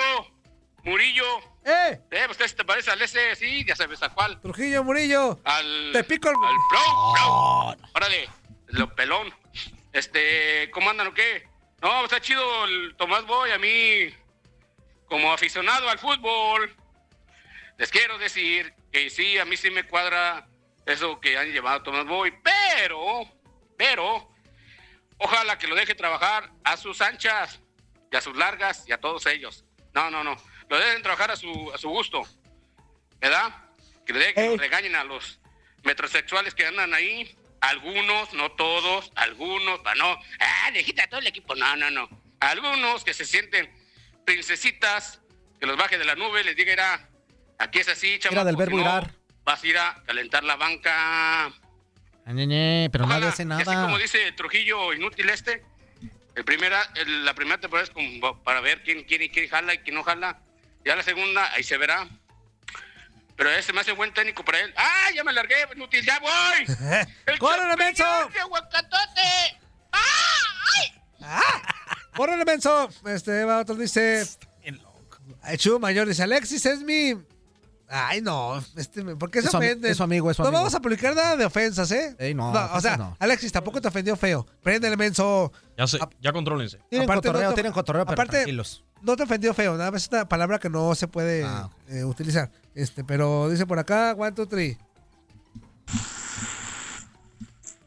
[0.83, 1.25] Murillo.
[1.65, 1.99] ¡Eh!
[2.11, 4.39] Eh, usted se te parece al ese, sí, ya sabes a cuál.
[4.41, 5.39] Trujillo Murillo.
[5.43, 5.91] Al.
[5.93, 7.89] Te pico el- Al flow, flow.
[7.93, 8.29] Órale,
[8.67, 9.33] lo pelón.
[9.93, 11.47] Este, ¿cómo andan o qué?
[11.81, 13.51] No, está chido el Tomás Boy.
[13.51, 14.13] A mí,
[15.05, 16.75] como aficionado al fútbol,
[17.77, 20.47] les quiero decir que sí, a mí sí me cuadra
[20.85, 23.23] eso que han llevado a Tomás Boy, pero,
[23.77, 24.31] pero,
[25.17, 27.59] ojalá que lo deje trabajar a sus anchas
[28.11, 29.65] y a sus largas y a todos ellos.
[29.93, 30.37] No, no, no.
[30.69, 32.21] Lo dejen trabajar a su, a su gusto.
[33.19, 33.53] ¿Verdad?
[34.05, 35.39] Que le dejen, que regañen a los
[35.83, 37.35] metrosexuales que andan ahí.
[37.61, 40.17] Algunos, no todos, algunos, para no.
[40.39, 41.55] Ah, dejita a todo el equipo.
[41.55, 42.09] No, no, no.
[42.39, 43.69] Algunos que se sienten
[44.25, 45.21] princesitas,
[45.59, 47.09] que los baje de la nube, les diga, era,
[47.59, 48.35] aquí es así, chamaco.
[48.41, 49.13] Era del verbo si no, irar.
[49.43, 51.51] Vas a ir a calentar la banca.
[52.25, 53.83] Ñe, pero nadie hace que Así nada.
[53.83, 55.63] como dice el Trujillo inútil este,
[56.35, 59.79] el primera, el- la primera temporada es como para ver quién quiere quién jala y
[59.79, 60.39] quién no jala.
[60.85, 62.07] Ya la segunda, ahí se verá.
[63.41, 64.71] Pero ese me hace buen técnico para él.
[64.77, 66.05] ¡Ah, ya me largué, inútil!
[66.05, 66.77] ¡Ya voy!
[67.25, 68.05] ¡El ¡Córrele, menso!
[68.05, 69.59] aguacatote!
[72.15, 72.87] ¡Córrele, menso!
[73.03, 74.27] Este, va, otro dice.
[75.41, 77.15] Ay, Chu Mayor dice: Alexis es mi.
[77.93, 78.63] Ay, no.
[78.77, 79.91] Este, ¿Por qué se Es su ami- ofenden?
[79.91, 80.59] es su amigo, es su no amigo.
[80.61, 82.15] vamos a publicar nada de ofensas, ¿eh?
[82.19, 83.17] Ey, no, o sea, no.
[83.19, 84.47] Alexis tampoco te ofendió feo.
[84.63, 85.51] Préndele, menso.
[85.77, 86.79] Ya sé, ya contrólense.
[86.89, 88.83] Tienen Aparte, cotorreo, no te- tienen cotorreo, pero aparte, tranquilos.
[89.01, 92.03] No te ofendió feo, nada más es una palabra que no se puede Ah, eh,
[92.05, 92.49] utilizar.
[92.75, 94.77] Este, pero dice por acá, one, two, three.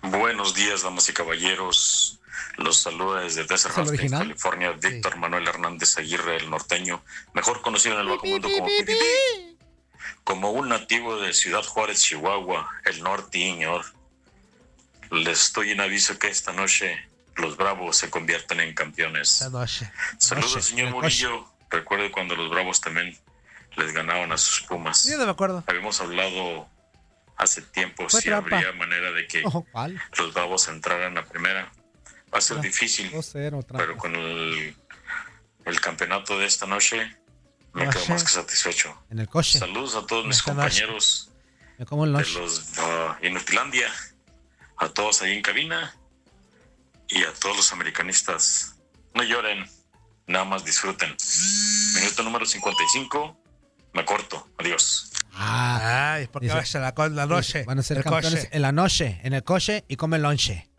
[0.02, 2.20] Buenos días, damas y caballeros.
[2.58, 3.74] Los saluda desde Desert.
[4.10, 7.02] California, Víctor Manuel Hernández Aguirre, el norteño,
[7.32, 8.94] mejor conocido en el bajo mundo como Pipipi.
[10.24, 13.84] Como un nativo de Ciudad Juárez, Chihuahua, el norteñor.
[15.10, 19.32] Les doy un aviso que esta noche los Bravos se convierten en campeones.
[19.32, 19.90] Esta noche.
[20.18, 20.90] Saludos, Noche, señor.
[20.90, 21.46] Murillo.
[21.70, 23.16] Recuerde cuando los Bravos también
[23.76, 25.04] les ganaban a sus Pumas.
[25.04, 25.64] Yo no me acuerdo.
[25.66, 26.68] Habíamos hablado
[27.36, 28.56] hace tiempo Fue si trampa.
[28.56, 30.00] habría manera de que ¿cuál?
[30.16, 31.70] los Bravos entraran a primera.
[32.32, 33.78] Va a ser difícil, 2-0, trampa.
[33.78, 34.76] pero con el,
[35.64, 37.16] el campeonato de esta noche
[37.74, 38.12] me quedo Noche.
[38.12, 39.04] más que satisfecho.
[39.10, 39.58] En el coche.
[39.58, 41.30] Saludos a todos mis compañeros
[41.78, 42.34] Me como el de lunch.
[42.36, 43.88] los ah, Inutilandia,
[44.78, 45.94] a todos ahí en cabina
[47.08, 48.76] y a todos los americanistas.
[49.14, 49.68] No lloren,
[50.26, 51.16] nada más disfruten.
[51.96, 53.36] Minuto número 55,
[53.92, 54.48] me corto.
[54.58, 55.10] Adiós.
[55.36, 57.64] Ay, porque Dice- vas a la, la noche.
[57.64, 58.48] Van a ser el campeones coche.
[58.56, 60.68] en la noche, en el coche y comen lonche.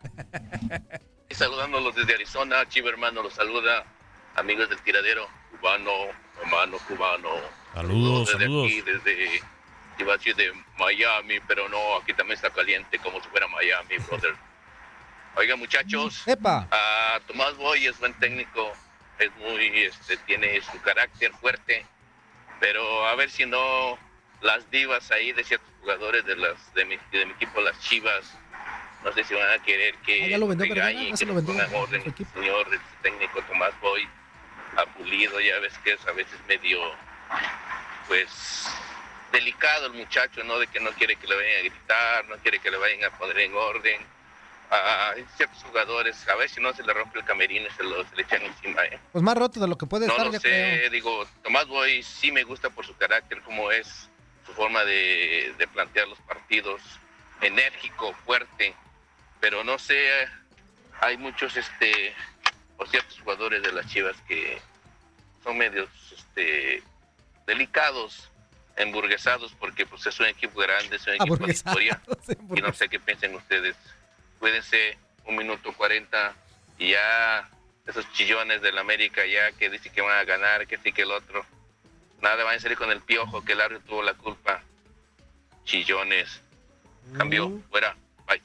[1.28, 3.84] Y saludándolos desde Arizona, Chivo hermano los saluda,
[4.36, 5.90] amigos del tiradero, cubano,
[6.42, 7.30] hermano cubano.
[7.74, 8.66] Saludos, desde saludos.
[8.66, 9.42] aquí, desde,
[9.98, 13.96] iba a decir de Miami, pero no, aquí también está caliente como si fuera Miami,
[14.08, 14.34] brother.
[15.36, 16.66] Oiga, muchachos, Epa.
[16.70, 18.72] ah, Tomás Boy es buen técnico,
[19.18, 21.84] es muy, este, tiene su carácter fuerte,
[22.58, 23.98] pero a ver si no
[24.40, 28.32] las divas ahí de ciertos jugadores de las de mi, de mi equipo, las Chivas,
[29.04, 30.66] no sé si van a querer que Ah, que lo vendió
[31.54, 32.40] pongan orden, a su equipo.
[32.40, 34.08] señor el técnico Tomás Boy,
[34.76, 36.80] a Pulido, ya ves que es a veces medio,
[38.08, 38.66] pues,
[39.32, 40.58] delicado el muchacho, ¿no?
[40.58, 43.16] De que no quiere que le vayan a gritar, no quiere que le vayan a
[43.18, 44.00] poner en orden.
[44.68, 48.02] A ciertos jugadores, a ver si no se le rompe el camerino y se, lo,
[48.08, 48.98] se le echan encima, ¿eh?
[49.12, 50.90] Pues más roto de lo que puede No estar, lo yo sé, creo.
[50.90, 54.08] digo, Tomás Boy sí me gusta por su carácter, como es
[54.44, 56.80] su forma de, de plantear los partidos,
[57.42, 58.74] enérgico, fuerte,
[59.40, 60.26] pero no sé,
[61.00, 62.12] hay muchos, este,
[62.78, 64.60] o ciertos jugadores de las Chivas que
[65.42, 66.82] son medios, este,
[67.46, 68.30] delicados,
[68.76, 72.00] emburguesados, porque pues es un equipo grande, es un equipo de historia,
[72.54, 73.76] y no sé qué piensen ustedes.
[74.38, 76.34] Cuídense un minuto 40
[76.78, 77.48] y ya
[77.86, 81.12] esos chillones del América ya que dicen que van a ganar, que sí que el
[81.12, 81.44] otro.
[82.20, 84.62] Nada, van a salir con el piojo, que el árbitro tuvo la culpa.
[85.64, 86.40] Chillones.
[87.16, 87.96] Cambió, fuera.
[88.26, 88.42] Bye.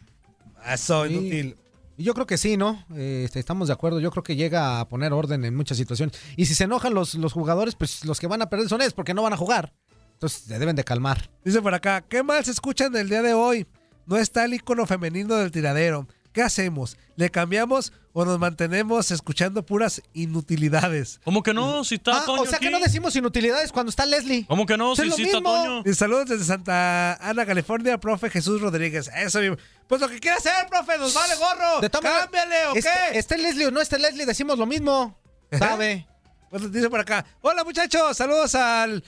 [0.66, 1.14] Eso, Sí.
[1.14, 1.58] inútil.
[1.98, 2.84] Yo creo que sí, ¿no?
[2.96, 4.00] Eh, este, estamos de acuerdo.
[4.00, 6.18] Yo creo que llega a poner orden en muchas situaciones.
[6.36, 8.94] Y si se enojan los, los jugadores, pues los que van a perder son ellos
[8.94, 9.74] porque no van a jugar.
[10.14, 11.30] Entonces se deben de calmar.
[11.44, 13.66] Dice por acá, ¿qué mal se escuchan del día de hoy?
[14.06, 16.08] No está el icono femenino del tiradero.
[16.32, 16.98] ¿Qué hacemos?
[17.16, 21.20] ¿Le cambiamos o nos mantenemos escuchando puras inutilidades?
[21.24, 21.84] ¿Cómo que no?
[21.84, 24.46] Si está Ah, o sea que no decimos inutilidades cuando está Leslie.
[24.48, 24.94] ¿Cómo que no?
[24.94, 25.42] Es Si sí está.
[25.42, 25.84] Toño.
[25.86, 29.10] Y saludos desde Santa Ana, California, profe Jesús Rodríguez.
[29.16, 29.58] Eso mismo.
[29.88, 31.82] Pues lo que quiera hacer, profe, nos vale gorro.
[31.82, 33.20] De Cámbiale, ¿o este- qué?
[33.20, 35.18] Esté Leslie o no esté Leslie, decimos lo mismo.
[35.58, 36.08] ¿Sabe?
[36.50, 37.26] Pues dice por acá.
[37.42, 39.04] Hola muchachos, saludos al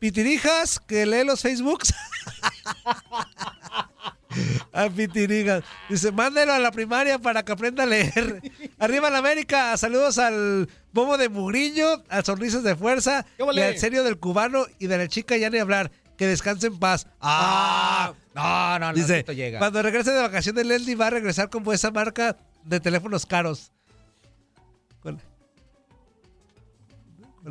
[0.00, 1.92] Pitirijas que lee los Facebooks.
[4.72, 5.64] a Pitirijas.
[5.88, 8.42] Dice, mándelo a la primaria para que aprenda a leer.
[8.78, 9.76] Arriba la América.
[9.76, 14.86] Saludos al Bobo de Mugriño, al Sonrisas de Fuerza, y al Serio del Cubano y
[14.86, 15.90] de la chica ya ni hablar.
[16.16, 17.06] Que descanse en paz.
[17.20, 18.92] Ah, no, no, no.
[18.92, 19.60] Dice, esto llega.
[19.60, 23.70] cuando regrese de vacaciones, Leslie va a regresar con esa marca de teléfonos caros.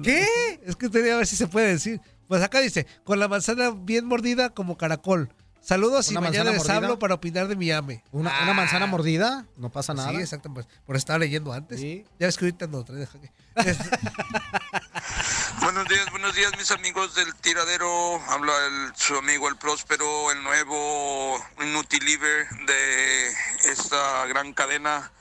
[0.03, 0.59] ¿Qué?
[0.65, 2.01] Es que quería ver si se puede decir.
[2.27, 5.30] Pues acá dice, con la manzana bien mordida como caracol.
[5.68, 6.76] Saludos y ¿Una mañana les mordida?
[6.77, 8.02] hablo para opinar de mi ame.
[8.14, 9.45] ¿Una, una manzana mordida?
[9.57, 10.11] No pasa nada.
[10.11, 10.49] Sí, exacto.
[10.53, 11.81] Pues, por estar leyendo antes.
[11.81, 13.31] Ya ves que ahorita no trae, deja que-
[15.61, 18.22] Buenos días, buenos días mis amigos del tiradero.
[18.30, 23.27] Habla el, su amigo el Próspero, el nuevo Inutiliver de
[23.69, 25.11] esta gran cadena.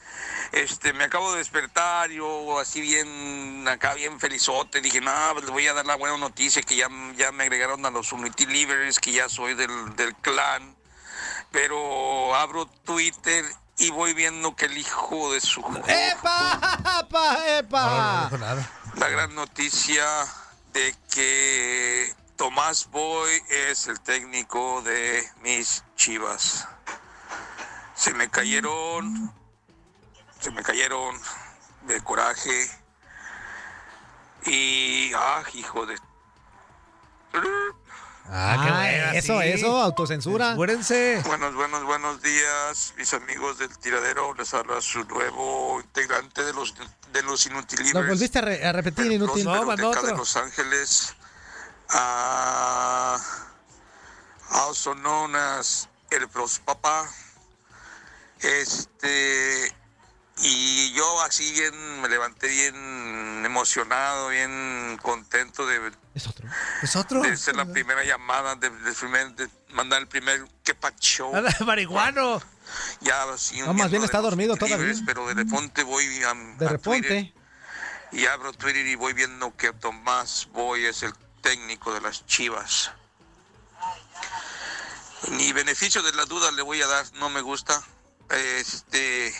[0.52, 4.80] Este, me acabo de despertar, yo así bien, acá bien felizote.
[4.80, 7.84] Dije, no, pues les voy a dar la buena noticia que ya, ya me agregaron
[7.84, 10.76] a los Unitilivers, que ya soy del, del clan.
[11.50, 13.44] Pero abro Twitter
[13.78, 15.60] y voy viendo que el hijo de su...
[15.86, 16.78] ¡Epa!
[17.00, 17.58] ¡Epa!
[17.58, 18.68] ¡Epa!
[18.94, 20.06] La gran noticia
[20.72, 26.66] de que Tomás Boy es el técnico de mis chivas.
[27.94, 29.32] Se me cayeron,
[30.40, 31.18] se me cayeron
[31.82, 32.70] de coraje.
[34.46, 35.96] Y, ah, hijo de...
[38.28, 39.48] Ah, qué buena, eso, sí.
[39.48, 40.52] eso, autocensura.
[40.52, 41.22] Apúrense.
[41.26, 44.34] Buenos, buenos, buenos días, mis amigos del tiradero.
[44.34, 46.74] Les habla su nuevo integrante de los,
[47.12, 48.08] de los Lo Inutilivers.
[48.08, 49.44] volviste a, re- a repetir, inútil.
[49.44, 51.14] Próspero Teca de Los Ángeles,
[51.90, 53.16] a
[54.50, 57.08] also known as el Prospapa.
[58.40, 59.72] Este,
[60.38, 65.92] y yo así bien, me levanté bien emocionado, bien contento de,
[66.82, 67.22] ¿Es otro?
[67.22, 71.32] de ser la primera llamada, de, de primer- de mandar el primer que show.
[71.66, 72.42] Marihuano.
[73.00, 74.92] Ya así No, más bien está dormido todavía.
[75.06, 77.00] Pero de repente voy a, De a reponte.
[77.08, 77.32] Twitter
[78.12, 82.90] y abro Twitter y voy viendo que Tomás Boy es el técnico de las Chivas.
[85.30, 87.82] Ni beneficio de la duda le voy a dar, no me gusta.
[88.30, 89.32] Este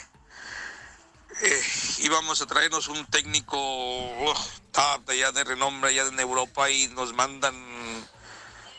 [1.43, 1.63] eh,
[1.99, 4.37] íbamos a traernos un técnico ugh,
[4.73, 7.55] top de allá de renombre allá en Europa y nos mandan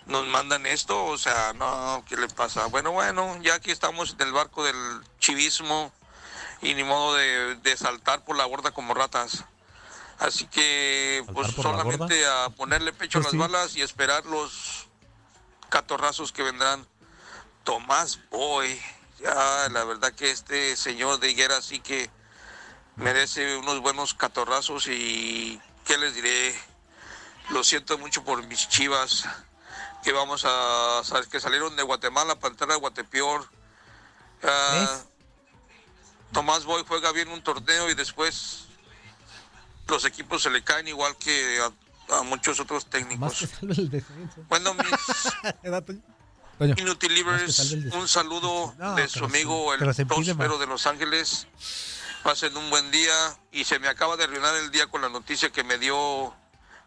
[0.07, 2.67] nos mandan esto, o sea, no, ¿qué le pasa?
[2.67, 4.75] Bueno, bueno, ya aquí estamos en el barco del
[5.19, 5.91] chivismo
[6.61, 9.43] y ni modo de, de saltar por la borda como ratas.
[10.17, 13.37] Así que, pues solamente a ponerle pecho Pues a sí.
[13.37, 14.87] las balas y esperar los
[15.69, 16.87] catorrazos que vendrán.
[17.65, 18.81] Tomás Boy,
[19.19, 22.09] ya la verdad que este señor de Higuera sí que
[22.97, 26.55] merece unos buenos catorrazos y, ¿qué les diré?
[27.51, 29.23] Lo siento mucho por mis chivas,
[30.03, 31.01] que vamos a,
[31.31, 33.47] que salieron de Guatemala para entrar a Guatepeor.
[34.43, 34.99] Ah,
[36.33, 38.65] Tomás Boy juega bien un torneo y después
[39.87, 43.47] los equipos se le caen igual que a, a muchos otros técnicos.
[44.49, 45.97] Bueno, mis
[46.77, 51.47] Inutilivers, un saludo No, de su amigo el próspero de Los Ángeles.
[52.23, 53.13] Pasen un buen día
[53.51, 56.33] y se me acaba de arruinar el día con la noticia que me dio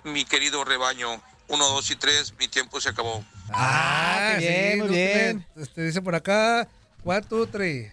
[0.05, 1.23] mi querido rebaño.
[1.49, 3.25] Uno, dos y tres, mi tiempo se acabó.
[3.53, 5.47] Ah, qué bien, muy bien.
[5.55, 6.69] te- Este, dice por acá,
[7.05, 7.93] one, two, three.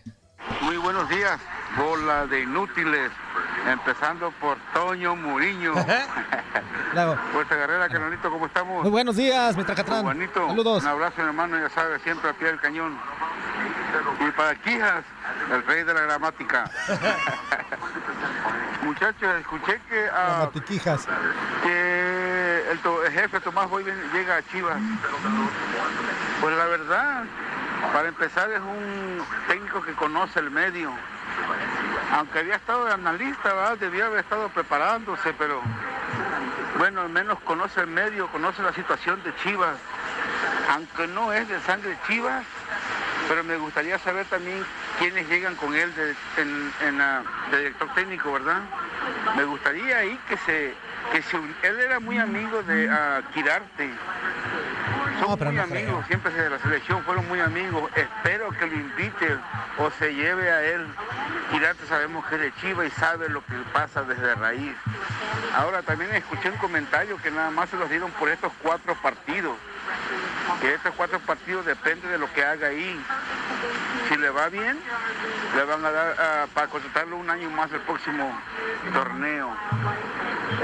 [0.62, 1.40] Muy buenos días,
[1.78, 3.12] bola de inútiles,
[3.70, 5.74] empezando por Toño Muriño.
[5.74, 8.82] Fuerza Guerrera, canalito, ¿cómo estamos?
[8.84, 10.04] Muy buenos días, mi Tracatrán.
[10.04, 10.84] Juanito, Saludos.
[10.84, 12.98] un abrazo, mi hermano, ya sabes, siempre a pie del cañón.
[14.28, 15.04] Y para Quijas,
[15.52, 16.70] el rey de la gramática.
[18.84, 21.08] Muchachos, escuché que, ah, Matiquijas.
[21.64, 23.84] que el, to- el jefe Tomás Boy
[24.14, 24.78] llega a Chivas.
[26.42, 27.24] Pues la verdad,
[27.94, 30.92] para empezar es un técnico que conoce el medio.
[32.14, 35.62] Aunque había estado de analista, debía haber estado preparándose, pero
[36.78, 39.78] bueno, al menos conoce el medio, conoce la situación de Chivas.
[40.70, 42.44] Aunque no es de sangre Chivas,
[43.28, 44.66] pero me gustaría saber también
[45.00, 46.98] quiénes llegan con él de, en,
[47.52, 48.62] de director técnico, ¿verdad?
[49.36, 50.74] Me gustaría ahí que se,
[51.12, 53.90] que se él era muy amigo de ah, Quirarte.
[55.20, 56.08] Son pero muy no amigos, creo.
[56.08, 57.90] siempre de la selección fueron muy amigos.
[57.96, 59.38] Espero que lo invite
[59.80, 60.86] o se lleve a él.
[61.52, 64.76] Quirarte sabemos que es de Chiva y sabe lo que pasa desde raíz.
[65.56, 69.56] Ahora también escuché un comentario que nada más se los dieron por estos cuatro partidos.
[70.62, 73.00] Que estos cuatro partidos depende de lo que haga ahí.
[74.10, 74.80] Si le va bien,
[75.56, 78.36] le van a dar ah, para contratarlo un año más el próximo
[78.94, 79.56] torneo.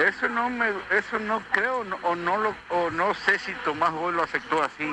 [0.07, 3.91] Eso no me, eso no creo no- o no lo, o no sé si Tomás
[3.91, 4.89] Boy lo aceptó así,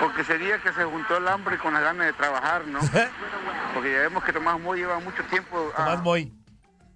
[0.00, 2.80] porque sería que se juntó el hambre con las ganas de trabajar, ¿no?
[3.74, 5.70] Porque ya vemos que Tomás Boy lleva mucho tiempo.
[5.76, 6.32] ah, Tomás Boy.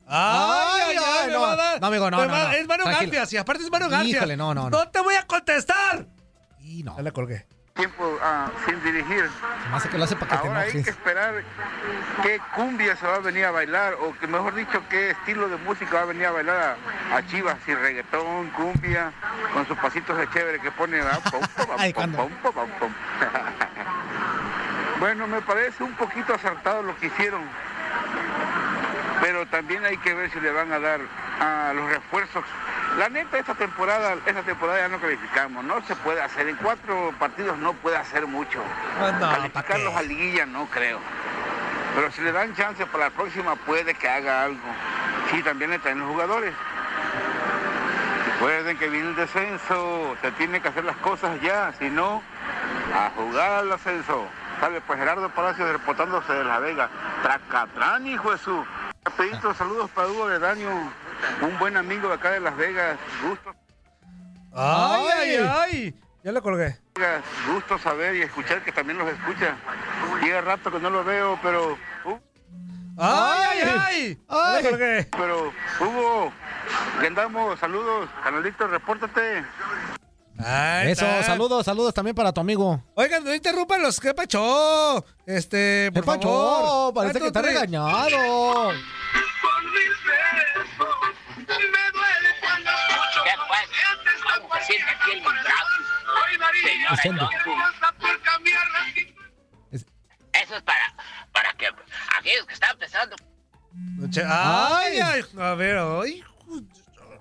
[0.09, 1.41] Ay, ay, ay, me no.
[1.43, 1.81] va a dar.
[1.81, 2.51] No, amigo, no, Me no, va- no.
[2.53, 2.85] Es Mano.
[2.85, 4.17] Garfias y aparte es Mano Garfias.
[4.17, 4.71] Híjole, no, no, no.
[4.79, 6.07] No te voy a contestar.
[6.73, 6.97] Y no.
[6.97, 7.45] Ya le colgué.
[7.75, 9.29] tiempo ah, sin dirigir.
[9.71, 11.35] Más que lo hace para que te Ahora hay que esperar
[12.23, 15.59] qué cumbia se va a venir a bailar, o que mejor dicho, qué estilo de
[15.59, 16.79] música va a venir a bailar
[17.11, 19.13] a, a Chivas, si reggaetón, cumbia,
[19.53, 20.99] con sus pasitos de chévere que pone.
[21.31, 22.93] pom, pom, pom.
[25.01, 27.43] bueno, me parece un poquito acertado lo que hicieron,
[29.21, 31.01] pero también hay que ver si le van a dar
[31.39, 32.45] a los refuerzos.
[32.99, 37.13] La neta, esta temporada, esta temporada ya no calificamos, no se puede hacer, en cuatro
[37.19, 38.63] partidos no puede hacer mucho.
[39.01, 40.99] No, ¿pa' Calificarlos a liguilla no creo.
[41.95, 44.61] Pero si le dan chance para la próxima puede que haga algo.
[45.31, 46.55] Sí, también le traen los jugadores.
[48.35, 52.23] Recuerden que viene el descenso, se tiene que hacer las cosas ya, si no,
[52.95, 54.27] a jugar al ascenso.
[54.61, 56.89] Sale pues Gerardo Palacios reportándose de La Vega.
[57.23, 58.65] Tracatrán, hijo de su.
[59.05, 60.71] Rapidito, saludos para Hugo de Daño,
[61.43, 62.99] un buen amigo de acá de Las Vegas.
[63.27, 63.55] Gusto,
[64.55, 65.95] Ay, ay, ay.
[66.25, 66.79] Ya le colgué.
[67.53, 69.57] gusto saber y escuchar que también los escucha.
[70.23, 71.73] Llega rato que no lo veo, pero...
[72.05, 72.19] uh,
[72.99, 74.63] Ay, ay, ay.
[74.63, 75.07] Ya.
[75.11, 76.33] Pero, Hugo,
[77.01, 79.45] que andamos, saludos, canalito, repórtate.
[80.39, 81.23] Ahí Eso, está.
[81.23, 82.83] saludos, saludos también para tu amigo.
[82.95, 85.05] Oigan, no interrumpan los que pacho.
[85.25, 86.29] Este, por ¿Qué pacho?
[86.29, 86.95] favor.
[86.95, 88.79] Parece que está One,
[91.53, 92.33] two, three.
[92.43, 92.79] regañado.
[93.25, 93.33] ¿Qué
[99.71, 99.85] pues?
[100.33, 100.95] Eso es para,
[101.33, 101.69] para que
[102.19, 103.17] aquellos que están empezando.
[104.11, 105.23] Che- Ay, ay.
[105.39, 106.25] A ver, ay.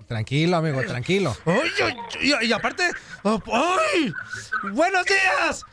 [0.08, 1.36] Tranquilo, amigo, tranquilo.
[1.46, 2.90] Ay, ay, y, y aparte,
[3.24, 4.12] ¡ay!
[4.72, 5.64] ¡Buenos días!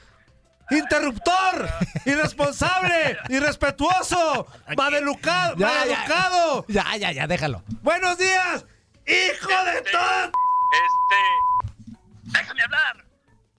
[0.72, 1.70] ¡Interruptor!
[2.06, 3.18] ¡Irresponsable!
[3.30, 4.48] ¡Irrespetuoso!
[4.78, 5.56] ¡Maleducado!
[5.58, 5.80] Ya, ya.
[5.80, 6.66] ¡Maleducado!
[6.68, 7.64] Ya, ya, ya, déjalo.
[7.82, 8.66] ¡Buenos días!
[9.06, 10.32] ¡Hijo de todo!
[10.72, 11.20] Este.
[12.38, 13.06] Déjame hablar.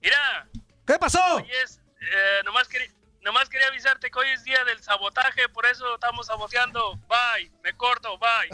[0.01, 0.47] Mira.
[0.87, 1.35] ¿Qué pasó?
[1.35, 1.79] Hoy es.
[1.99, 2.89] eh, nomás, quería,
[3.21, 6.95] nomás quería avisarte que hoy es día del sabotaje, por eso estamos saboteando.
[7.07, 7.51] Bye.
[7.63, 8.49] Me corto, bye.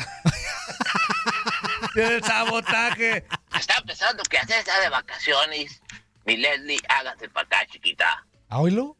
[1.96, 3.26] El sabotaje.
[3.58, 5.82] Está empezando que hacer está de vacaciones.
[6.26, 8.26] Mi Leslie, hágase para acá, chiquita.
[8.50, 8.96] ¿A oílo?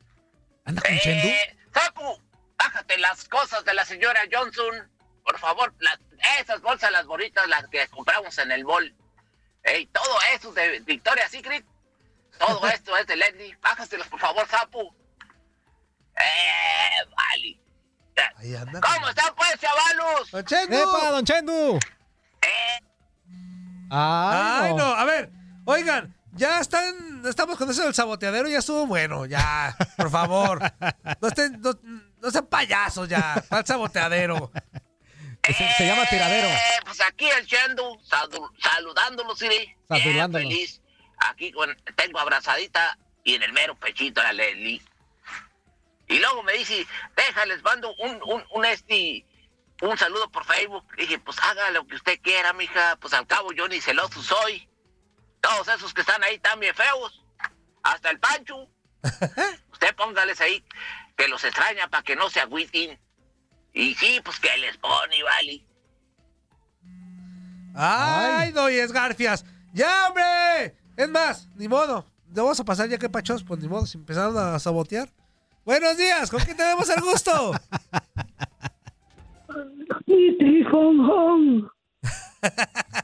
[0.66, 1.28] ¿Anda con Chendu?
[1.28, 2.22] Eh, Sapu,
[2.58, 4.92] bájate las cosas de la señora Johnson.
[5.24, 6.00] Por favor, las,
[6.40, 8.96] esas bolsas, las bonitas, las que compramos en el mall.
[9.64, 11.66] Ey, todo eso de Victoria's Secret.
[12.38, 13.58] Todo esto es de Leslie.
[13.62, 14.94] Bájaselas, por favor, Sapu.
[16.20, 17.60] Eh, vale.
[18.82, 20.32] ¿Cómo están, pues, chavalos?
[20.32, 20.76] ¡Don Chendu!
[20.76, 21.80] ¡Epa, don Chendu!
[23.90, 24.86] Ay, no.
[24.86, 25.30] A ver,
[25.66, 30.60] oigan, ya están, estamos con eso del saboteadero, ya estuvo bueno, ya, por favor.
[31.22, 31.72] No estén, no,
[32.22, 34.52] no sean payasos ya, al saboteadero.
[35.78, 36.48] Se, llama tiradero.
[36.48, 39.74] Eh, pues aquí el Shendu, salu- saludándolo, Siri.
[39.90, 40.44] Bien Saludándolo.
[40.50, 40.82] feliz.
[41.20, 44.82] Aquí con, tengo abrazadita y en el mero pechito la Leslie.
[46.10, 46.86] Y luego me dice,
[47.16, 49.26] déjales, mando un, un, un este,
[49.82, 50.86] un saludo por Facebook.
[50.98, 52.98] dije, pues haga lo que usted quiera, mija.
[53.00, 54.67] Pues al cabo yo ni celoso soy.
[55.48, 57.24] Todos esos que están ahí están bien feos.
[57.84, 58.68] Hasta el Pancho.
[59.72, 60.64] usted póngales ahí
[61.16, 63.00] que los extraña para que no se agüiten.
[63.74, 65.66] Y sí, pues que les pone, vale.
[67.76, 69.46] Ay, doy Garfias.
[69.74, 70.76] ¡Ya, hombre!
[70.98, 72.06] Es más, ni modo.
[72.34, 75.10] Le vamos a pasar ya que pachos, pues ni modo, si empezaron a sabotear.
[75.64, 77.54] Buenos días, ¿con quién tenemos el gusto?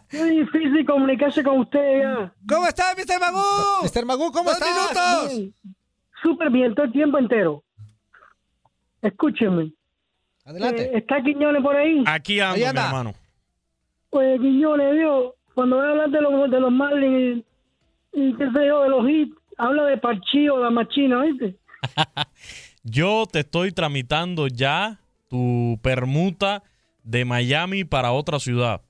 [0.10, 2.34] Qué difícil comunicarse con usted ya.
[2.48, 3.20] ¿Cómo está, Mr.
[3.20, 3.84] Magoo?
[3.84, 4.06] Mr.
[4.06, 5.34] Magoo, ¿cómo Dos estás?
[5.34, 5.60] minutos.
[6.22, 7.64] Súper bien, todo el tiempo entero.
[9.02, 9.72] Escúcheme.
[10.46, 10.84] Adelante.
[10.84, 12.04] Eh, ¿Está Quiñones por ahí?
[12.06, 13.14] Aquí ando, mi hermano.
[14.10, 17.44] Pues Quiñones, Dios, cuando voy a hablar de los, de los Marlins
[18.14, 21.58] y, y qué sé yo, de los hits, habla de Parchío, la machina, ¿viste?
[22.84, 25.00] Yo te estoy tramitando ya
[25.30, 26.64] tu permuta
[27.04, 28.82] de Miami para otra ciudad.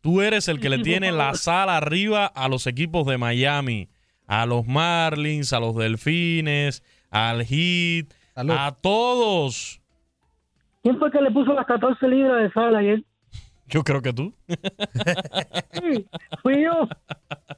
[0.00, 3.88] Tú eres el que le tiene la sala arriba a los equipos de Miami,
[4.26, 9.80] a los Marlins, a los Delfines, al Heat, a todos.
[10.82, 13.04] ¿Quién fue que le puso las 14 libras de sal ayer?
[13.66, 14.34] Yo creo que tú.
[15.72, 16.06] Sí,
[16.42, 16.88] fui yo.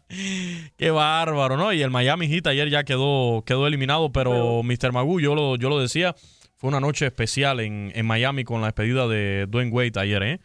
[0.77, 1.73] Qué bárbaro, ¿no?
[1.73, 4.93] Y el Miami Heat ayer ya quedó, quedó eliminado, pero Mr.
[4.93, 6.15] Magoo, yo lo, yo lo decía,
[6.57, 10.41] fue una noche especial en, en Miami con la despedida de Dwayne Wade ayer, ¿eh?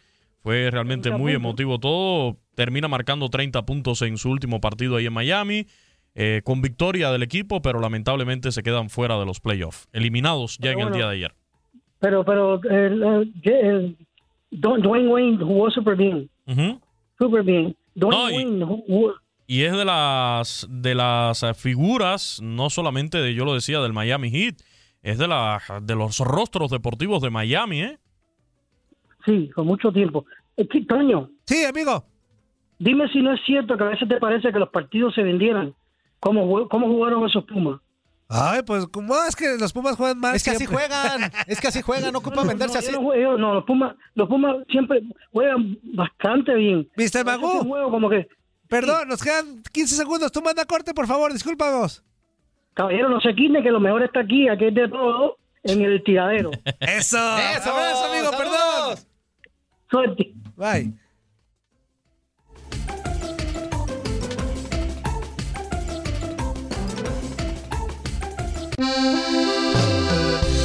[0.48, 2.38] Fue realmente muy emotivo todo.
[2.54, 5.66] Termina marcando 30 puntos en su último partido ahí en Miami,
[6.14, 10.70] eh, con victoria del equipo, pero lamentablemente se quedan fuera de los playoffs, eliminados ya
[10.70, 11.34] Pero en el día de ayer.
[12.00, 13.96] Pero, pero, el, el- el-
[14.50, 16.30] Don- Dwayne Wayne jugó súper bien.
[16.46, 16.80] Ujú.
[17.18, 17.76] Súper bien.
[17.94, 18.24] Dwayne No,
[18.64, 19.14] Wayne jugó-
[19.46, 24.30] Y es de las de las figuras, no solamente de, yo lo decía, del Miami
[24.30, 24.54] Heat,
[25.02, 27.98] es de la, de los rostros deportivos de Miami, ¿eh?
[29.26, 30.24] Sí, con mucho tiempo.
[30.66, 31.30] ¿Qué- Toño.
[31.46, 32.04] Sí, amigo.
[32.78, 35.74] Dime si no es cierto que a veces te parece que los partidos se vendieran.
[36.20, 37.80] ¿Cómo, cómo jugaron esos Pumas?
[38.28, 40.36] Ay, pues, como es que los Pumas juegan mal.
[40.36, 42.92] Es que así juegan, es que así juegan, no ocupan No, venderse no, así.
[42.92, 45.00] no, juego- no, los Pumas, los Pumas siempre
[45.32, 46.88] juegan bastante bien.
[46.96, 47.24] Mr.
[47.24, 47.64] Magoo.
[47.64, 48.28] juego como que,
[48.68, 50.30] Perdón, nos quedan 15 segundos.
[50.30, 52.04] Tú manda corte, por favor, discúlpanos.
[52.74, 56.02] caballero, no se quiten que lo mejor está aquí, aquí es de todo, en el
[56.04, 56.50] tiradero.
[56.80, 57.16] Eso.
[57.38, 58.98] Eso, Abrazo, amigo, perdón.
[59.90, 60.34] Suerte.
[60.58, 60.92] Bye.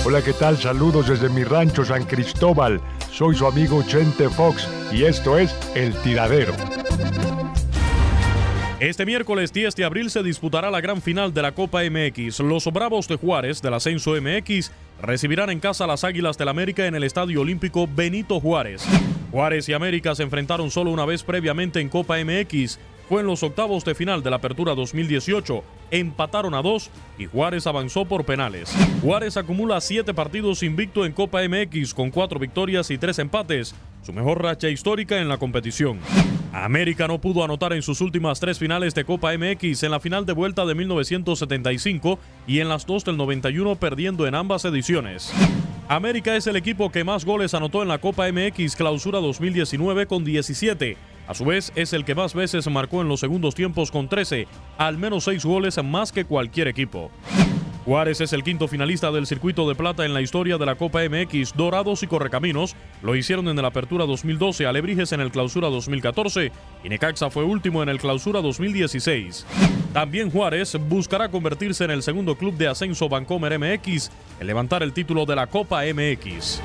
[0.04, 0.58] Hola, ¿qué tal?
[0.58, 2.82] Saludos desde mi rancho San Cristóbal.
[3.12, 6.54] Soy su amigo Chente Fox y esto es El Tiradero.
[8.80, 12.40] Este miércoles 10 de abril se disputará la gran final de la Copa MX.
[12.40, 14.72] Los Bravos de Juárez del Ascenso MX
[15.02, 18.86] recibirán en casa a las Águilas del América en el Estadio Olímpico Benito Juárez.
[19.34, 22.78] Juárez y América se enfrentaron solo una vez previamente en Copa MX.
[23.10, 25.64] Fue en los octavos de final de la Apertura 2018.
[25.90, 28.72] Empataron a dos y Juárez avanzó por penales.
[29.02, 33.74] Juárez acumula siete partidos invicto en Copa MX con cuatro victorias y tres empates,
[34.04, 35.98] su mejor racha histórica en la competición.
[36.54, 40.28] América no pudo anotar en sus últimas tres finales de Copa MX en la final
[40.28, 45.34] de vuelta de 1975 y en las dos del 91 perdiendo en ambas ediciones.
[45.90, 50.24] América es el equipo que más goles anotó en la Copa MX Clausura 2019 con
[50.24, 50.96] 17.
[51.28, 54.48] A su vez es el que más veces marcó en los segundos tiempos con 13,
[54.78, 57.12] al menos 6 goles más que cualquier equipo.
[57.86, 61.02] Juárez es el quinto finalista del circuito de plata en la historia de la Copa
[61.04, 61.54] MX.
[61.54, 66.52] Dorados y Correcaminos lo hicieron en el Apertura 2012, Alebrijes en el Clausura 2014
[66.84, 69.46] y Necaxa fue último en el Clausura 2016.
[69.92, 74.94] También Juárez buscará convertirse en el segundo club de ascenso Bancomer MX en levantar el
[74.94, 76.62] título de la Copa MX.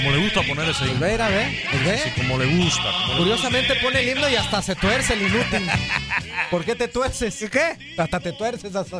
[0.00, 1.00] Como le gusta poner ese himno.
[1.00, 1.98] Ver, a ver, pues ve.
[1.98, 2.90] Sí, como le gusta.
[2.92, 5.68] como le Curiosamente pone el himno y hasta se tuerce el inútil.
[6.50, 7.44] ¿Por qué te tuerces?
[7.50, 7.76] ¿Qué?
[7.98, 8.74] Hasta te tuerces.
[8.74, 8.98] Hasta...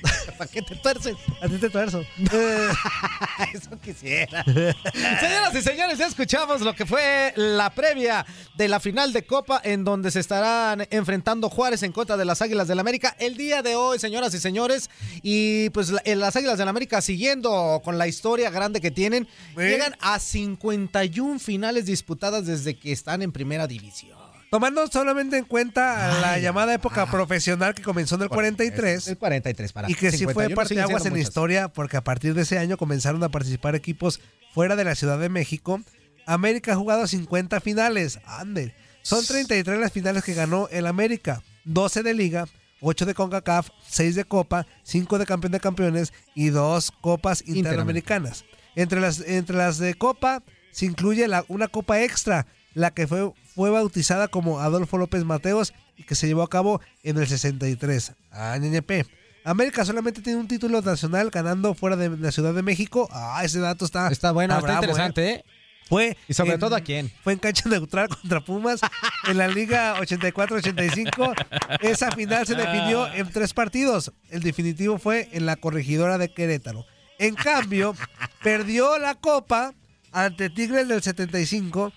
[0.38, 1.16] ¿Para qué te tuerces?
[1.40, 2.04] A ti te tuerzo.
[3.54, 4.44] Eso quisiera.
[4.44, 8.24] Señoras y señores, ya escuchamos lo que fue la previa
[8.56, 12.42] de la final de Copa en donde se estarán enfrentando Juárez en contra de las
[12.42, 14.90] Águilas del América el día de hoy, señoras y señores.
[15.22, 19.28] Y pues la- las Águilas del América siguiendo con la historia grande que tienen,
[19.70, 24.17] llegan a 51 finales disputadas desde que están en primera división.
[24.50, 29.08] Tomando solamente en cuenta la llamada época profesional que comenzó en el 43.
[29.08, 31.96] El 43 para Y que sí fue 51 parte de aguas en la historia, porque
[31.98, 34.20] a partir de ese año comenzaron a participar equipos
[34.54, 35.80] fuera de la Ciudad de México.
[36.24, 38.20] América ha jugado 50 finales.
[38.24, 38.74] Ande.
[39.02, 41.42] Son 33 las finales que ganó el América.
[41.64, 42.46] 12 de Liga,
[42.80, 48.44] 8 de CONCACAF, 6 de Copa, 5 de Campeón de Campeones y 2 Copas Interamericanas.
[48.76, 53.32] Entre las, entre las de Copa se incluye la- una Copa Extra, la que fue,
[53.58, 58.12] fue bautizada como Adolfo López Mateos y que se llevó a cabo en el 63.
[58.30, 59.04] Ah, ñeñepe.
[59.42, 63.08] América solamente tiene un título nacional ganando fuera de la Ciudad de México.
[63.10, 65.44] Ah, ese dato está Está bueno, está bravo, interesante, ¿eh?
[65.88, 67.10] Fue Y sobre en- todo a quién.
[67.24, 68.78] Fue en cancha neutral contra Pumas
[69.26, 71.34] en la Liga 84-85.
[71.80, 74.12] Esa final se definió en tres partidos.
[74.30, 76.86] El definitivo fue en la corregidora de Querétaro.
[77.18, 77.96] En cambio,
[78.44, 79.74] perdió la Copa
[80.12, 81.92] ante Tigres del 75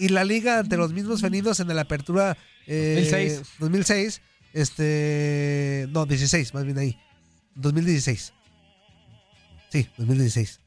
[0.00, 2.36] y la Liga ante los mismos felinos en la apertura
[2.66, 3.42] eh, 2006.
[3.58, 4.22] 2006.
[4.52, 5.86] Este.
[5.90, 6.98] No, 16, más bien ahí.
[7.54, 8.32] 2016.
[9.70, 10.60] Sí, 2016.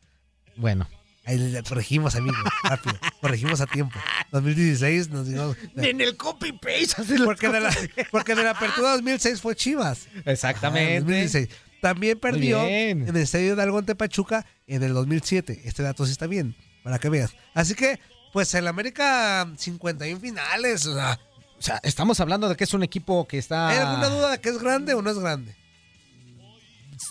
[0.55, 0.87] Bueno.
[1.25, 2.35] Ahí le corregimos, amigo.
[2.63, 2.95] Rápido.
[3.21, 3.97] Corregimos a tiempo.
[4.31, 5.55] 2016 nos dimos.
[5.77, 7.23] En el copy-paste.
[7.23, 7.73] Porque de, la,
[8.11, 10.07] porque de la apertura 2006 fue Chivas.
[10.25, 10.97] Exactamente.
[10.97, 11.49] Ah, 2016.
[11.81, 15.63] También perdió en el estadio de Algonte Pachuca en el 2007.
[15.65, 17.35] Este dato sí está bien, para que veas.
[17.53, 17.99] Así que,
[18.33, 20.85] pues el América 51 finales.
[20.87, 21.19] O sea,
[21.57, 23.69] O sea, estamos hablando de que es un equipo que está.
[23.69, 25.55] ¿hay alguna duda de que es grande o no es grande?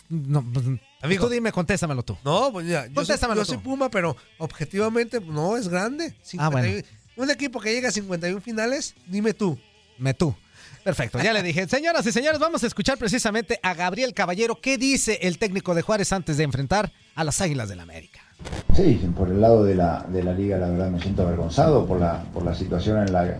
[0.08, 0.66] No, pues,
[1.00, 1.26] Amigo.
[1.26, 2.18] Tú dime, contéstamelo tú.
[2.24, 2.86] No, pues ya.
[2.86, 3.58] Yo soy, yo soy.
[3.58, 6.14] Puma, pero objetivamente no es grande.
[6.38, 6.68] Ah, bueno.
[6.68, 7.02] 51.
[7.16, 9.58] Un equipo que llega a 51 finales, dime tú.
[9.98, 10.34] Me tú.
[10.82, 11.68] Perfecto, ya le dije.
[11.68, 14.60] Señoras y señores, vamos a escuchar precisamente a Gabriel Caballero.
[14.60, 18.20] ¿Qué dice el técnico de Juárez antes de enfrentar a las Águilas del América?
[18.74, 22.00] Sí, por el lado de la, de la liga la verdad me siento avergonzado por
[22.00, 23.36] la, por la situación en la,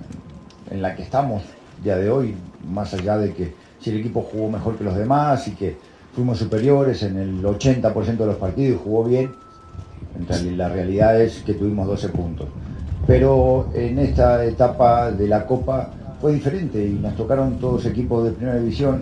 [0.70, 1.42] en la que estamos
[1.82, 2.34] ya de hoy,
[2.70, 5.76] más allá de que si el equipo jugó mejor que los demás y que
[6.14, 9.32] fuimos superiores en el 80% de los partidos y jugó bien,
[10.56, 12.48] la realidad es que tuvimos 12 puntos.
[13.06, 18.30] Pero en esta etapa de la Copa fue diferente y nos tocaron todos equipos de
[18.30, 19.00] primera división.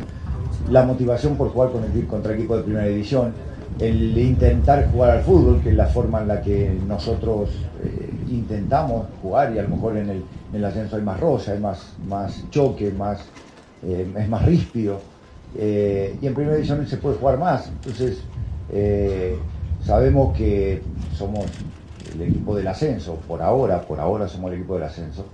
[0.71, 3.33] La motivación por jugar con el, contra equipos de primera división,
[3.81, 7.49] el intentar jugar al fútbol, que es la forma en la que nosotros
[7.83, 11.53] eh, intentamos jugar y a lo mejor en el, en el ascenso hay más rosa,
[11.53, 13.21] hay más, más choque, más,
[13.83, 15.01] eh, es más ríspido.
[15.57, 17.69] Eh, y en primera división se puede jugar más.
[17.69, 18.19] Entonces,
[19.85, 20.83] sabemos que
[21.17, 21.47] somos
[22.15, 25.25] el equipo del ascenso, por ahora, por ahora somos el equipo del ascenso,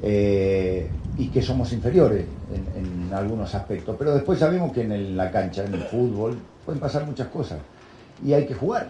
[0.00, 3.96] y que somos inferiores en, algunos aspectos.
[3.98, 7.58] Pero después sabemos que en la cancha, en el fútbol, pueden pasar muchas cosas.
[8.24, 8.88] Y hay que jugar,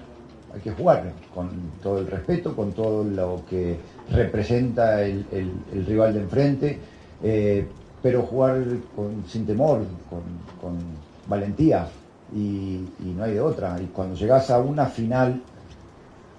[0.54, 1.48] hay que jugar con
[1.82, 3.76] todo el respeto, con todo lo que
[4.12, 5.24] representa el,
[5.86, 6.78] rival de enfrente,
[7.22, 7.66] eh,
[8.02, 8.64] pero jugar
[8.96, 9.80] con- sin temor,
[10.60, 10.72] con,
[11.28, 11.86] valentía,
[12.34, 13.78] y, y no hay de otra.
[13.82, 15.42] Y cuando llegas a una final,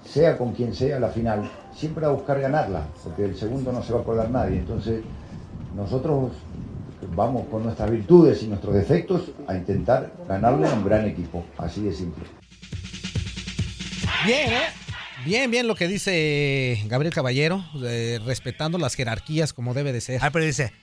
[0.05, 3.93] sea con quien sea la final, siempre a buscar ganarla, porque el segundo no se
[3.93, 4.59] va a acordar nadie.
[4.59, 5.01] Entonces,
[5.75, 6.31] nosotros
[7.15, 11.83] vamos con nuestras virtudes y nuestros defectos a intentar ganarle a un gran equipo, así
[11.83, 12.38] de simple.
[14.25, 14.63] Bien, ¿eh?
[15.25, 20.19] Bien, bien lo que dice Gabriel Caballero, eh, respetando las jerarquías como debe de ser.
[20.21, 20.73] Ah, pero dice,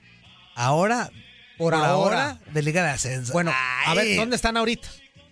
[0.55, 1.11] ahora,
[1.57, 3.33] por, ahora, de Liga de Ascenso.
[3.33, 3.51] Bueno,
[3.85, 4.87] a ver, ¿dónde están ahorita?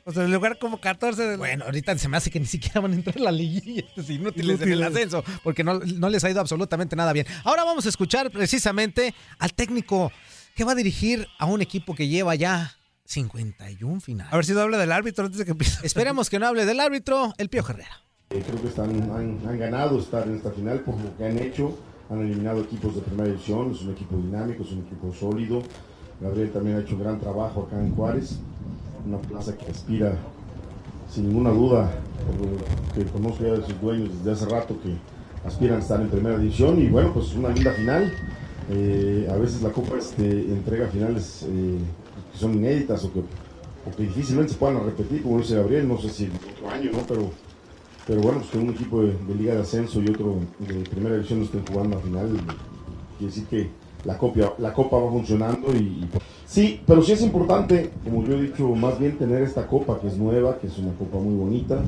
[0.06, 1.38] O sea, en el lugar como 14 de...
[1.38, 4.08] Bueno, ahorita se me hace que ni siquiera van a entrar a la liguilla estos
[4.10, 7.26] inútiles en el ascenso, porque no, no les ha ido absolutamente nada bien.
[7.44, 10.12] Ahora vamos a escuchar precisamente al técnico
[10.56, 12.76] que va a dirigir a un equipo que lleva ya
[13.06, 14.34] 51 finales.
[14.34, 15.86] A ver si no habla del árbitro antes de que empiece.
[15.86, 18.02] Esperemos que no hable del árbitro, el Pío Herrera.
[18.32, 21.38] Eh, creo que están, han, han ganado estar en esta final por lo que han
[21.38, 21.78] hecho.
[22.10, 23.72] Han eliminado equipos de primera división.
[23.72, 25.64] Es un equipo dinámico, es un equipo sólido.
[26.20, 28.40] Gabriel también ha hecho un gran trabajo acá en Juárez.
[29.06, 30.18] Una plaza que aspira,
[31.12, 31.92] sin ninguna duda,
[32.26, 32.58] por lo
[32.96, 34.96] que conozco ya de sus dueños desde hace rato, que
[35.48, 36.82] aspiran a estar en primera división.
[36.82, 38.12] Y bueno, pues una linda final.
[38.72, 41.78] Eh, a veces la Copa este, entrega finales eh,
[42.36, 45.88] que son inéditas o que, o que difícilmente se puedan repetir, como dice Gabriel.
[45.88, 47.00] No sé si otro año, ¿no?
[47.08, 47.30] Pero
[48.08, 51.16] pero bueno, pues que un equipo de, de Liga de Ascenso y otro de Primera
[51.16, 52.30] División estén jugando a final,
[53.18, 53.68] quiere decir que
[54.04, 56.10] la, copia, la copa va funcionando y, y-
[56.46, 60.08] sí, pero sí es importante, como yo he dicho, más bien tener esta copa que
[60.08, 61.82] es nueva, que es una copa muy bonita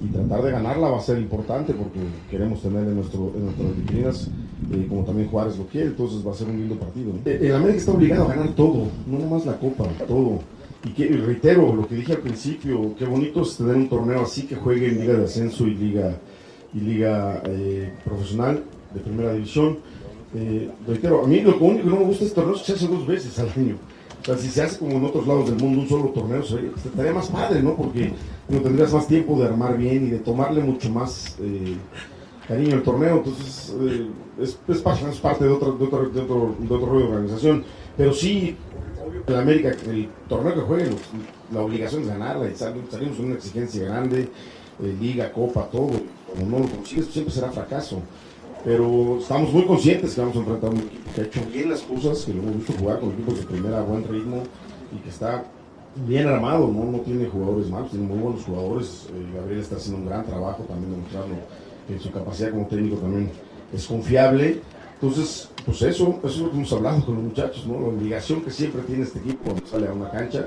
[0.00, 3.76] y tratar de ganarla va a ser importante porque queremos tener en, nuestro, en nuestras
[3.76, 4.28] vitrinas,
[4.72, 7.12] eh, como también Juárez lo quiere, entonces va a ser un lindo partido.
[7.24, 10.40] El América está obligado a ganar todo, no nomás la copa, todo.
[10.84, 14.42] Y, que, reitero lo que dije al principio, qué bonito es tener un torneo así
[14.42, 16.16] que juegue en Liga de Ascenso y Liga,
[16.72, 18.62] y liga eh, Profesional
[18.94, 19.78] de Primera División.
[20.34, 23.06] Eh, reitero, a mí lo único que no me gusta es que se hace dos
[23.06, 23.76] veces al año.
[24.22, 27.12] O sea, si se hace como en otros lados del mundo un solo torneo, estaría
[27.12, 27.74] más padre, ¿no?
[27.74, 28.12] Porque
[28.48, 31.36] no tendrías más tiempo de armar bien y de tomarle mucho más
[32.50, 33.16] cariño al torneo.
[33.18, 34.06] Entonces, eh,
[34.40, 37.64] es, es pa- es parte de otro, de, otro, de, otro, de de organización.
[37.96, 38.56] Pero sí,
[39.26, 41.00] el América, el torneo que juegue, los-
[41.52, 44.28] la obligación es ganarla y sal- salimos con una exigencia grande,
[44.82, 45.90] eh, liga, copa, todo.
[46.34, 48.00] Como no lo consigues, pues siempre será fracaso.
[48.64, 51.70] Pero estamos muy conscientes que vamos a enfrentar a un equipo que ha hecho bien
[51.70, 54.42] las cosas, que lo hemos visto jugar con equipos de primera buen ritmo
[54.94, 55.44] y que está
[56.06, 56.84] bien armado, ¿no?
[56.84, 59.06] No tiene jugadores malos, tiene muy buenos jugadores.
[59.14, 61.34] Eh, Gabriel está haciendo un gran trabajo también demostrarlo
[61.90, 63.30] que su capacidad como técnico también
[63.72, 64.60] es confiable.
[64.94, 67.80] Entonces, pues eso, eso es lo que hemos hablado con los muchachos, ¿no?
[67.80, 70.46] La obligación que siempre tiene este equipo cuando sale a una cancha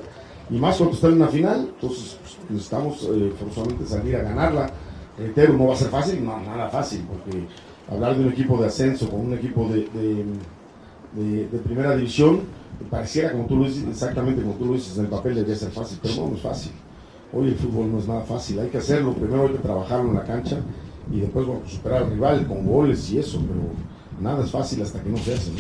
[0.50, 1.72] y más cuando está en una final.
[1.74, 4.70] Entonces, pues, necesitamos eh, forzosamente salir a ganarla.
[5.18, 7.46] Reitero, no va a ser fácil, no, nada fácil, porque
[7.92, 12.42] hablar de un equipo de ascenso con un equipo de primera división,
[12.90, 15.70] pareciera como tú lo dices, exactamente como tú lo dices, en el papel debería ser
[15.70, 16.72] fácil, pero no, no es fácil.
[17.32, 20.16] Hoy el fútbol no es nada fácil, hay que hacerlo, primero hay que trabajarlo en
[20.16, 20.58] la cancha
[21.12, 23.74] y después bueno, superar al rival con goles y eso, pero
[24.20, 25.50] nada es fácil hasta que no se hace.
[25.52, 25.58] ¿no?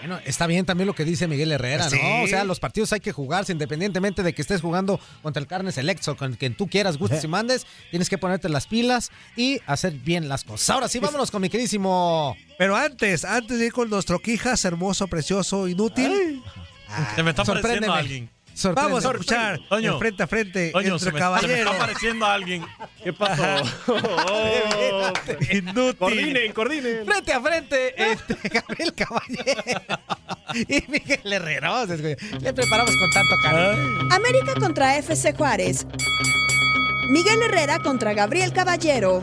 [0.00, 1.96] Bueno, está bien también lo que dice Miguel Herrera, Sí.
[2.02, 2.24] ¿no?
[2.24, 5.78] O sea, los partidos hay que jugarse independientemente de que estés jugando contra el Carnes
[5.78, 7.66] Electro, con quien tú quieras, gustes y mandes.
[7.90, 10.68] Tienes que ponerte las pilas y hacer bien las cosas.
[10.70, 12.36] Ahora sí, vámonos con mi queridísimo.
[12.58, 16.42] Pero antes, antes de ir con nuestro Quijas, hermoso, precioso, inútil.
[16.88, 17.86] ah, Se me está sorpréndeme.
[17.86, 18.32] apareciendo
[18.74, 21.58] Vamos a escuchar el frente a frente Toño, entre se me, se me caballeros.
[21.58, 22.64] está apareciendo alguien.
[23.02, 23.42] ¿Qué pasó?
[25.50, 25.96] Inútil.
[25.96, 27.06] Coordinen, coordinen.
[27.06, 29.62] Frente a frente, este, Gabriel Caballero
[30.54, 31.70] y Miguel Herrera.
[31.70, 31.96] Vamos a.
[31.96, 34.08] Le preparamos con tanto cariño.
[34.10, 35.86] América contra FC Juárez.
[37.08, 39.22] Miguel Herrera contra Gabriel Caballero.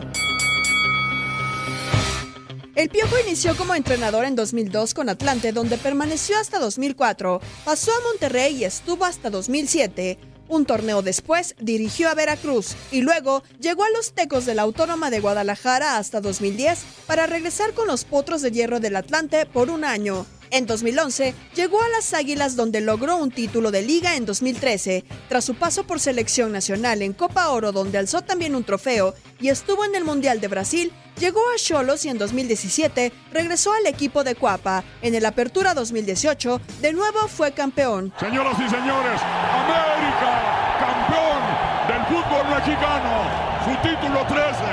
[2.76, 7.40] El Piojo inició como entrenador en 2002 con Atlante, donde permaneció hasta 2004.
[7.64, 10.18] Pasó a Monterrey y estuvo hasta 2007.
[10.48, 15.10] Un torneo después dirigió a Veracruz y luego llegó a los Tecos de la Autónoma
[15.10, 19.84] de Guadalajara hasta 2010 para regresar con los Potros de Hierro del Atlante por un
[19.84, 20.26] año.
[20.52, 25.44] En 2011 llegó a las Águilas donde logró un título de liga en 2013, tras
[25.44, 29.84] su paso por selección nacional en Copa Oro donde alzó también un trofeo y estuvo
[29.84, 34.34] en el Mundial de Brasil, llegó a Cholos y en 2017 regresó al equipo de
[34.34, 34.82] Cuapa.
[35.02, 38.12] En el Apertura 2018 de nuevo fue campeón.
[38.18, 39.20] Señoras y señores,
[39.52, 41.40] América, campeón
[41.86, 43.22] del fútbol mexicano,
[43.64, 44.64] su título 13,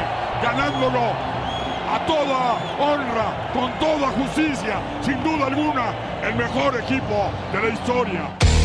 [0.42, 1.47] ganándolo
[1.88, 5.94] a toda honra, con toda justicia, sin duda alguna,
[6.24, 8.57] el mejor equipo de la historia.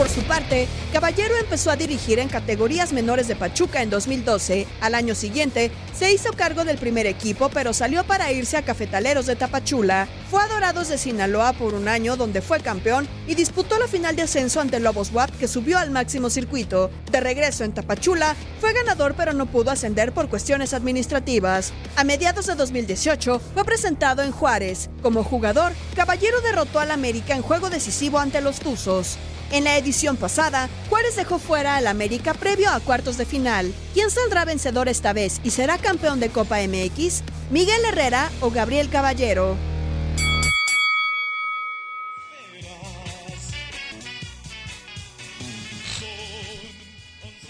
[0.00, 4.66] Por su parte, Caballero empezó a dirigir en categorías menores de Pachuca en 2012.
[4.80, 9.26] Al año siguiente, se hizo cargo del primer equipo, pero salió para irse a Cafetaleros
[9.26, 10.08] de Tapachula.
[10.30, 14.16] Fue a Dorados de Sinaloa por un año, donde fue campeón y disputó la final
[14.16, 16.90] de ascenso ante Lobos WAP, que subió al máximo circuito.
[17.12, 21.74] De regreso en Tapachula, fue ganador, pero no pudo ascender por cuestiones administrativas.
[21.96, 24.88] A mediados de 2018, fue presentado en Juárez.
[25.02, 29.18] Como jugador, Caballero derrotó al América en juego decisivo ante los Tuzos.
[29.52, 33.72] En la edición pasada, Juárez dejó fuera al América previo a cuartos de final.
[33.94, 37.22] ¿Quién saldrá vencedor esta vez y será campeón de Copa MX?
[37.50, 39.69] ¿Miguel Herrera o Gabriel Caballero?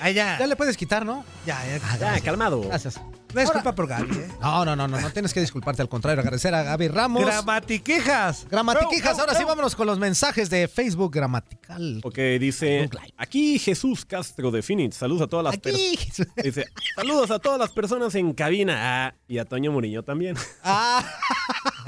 [0.00, 0.38] Ahí ya.
[0.38, 1.24] Ya le puedes quitar, ¿no?
[1.46, 1.98] Ya, ya.
[1.98, 2.62] Ya, calmado.
[2.62, 3.00] Gracias.
[3.32, 4.28] Una disculpa por Gaby, ¿eh?
[4.40, 7.24] No, no, no, no, no tienes que disculparte, al contrario, agradecer a Gaby Ramos.
[7.24, 8.46] Gramatiquejas.
[8.50, 12.00] Gramatiquijas, Bravo, ahora sí vámonos con los mensajes de Facebook Gramatical.
[12.02, 14.96] Ok, dice aquí Jesús Castro de Phoenix.
[14.96, 15.96] Saludos a todas las Aquí.
[15.96, 16.34] personas.
[16.42, 16.64] Dice,
[16.96, 19.06] saludos a todas las personas en cabina.
[19.06, 20.36] Ah, y a Toño Murillo también.
[20.64, 21.04] Ah.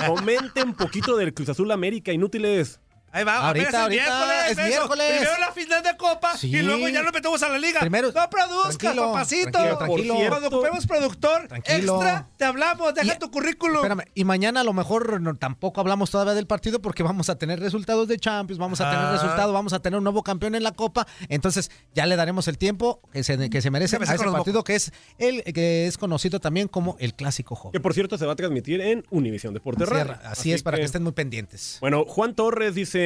[0.06, 2.78] Comenten un poquito del Cruz Azul América, inútiles.
[3.14, 5.06] Ahí va, Ahorita, ahorita, miércoles, es miércoles.
[5.12, 6.48] Primero la final de Copa Sí.
[6.48, 7.80] y luego ya lo metemos a la liga.
[7.80, 9.50] Primero- no Tranquilo, papacito.
[9.50, 10.14] tranquilo, tranquilo.
[10.28, 11.96] Cuando ocupemos productor Tranquilo.
[11.96, 13.76] extra, te hablamos, deja tu currículum.
[13.76, 17.36] Espérame, y mañana a lo mejor no- tampoco hablamos todavía del partido porque vamos a
[17.36, 19.12] tener resultados de Champions, vamos a tener Ah.
[19.12, 22.56] resultados, vamos a tener un nuevo campeón en la Copa, entonces ya le daremos el
[22.56, 26.40] tiempo que se, que se merece a ese partido que es el que es conocido
[26.40, 27.72] también como el clásico joven.
[27.72, 30.12] Que por cierto se va a transmitir en Univisión Deportes Así, Radio.
[30.12, 31.76] es, así es, para que estén muy pendientes.
[31.80, 33.01] Bueno, Juan Torres dice,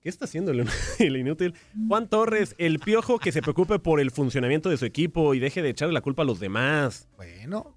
[0.00, 0.66] ¿qué está haciendo el,
[0.98, 1.54] el inútil?
[1.88, 5.62] Juan Torres, el piojo que se preocupe por el funcionamiento de su equipo y deje
[5.62, 7.08] de echarle la culpa a los demás.
[7.16, 7.74] Bueno,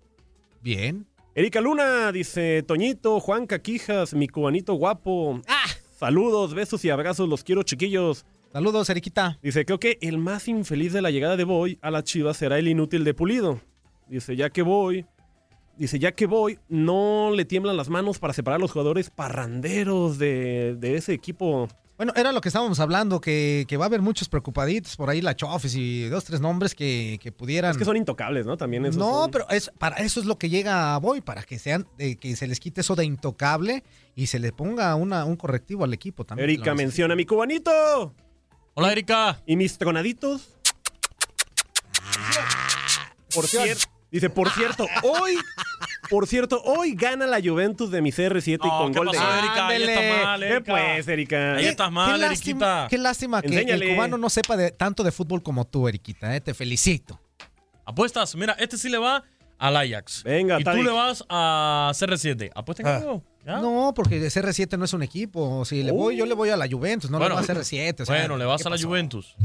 [0.62, 1.08] bien.
[1.34, 5.42] Erika Luna dice, Toñito, Juan Caquijas, mi cubanito guapo.
[5.98, 8.26] Saludos, besos y abrazos, los quiero chiquillos.
[8.52, 9.40] Saludos, Eriquita.
[9.42, 12.60] Dice, creo que el más infeliz de la llegada de Boy a la Chivas será
[12.60, 13.62] el inútil de Pulido.
[14.10, 15.06] Dice, ya que voy,
[15.78, 20.18] dice, ya que voy, no le tiemblan las manos para separar a los jugadores parranderos
[20.18, 21.68] de, de ese equipo.
[21.98, 25.22] Bueno, era lo que estábamos hablando, que, que va a haber muchos preocupaditos por ahí,
[25.22, 27.70] la Chofis y dos, tres nombres que, que pudieran...
[27.72, 28.58] Es que son intocables, ¿no?
[28.58, 31.44] También esos No, son- pero es, para eso es lo que llega a Boy, para
[31.44, 33.84] que sean, eh, que se les quite eso de intocable
[34.16, 36.50] y se le ponga una, un correctivo al equipo también.
[36.50, 38.16] Erika menciona a mi cubanito.
[38.74, 39.40] Hola, Erika.
[39.46, 40.56] ¿Y mis tronaditos?
[43.36, 45.36] Por cierto, dice, por cierto, hoy,
[46.10, 49.38] por cierto, hoy gana la Juventus de mi CR7 y con ¿qué gol de pasó,
[49.40, 49.68] Erika?
[49.68, 50.72] Ahí estás mal, ¿Qué Erika.
[50.74, 51.54] pues, Erika?
[51.56, 52.88] Ahí estás mal, qué lástima, Eriquita.
[52.90, 53.86] qué lástima que Enséñale.
[53.90, 56.36] el cubano no sepa de, tanto de fútbol como tú, Eriquita.
[56.36, 57.20] eh, Te felicito.
[57.86, 59.24] Apuestas, mira, este sí le va
[59.58, 60.24] al Ajax.
[60.24, 60.84] Venga, Y tú Tadic.
[60.86, 62.52] le vas a CR7.
[62.56, 63.22] Apuesta en Ah.
[63.46, 63.58] ¿Ya?
[63.60, 65.66] No, porque CR7 no es un equipo.
[65.66, 67.36] Si le voy, yo le voy a la Juventus, no Bueno.
[67.40, 68.02] le voy a CR7.
[68.02, 68.88] o sea, Bueno, le vas ¿qué a la pasó?
[68.88, 69.36] Juventus.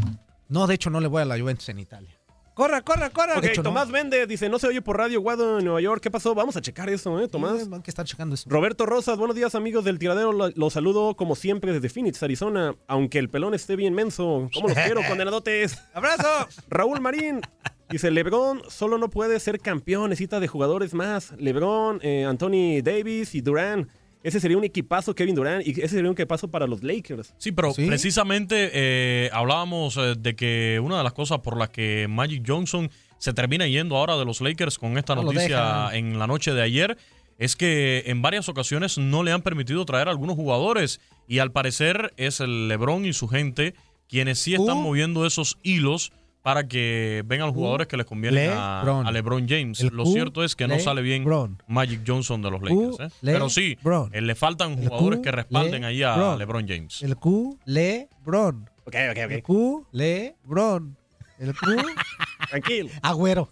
[0.49, 2.11] No, de hecho, no le voy a la Juventus en Italia.
[2.57, 3.35] Corra, corra, corra.
[3.37, 3.69] Ok, De hecho, no.
[3.69, 6.03] Tomás Méndez dice, no se oye por Radio Guado en Nueva York.
[6.03, 6.35] ¿Qué pasó?
[6.35, 7.61] Vamos a checar eso, ¿eh, Tomás?
[7.65, 8.49] Sí, Van que estar checando eso.
[8.49, 12.75] Roberto Rosas, buenos días amigos del tiradero, Lo- los saludo como siempre desde Phoenix, Arizona,
[12.87, 15.79] aunque el pelón esté bien menso, ¿cómo los quiero, condenadotes?
[15.93, 16.27] ¡Abrazo!
[16.71, 17.43] Raúl Marín,
[17.91, 23.35] dice, Lebron solo no puede ser campeón, necesita de jugadores más, Lebron, eh, Anthony Davis
[23.35, 23.91] y Durán,
[24.27, 27.35] ese sería un equipazo Kevin Durán y ese sería un equipazo para los Lakers.
[27.39, 32.07] Sí, pero precisamente eh, hablábamos eh, de que una de las cosas por las que
[32.09, 36.27] Magic Johnson se termina yendo ahora de los Lakers con esta No noticia en la
[36.27, 36.99] noche de ayer
[37.39, 41.53] es que en varias ocasiones no le han permitido traer a algunos jugadores y al
[41.53, 43.75] parecer es el LeBron y su gente
[44.09, 44.83] quienes sí están Uh.
[44.83, 46.13] moviendo esos hilos
[46.47, 49.05] para que vengan los jugadores que les convienen a, LeBron.
[49.05, 49.81] a LeBron James.
[49.81, 51.25] El Lo Q, cierto es que no sale bien.
[51.67, 53.01] Magic Johnson de los Lakers.
[53.01, 53.17] ¿eh?
[53.21, 54.15] Pero sí, Bron.
[54.15, 56.39] eh, le faltan El jugadores Q, que respalden ahí a LeBron.
[56.39, 57.03] LeBron James.
[57.03, 58.71] El Q, LeBron.
[58.85, 59.43] Ok, ok, El ok.
[59.43, 60.97] Q, LeBron.
[61.41, 61.67] El Q,
[62.49, 62.91] Tranquilo.
[63.03, 63.51] Agüero.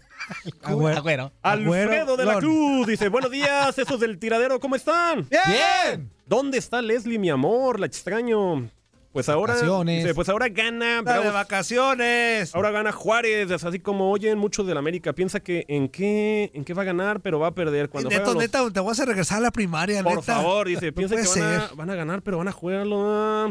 [0.63, 0.97] Agüero.
[0.97, 1.31] Agüero.
[1.41, 2.37] Alfredo de la.
[2.37, 5.27] Cruz dice, buenos días, esos del tiradero, ¿cómo están?
[5.29, 6.09] Bien.
[6.25, 7.77] ¿Dónde está Leslie, mi amor?
[7.77, 8.69] La extraño.
[9.15, 10.03] Pues ahora, Vacaciones.
[10.03, 12.53] dice, pues ahora gana, Está de Bravos- vacaciones.
[12.53, 16.65] ahora gana Juárez, es así como oyen muchos del América, piensa que en qué, en
[16.65, 19.05] qué va a ganar, pero va a perder cuando Neto, los- neta, te vas a
[19.05, 20.35] regresar a la primaria, Por neta.
[20.35, 23.49] favor, dice, No piensa que van a, van a ganar, pero van a jugarlo.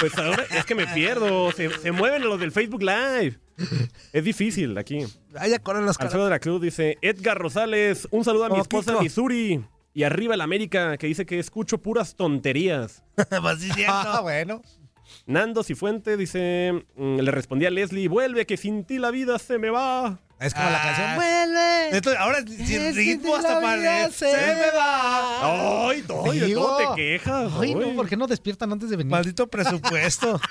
[0.00, 3.38] Pues ahora es que me pierdo, se, se mueven los del Facebook Live.
[4.12, 5.04] Es difícil aquí.
[5.36, 5.98] Ahí ya corren los.
[6.00, 9.02] Alfredo de la Cruz dice, Edgar Rosales, un saludo a mi Oh, esposa Kiko.
[9.04, 9.64] Missouri.
[9.94, 13.02] Y arriba el América, que dice que escucho puras tonterías.
[13.42, 13.92] Pues sí, cierto.
[13.94, 14.62] Ah, bueno.
[15.28, 19.58] Nando Cifuente dice, mm, le respondía a Leslie, vuelve que sin ti la vida se
[19.58, 20.18] me va.
[20.40, 21.06] Es como la canción.
[21.06, 21.16] Ah.
[21.16, 21.96] Vuelve.
[21.98, 25.88] Entonces, ahora sin ritmo que hasta para se, me va.
[25.90, 26.64] Ay, Toy, ¿de Digo.
[26.66, 27.52] cómo te quejas?
[27.60, 27.94] Ay, no.
[27.94, 29.10] ¿por qué no despiertan antes de venir?
[29.10, 30.40] Maldito presupuesto.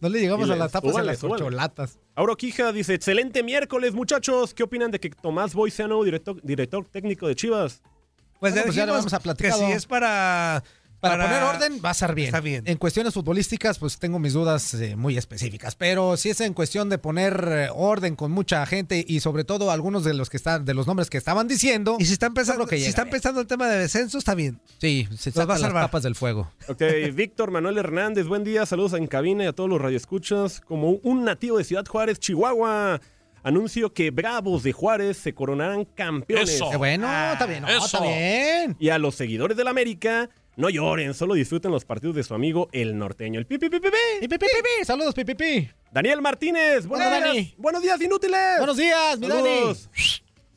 [0.00, 1.44] No le llegamos a las tapas súbale, a las súbale.
[1.44, 1.98] cholatas.
[2.14, 4.54] Auro Quija dice, excelente miércoles, muchachos.
[4.54, 7.82] ¿Qué opinan de que Tomás Boy sea nuevo director, director técnico de Chivas?
[8.40, 9.52] Pues Bueno, ya pues ya le vamos a que platicar.
[9.52, 10.64] si es para...
[11.00, 12.28] Para, poner orden va a estar bien.
[12.28, 12.64] Está bien.
[12.66, 15.74] En cuestiones futbolísticas, pues tengo mis dudas eh, muy específicas.
[15.74, 19.70] Pero si es en cuestión de poner eh, orden con mucha gente y sobre todo
[19.70, 21.96] algunos de los que están, de los nombres que estaban diciendo.
[21.98, 24.60] Y si están pensando, que si están pensando el tema de descenso, está bien.
[24.78, 25.82] Sí, se va a sacan las salvar.
[25.84, 26.50] papas del fuego.
[26.68, 26.82] Ok,
[27.14, 30.60] Víctor Manuel Hernández, buen día, saludos en cabina y a todos los radioescuchas.
[30.60, 33.00] Como un nativo de Ciudad Juárez, Chihuahua,
[33.42, 36.50] anuncio que Bravos de Juárez se coronarán campeones.
[36.50, 36.70] Eso.
[36.70, 38.76] Qué bueno, está bien, no, está bien.
[38.78, 42.68] Y a los seguidores del América, no lloren, solo disfruten los partidos de su amigo
[42.72, 43.38] el norteño.
[43.38, 43.96] El pi, pi, pi, pi, pi.
[44.20, 44.84] Pi, pi, pi, pi, pi.
[44.84, 45.70] Saludos, pipipi.
[45.92, 47.54] Daniel Martínez, buenos días.
[47.56, 48.58] Buenos días, inútiles.
[48.58, 49.74] Buenos días, mi Dani.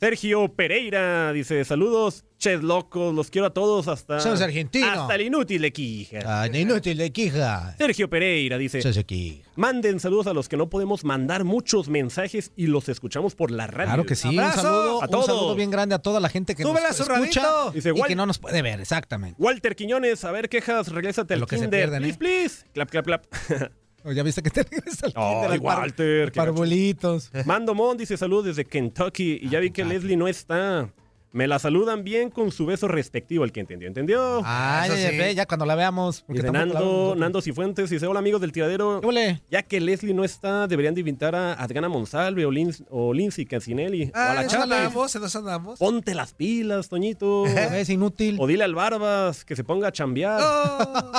[0.00, 4.16] Sergio Pereira dice, saludos, ches locos, los quiero a todos hasta...
[4.16, 6.20] Hasta el inútil de Quija.
[6.24, 7.74] Ah, inútil de quija.
[7.76, 9.42] Sergio Pereira dice, Sos aquí.
[9.56, 13.66] manden saludos a los que no podemos mandar muchos mensajes y los escuchamos por la
[13.66, 13.88] radio.
[13.88, 14.28] Claro que sí.
[14.28, 15.26] Un saludo, a un todos.
[15.26, 17.70] saludo bien grande a toda la gente que Súbele nos escucha.
[17.74, 19.36] Dice, y que no nos puede ver, exactamente.
[19.38, 22.14] Walter Quiñones, a ver quejas, regrésate al lo que se pierden, ¿eh?
[22.16, 22.64] please, please.
[22.72, 23.26] Clap, clap, clap.
[24.04, 26.34] Oh, Ya viste que te regresa al kinder, par- Walter, gacho.
[26.36, 27.30] Parvuelitos.
[27.44, 30.88] Mando Mon dice saludos desde Kentucky y ya vi que Leslie no está.
[31.32, 33.44] Me la saludan bien con su beso respectivo.
[33.44, 34.40] El que entendió, entendió.
[34.42, 35.16] Ya, sí.
[35.16, 36.24] ve, ya cuando la veamos.
[36.26, 37.14] Nando.
[37.16, 39.00] Nando Cifuentes dice, hola amigos del tiradero.
[39.48, 43.46] Ya que Leslie no está, deberían de invitar a Adriana Monsalve o, Lin- o Lindsay
[43.46, 44.72] Cancinelli o a Ah, la Chávez.
[44.78, 45.78] andamos, eso andamos.
[45.78, 47.44] Ponte las pilas, Toñito.
[47.76, 48.36] Es inútil.
[48.40, 50.40] o dile al Barbas que se ponga a chambear.
[50.42, 51.12] Oh,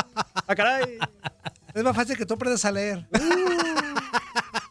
[0.46, 0.98] ¡Ah, caray!
[1.74, 3.08] Es más fácil que tú aprendas a leer.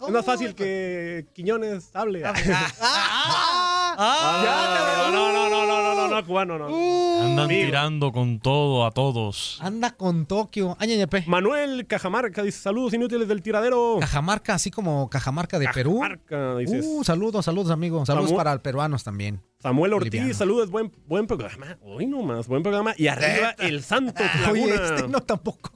[0.02, 2.24] Es más fácil que Quiñones hable.
[2.24, 2.35] Ah,
[4.02, 6.66] Ah, no, no, no, no, no, no, no, cubano, no.
[7.22, 7.66] Andan Amigo.
[7.66, 9.59] tirando con todo a todos.
[9.60, 10.74] Anda con Tokio.
[10.81, 11.24] Ay, ñeñepe.
[11.27, 13.98] Manuel Cajamarca dice, saludos inútiles del tiradero.
[14.01, 15.98] Cajamarca, así como Cajamarca de Perú.
[16.01, 16.85] Cajamarca, dices.
[16.89, 18.06] Uh, saludos, saludos, amigos.
[18.06, 19.43] Saludos Samu- para los peruanos también.
[19.60, 21.77] Samuel Ortiz, saludos, buen, buen programa.
[21.82, 22.94] Hoy nomás, buen programa.
[22.97, 25.72] Y arriba el Santos Oye, este no tampoco.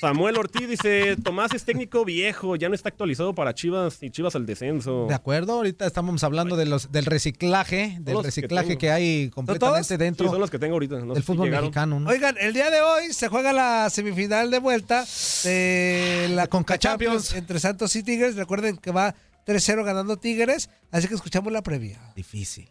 [0.00, 4.34] Samuel Ortiz dice, Tomás es técnico viejo, ya no está actualizado para Chivas y Chivas
[4.34, 5.04] al descenso.
[5.06, 9.84] De acuerdo, ahorita estamos hablando de los, del reciclaje, del que reciclaje que, hay completamente
[9.84, 11.00] Sí, dentro son los que tengo ahorita.
[11.00, 12.00] no del fútbol mexicano.
[12.00, 12.08] ¿no?
[12.08, 15.04] Oigan, el día de hoy se juega la semifinal de vuelta
[15.44, 18.36] de la Conca Conca Champions entre Santos y Tigres.
[18.36, 19.14] Recuerden que va
[19.46, 22.00] 3-0 ganando Tigres, así que escuchamos la previa.
[22.16, 22.70] Difícil.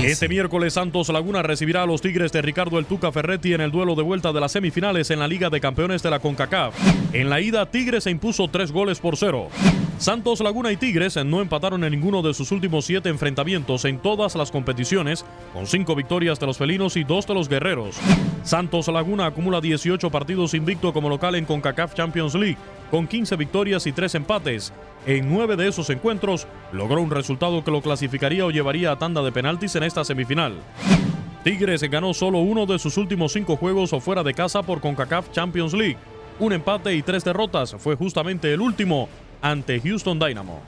[0.00, 3.70] Este miércoles Santos Laguna recibirá a los Tigres de Ricardo El Tuca Ferretti en el
[3.70, 6.74] duelo de vuelta de las semifinales en la Liga de Campeones de la CONCACAF.
[7.12, 9.48] En la ida Tigres se impuso tres goles por cero.
[9.98, 14.34] Santos Laguna y Tigres no empataron en ninguno de sus últimos siete enfrentamientos en todas
[14.34, 17.96] las competiciones, con cinco victorias de los felinos y dos de los guerreros.
[18.42, 22.58] Santos Laguna acumula 18 partidos invicto como local en CONCACAF Champions League,
[22.90, 24.72] con 15 victorias y 3 empates.
[25.04, 29.20] En nueve de esos encuentros logró un resultado que lo clasificaría o llevaría a tanda
[29.22, 30.54] de penaltis en esta semifinal.
[31.42, 35.32] Tigres ganó solo uno de sus últimos cinco juegos o fuera de casa por CONCACAF
[35.32, 35.96] Champions League.
[36.38, 39.08] Un empate y tres derrotas fue justamente el último
[39.40, 40.62] ante Houston Dynamo.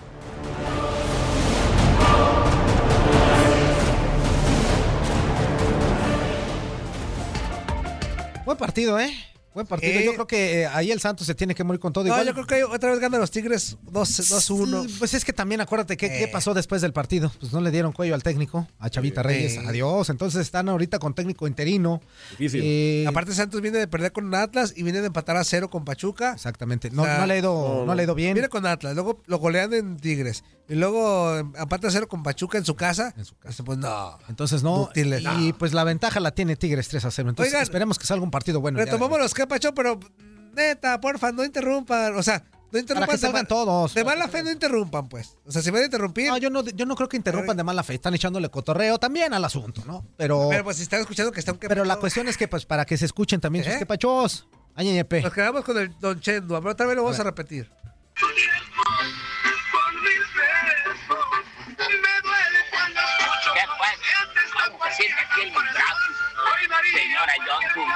[8.45, 9.15] Buen partido, ¿eh?
[9.55, 9.93] Buen partido.
[10.01, 10.05] Eh.
[10.05, 12.05] Yo creo que eh, ahí el Santos se tiene que morir con todo.
[12.05, 14.89] No, Igual- yo creo que otra vez ganan los Tigres 2-1.
[14.89, 16.29] Sí, Pues es que también acuérdate qué, qué Eh.
[16.29, 17.33] pasó después del partido.
[17.41, 19.55] Pues no le dieron cuello al técnico, a Chavita Reyes.
[19.55, 19.63] Eh.
[19.67, 20.11] Adiós.
[20.11, 22.01] Entonces están ahorita con técnico interino.
[22.33, 22.63] Difícil.
[22.65, 25.85] Eh, Aparte Santos viene de perder con Atlas y viene de empatar a cero con
[25.85, 26.33] Pachuca.
[26.35, 26.91] exactamente.
[26.91, 28.35] No, O sea, no le ha ido, no, le ha ido bien.
[28.35, 30.43] Viene con Atlas, luego lo golean en Tigres.
[30.69, 33.13] Y luego em, empata a cero con Pachuca en su casa.
[33.17, 33.63] En su casa.
[33.65, 34.19] Pues no.
[34.29, 34.79] Entonces no.
[34.79, 35.23] Dúctiles.
[35.39, 37.29] Y pues la ventaja la tiene Tigres 3 a 0.
[37.31, 38.79] Entonces Oigan, esperemos que salga un partido bueno.
[38.79, 40.01] de Retomamos los que Pacho, pero
[40.55, 42.17] neta, porfa, no interrumpan.
[42.17, 42.43] O sea,
[42.73, 43.09] no interrumpan.
[43.11, 43.93] que de salgan ma- todos.
[43.95, 45.37] De mala fe no interrumpan, pues.
[45.45, 46.29] O sea, si van a interrumpir.
[46.29, 47.95] No, yo no, yo no creo que interrumpan de mala fe.
[47.95, 50.07] Están echándole cotorreo también al asunto, ¿no?
[50.17, 52.65] Pero, Pero pues si están escuchando que está un pero la cuestión es que pues
[52.65, 53.79] para que se escuchen también sus ¿Eh?
[53.81, 54.47] quepachos.
[54.77, 55.05] Ay.
[55.23, 56.57] Nos quedamos con el Don Chendo.
[56.57, 57.71] A ver, otra vez lo vamos a, repetir.
[64.95, 66.17] ¿Cómo se siente aquí en mis brazos,
[66.93, 67.89] señora Johnson?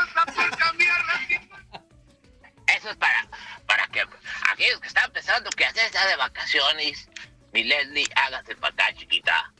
[2.76, 3.26] Eso es para,
[3.66, 4.04] para que
[4.52, 7.08] aquellos que están pensando que hacer está de vacaciones,
[7.52, 9.52] mi Leslie, hágase para acá, chiquita.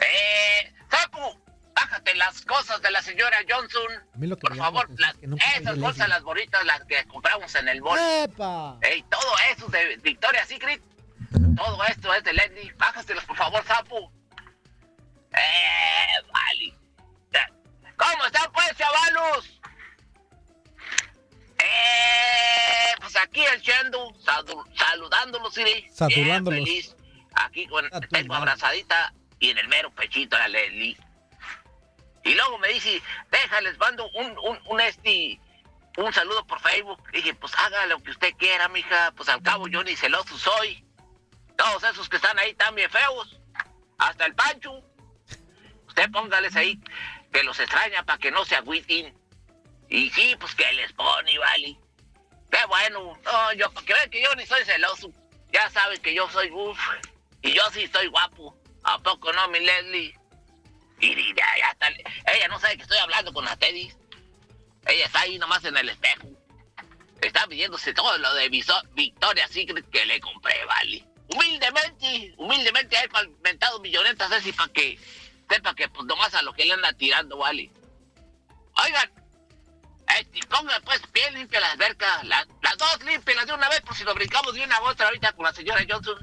[0.00, 1.42] Eh, Sapu,
[1.74, 3.86] bájate las cosas de la señora Johnson.
[4.14, 5.16] A mí lo que Por favor, las-
[5.56, 7.98] esas bolsas, las bonitas, las que compramos en el mall.
[7.98, 8.78] ¡Epa!
[8.82, 10.80] Ey, todo eso de Victoria's Secret.
[11.56, 12.72] Todo esto es de Leslie.
[12.74, 14.12] Bájaselos, por favor, sapo.
[15.34, 16.74] Eh, vale.
[17.96, 19.60] ¿Cómo están, pues, chavalos?
[21.58, 24.12] Eh, pues aquí el Chendo,
[24.76, 25.54] saludándolos.
[25.56, 26.64] Bien Saludándolos.
[26.64, 26.96] feliz.
[27.34, 30.96] Aquí con, tengo abrazadita y en el mero pechito a Leslie.
[32.24, 35.40] Y luego me dice, déjales, mando un, un, un este,
[35.96, 37.02] un saludo por Facebook.
[37.12, 39.12] Dije, pues haga lo que usted quiera, mija.
[39.16, 40.84] Pues al cabo yo ni celoso soy.
[41.56, 43.40] Todos esos que están ahí están bien feos.
[43.98, 44.84] Hasta el Pancho.
[45.98, 46.78] Usted póngales ahí
[47.32, 49.12] que los extraña para que no se agüiten.
[49.88, 51.76] Y sí, pues que les pone, vale.
[52.52, 53.18] Qué bueno.
[53.24, 55.10] No, yo, que vean que yo ni soy celoso.
[55.52, 56.78] Ya saben que yo soy uff.
[57.42, 58.56] Y yo sí estoy guapo.
[58.84, 60.16] ¿A poco no, mi Leslie?
[61.00, 61.88] Y ya está.
[61.88, 63.92] Ella no sabe que estoy hablando con la Teddy.
[64.86, 66.28] Ella está ahí nomás en el espejo.
[67.20, 71.04] Está pidiéndose todo lo de Victoria Secret que le compré, vale.
[71.34, 74.96] humildemente, humildemente el mentado millonetas así para que
[75.48, 77.70] sepa que pues nomás a lo que le anda tirando, vale.
[78.84, 79.10] Oigan,
[80.18, 83.96] este, ponga pues bien limpia las albercas, las, las dos limpias de una vez por
[83.96, 86.16] si lo brincamos de una a otra ahorita con la señora Johnson.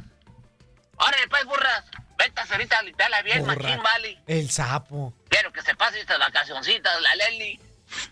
[0.98, 1.84] Órale pues, burras,
[2.18, 3.56] ventas ahorita a limpiarla bien, Burra.
[3.56, 4.22] machín, vale.
[4.28, 5.14] El sapo.
[5.30, 7.60] Quiero que se pase estas vacacioncitas, la Leli,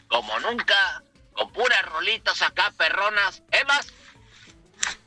[0.08, 1.04] como nunca,
[1.34, 3.42] con puras rolitas acá, perronas.
[3.52, 3.94] Es más,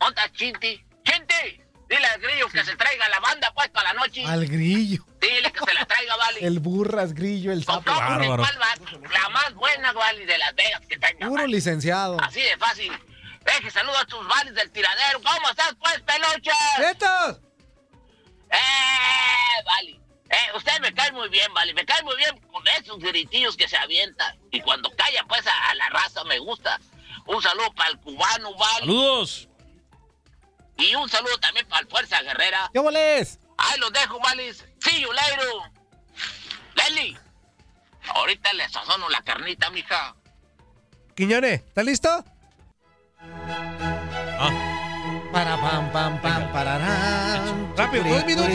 [0.00, 0.82] monta Chinti.
[1.04, 1.62] ¡Chinti!
[1.88, 4.24] Dile al grillo que se traiga la banda, pues, para la noche.
[4.26, 5.04] Al grillo.
[5.20, 6.40] Dile que se la traiga, vale.
[6.44, 7.84] El burras, grillo, el sapo.
[7.84, 8.74] ¿Cuál va?
[9.12, 11.28] La más buena, vale, de Las Vegas que tenga.
[11.28, 12.20] Puro licenciado.
[12.20, 12.92] Así de fácil.
[13.44, 15.20] Deje saludos a tus vales del tiradero.
[15.22, 16.50] ¿Cómo estás, pues, peluche?
[16.80, 17.40] ¡Nietos!
[18.50, 20.00] ¡Eh, vale!
[20.28, 21.72] Eh, usted me cae muy bien, vale.
[21.72, 24.36] Me cae muy bien con esos gritillos que se avientan.
[24.50, 26.80] Y cuando calla, pues, a, a la raza me gusta.
[27.26, 28.80] Un saludo para el cubano, vale.
[28.80, 29.48] Saludos.
[30.78, 32.70] Y un saludo también para el Fuerza Guerrera.
[32.72, 33.38] ¿Qué boles?
[33.56, 34.64] Ahí los dejo, vales.
[34.80, 35.46] See you later.
[36.74, 37.16] Leli.
[38.14, 40.14] Ahorita le sazono la carnita, mija.
[41.14, 42.24] Quiñones, ¿estás listo?
[45.32, 47.74] Para pam pam pam pararán.
[47.76, 48.52] Rápido, dos minutos.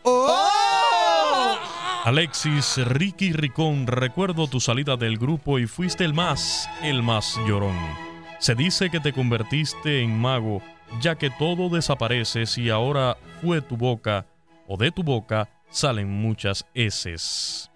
[0.03, 1.59] ¡Oh!
[2.05, 8.04] Alexis Ricky Ricón, recuerdo tu salida del grupo y fuiste el más, el más llorón.
[8.45, 10.61] Se dice que te convertiste en mago,
[11.01, 14.27] ya que todo desapareces y ahora fue tu boca,
[14.69, 17.71] o de tu boca salen muchas heces.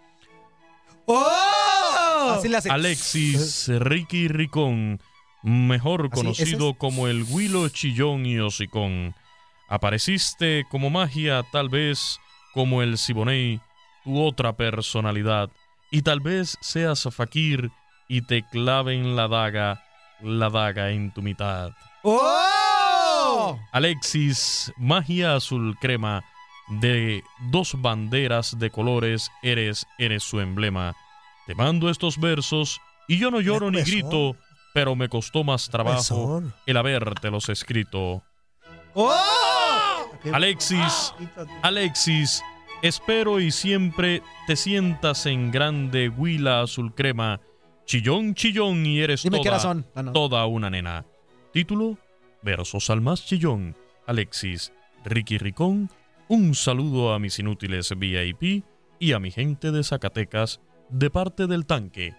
[1.06, 2.34] ¡Oh!
[2.36, 2.70] Así le hace.
[2.70, 5.00] Alexis Ricky Ricón,
[5.42, 9.14] mejor Así, conocido ese como el Huilo Chillón y Hocicón.
[9.70, 12.20] Apareciste como magia, tal vez
[12.52, 13.58] como el Siboney,
[14.04, 15.48] tu otra personalidad,
[15.90, 17.70] y tal vez seas fakir
[18.06, 19.87] y te claven la daga,
[20.20, 21.72] la daga en tu mitad.
[22.02, 23.58] ¡Oh!
[23.72, 26.24] Alexis, magia azul crema,
[26.68, 30.94] de dos banderas de colores, eres, eres su emblema.
[31.46, 34.36] Te mando estos versos y yo no lloro ni grito,
[34.74, 38.22] pero me costó más trabajo el habértelos escrito.
[38.94, 40.10] ¡Oh!
[40.32, 41.14] Alexis,
[41.62, 42.42] Alexis,
[42.82, 47.40] espero y siempre te sientas en grande huila azul crema,
[47.88, 49.82] chillón, chillón y eres Dime toda.
[49.94, 50.12] Ah, no.
[50.12, 51.06] toda una nena.
[51.54, 51.98] Título,
[52.42, 53.74] versos al más chillón,
[54.06, 54.72] Alexis,
[55.06, 55.90] Ricky Ricón,
[56.28, 58.62] un saludo a mis inútiles VIP
[58.98, 60.60] y a mi gente de Zacatecas
[60.90, 62.14] de parte del tanque,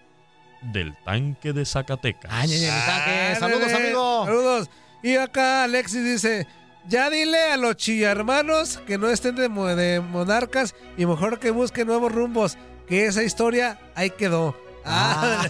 [0.60, 2.32] del tanque de Zacatecas.
[2.34, 3.10] Ay, ay, ay, taque.
[3.10, 4.24] Ah, Saludos, amigo.
[4.24, 4.70] Saludos.
[5.04, 6.48] Y acá Alexis dice,
[6.88, 11.86] ya dile a los chillarmanos que no estén de, de monarcas y mejor que busquen
[11.86, 14.56] nuevos rumbos, que esa historia ahí quedó.
[14.84, 15.48] Ah.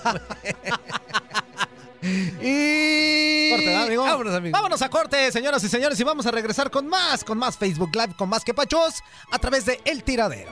[2.41, 3.51] y...
[3.51, 4.03] Corte, ¿verdad, amigo?
[4.05, 4.53] Vámonos, amigo.
[4.53, 7.91] Vámonos a corte, señoras y señores, y vamos a regresar con más, con más Facebook
[7.95, 10.51] Live, con más que pachos, a través de El Tiradero.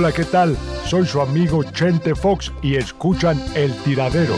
[0.00, 0.56] Hola, ¿qué tal?
[0.86, 4.34] Soy su amigo Chente Fox y escuchan El Tiradero.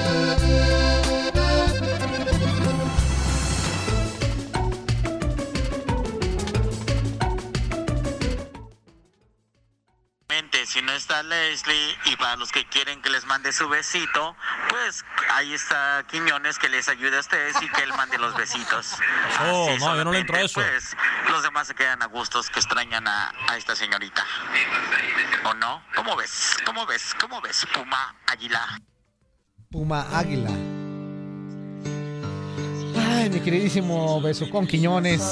[11.43, 14.37] Leslie y para los que quieren que les mande su besito,
[14.69, 18.97] pues ahí está Quiñones que les ayude a ustedes y que él mande los besitos.
[19.45, 20.61] Oh, Así no, yo no le entro a eso.
[20.61, 20.97] Pues
[21.31, 24.25] los demás se quedan a gustos que extrañan a, a esta señorita.
[25.45, 25.83] ¿O no?
[25.97, 26.57] ¿Cómo ves?
[26.65, 27.15] ¿Cómo ves?
[27.21, 27.67] ¿Cómo ves?
[27.75, 28.79] Puma, águila.
[29.71, 30.51] Puma Águila.
[33.11, 35.23] Ay, mi queridísimo Besucón Quiñones.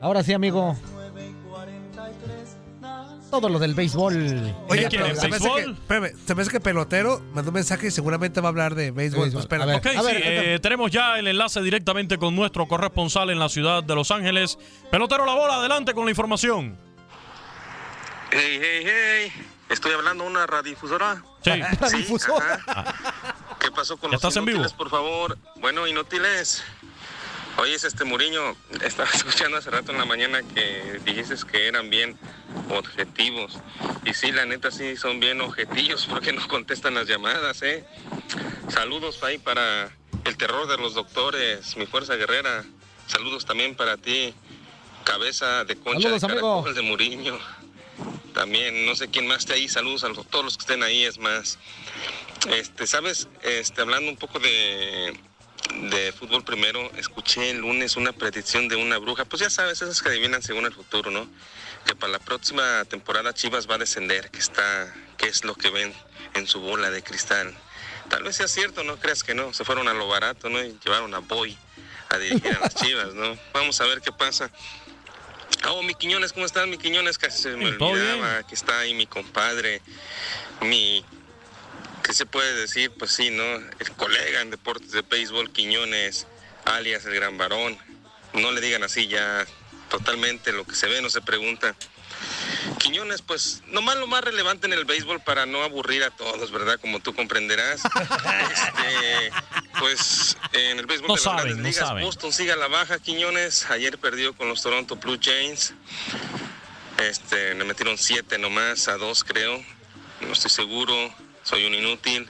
[0.00, 0.76] Ahora sí, amigo.
[3.30, 4.54] Todo lo del béisbol.
[4.68, 7.88] Oye, pero se me, hace que, espérame, se me hace que pelotero mandó un mensaje
[7.88, 9.24] y seguramente va a hablar de béisbol.
[9.24, 9.42] Béisbol.
[9.42, 9.64] Espera.
[9.64, 9.76] A ver.
[9.76, 13.94] Ok, sí, eh, tenemos ya el enlace directamente con nuestro corresponsal en la ciudad de
[13.94, 14.58] Los Ángeles.
[14.90, 16.76] Pelotero La Bola, adelante con la información.
[18.30, 19.32] Hey, hey, hey.
[19.68, 21.22] Estoy hablando a una radiodifusora.
[21.42, 21.50] Sí.
[21.80, 22.94] Radiodifusora.
[23.58, 24.58] ¿Qué pasó con ¿Ya los estás en vivo?
[24.58, 25.36] inútiles, por favor?
[25.56, 26.62] Bueno, inútiles.
[27.58, 31.88] Oye, es este Muriño, estaba escuchando hace rato en la mañana que dijiste que eran
[31.88, 32.18] bien
[32.70, 33.58] objetivos.
[34.04, 37.84] Y sí, la neta sí son bien objetivos porque no contestan las llamadas, ¿eh?
[38.68, 39.90] Saludos ahí para
[40.24, 42.64] el terror de los doctores, mi fuerza guerrera.
[43.06, 44.34] Saludos también para ti,
[45.04, 47.38] cabeza de concha Saludos, de caracol de Muriño.
[48.34, 51.18] también, no sé quién más esté ahí, saludos a todos los que estén ahí, es
[51.18, 51.58] más.
[52.50, 55.16] Este, sabes, este, hablando un poco de,
[55.74, 60.02] de fútbol primero, escuché el lunes una predicción de una bruja, pues ya sabes, esas
[60.02, 61.28] que adivinan según el futuro, ¿no?
[61.84, 65.70] Que para la próxima temporada Chivas va a descender, que está, que es lo que
[65.70, 65.92] ven
[66.34, 67.54] en su bola de cristal.
[68.08, 70.62] Tal vez sea cierto, no creas que no, se fueron a lo barato, ¿no?
[70.62, 71.56] Y llevaron a Boy
[72.08, 73.36] a dirigir a las Chivas, ¿no?
[73.52, 74.50] Vamos a ver qué pasa.
[75.68, 77.18] Oh, mi Quiñones, ¿cómo estás, mi Quiñones?
[77.18, 78.38] Casi se me olvidaba.
[78.38, 79.80] Aquí está ahí mi compadre,
[80.60, 81.04] mi
[82.06, 82.92] ¿qué se puede decir?
[82.92, 83.42] Pues sí, ¿no?
[83.42, 86.28] El colega en deportes de béisbol, Quiñones,
[86.64, 87.76] alias el gran varón.
[88.32, 89.44] No le digan así ya,
[89.90, 91.74] totalmente lo que se ve no se pregunta.
[92.78, 96.78] Quiñones, pues nomás lo más relevante en el béisbol para no aburrir a todos, ¿verdad?
[96.80, 97.82] Como tú comprenderás.
[98.56, 99.32] Este,
[99.78, 102.04] pues en el béisbol No de las saben, grandes no ligas, saben.
[102.04, 103.68] Boston sigue a la baja, Quiñones.
[103.70, 105.74] Ayer perdió con los Toronto Blue Jays.
[106.98, 109.62] Este, le metieron siete nomás, a dos creo.
[110.20, 111.14] No estoy seguro,
[111.46, 112.28] soy un inútil.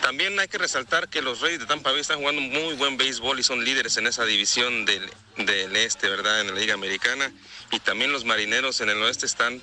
[0.00, 3.40] También hay que resaltar que los Reyes de Tampa Bay están jugando muy buen béisbol
[3.40, 6.40] y son líderes en esa división del, del este, ¿verdad?
[6.40, 7.32] En la Liga Americana.
[7.72, 9.60] Y también los marineros en el oeste están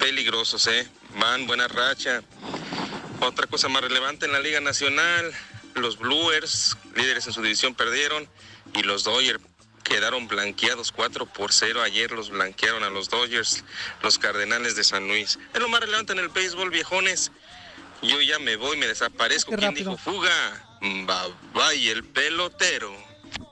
[0.00, 0.88] peligrosos, ¿eh?
[1.20, 2.22] Van buena racha.
[3.20, 5.32] Otra cosa más relevante en la Liga Nacional,
[5.74, 8.28] los Bluers, líderes en su división, perdieron.
[8.74, 9.40] Y los Dodgers
[9.84, 11.80] quedaron blanqueados 4 por 0.
[11.82, 13.62] Ayer los blanquearon a los Dodgers,
[14.02, 15.38] los Cardenales de San Luis.
[15.54, 17.30] Es lo más relevante en el béisbol, viejones.
[18.02, 19.50] Yo ya me voy, me desaparezco.
[19.50, 19.90] ¿Quién rápido.
[19.92, 20.30] dijo fuga?
[20.80, 21.04] Bye
[21.54, 22.92] bye, el pelotero.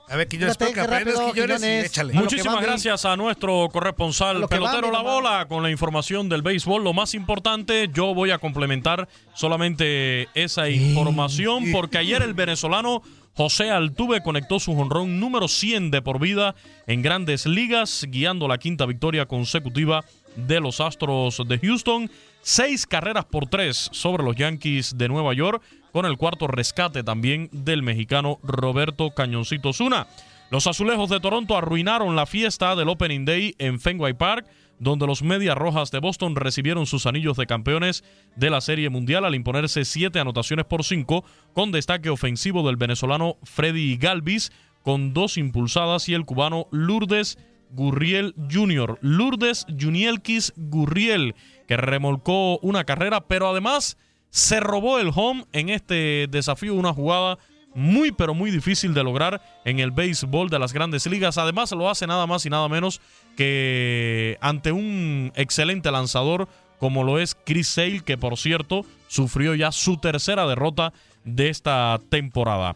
[0.07, 2.13] A ver, Quiñones, que rápido, Quiñones, échale.
[2.13, 5.13] Muchísimas gracias a nuestro corresponsal va, pelotero La va.
[5.13, 6.83] Bola con la información del béisbol.
[6.83, 13.01] Lo más importante, yo voy a complementar solamente esa información porque ayer el venezolano
[13.35, 16.55] José Altuve conectó su jonrón número 100 de por vida
[16.85, 20.05] en grandes ligas, guiando la quinta victoria consecutiva
[20.35, 22.11] de los Astros de Houston.
[22.47, 27.49] Seis carreras por tres sobre los Yankees de Nueva York, con el cuarto rescate también
[27.51, 30.05] del mexicano Roberto Cañoncito Zuna.
[30.51, 34.45] Los azulejos de Toronto arruinaron la fiesta del Opening Day en Fenway Park,
[34.77, 38.03] donde los Medias Rojas de Boston recibieron sus anillos de campeones
[38.35, 43.37] de la Serie Mundial al imponerse siete anotaciones por cinco, con destaque ofensivo del venezolano
[43.41, 44.51] Freddy Galvis,
[44.83, 47.39] con dos impulsadas, y el cubano Lourdes
[47.71, 48.97] Gurriel Jr.
[49.01, 51.35] Lourdes Junielquis Gurriel,
[51.67, 53.97] que remolcó una carrera, pero además
[54.29, 57.37] se robó el home en este desafío, una jugada
[57.75, 61.37] muy pero muy difícil de lograr en el béisbol de las grandes ligas.
[61.37, 63.01] Además lo hace nada más y nada menos
[63.35, 66.47] que ante un excelente lanzador
[66.79, 70.93] como lo es Chris Sale, que por cierto sufrió ya su tercera derrota
[71.23, 72.75] de esta temporada.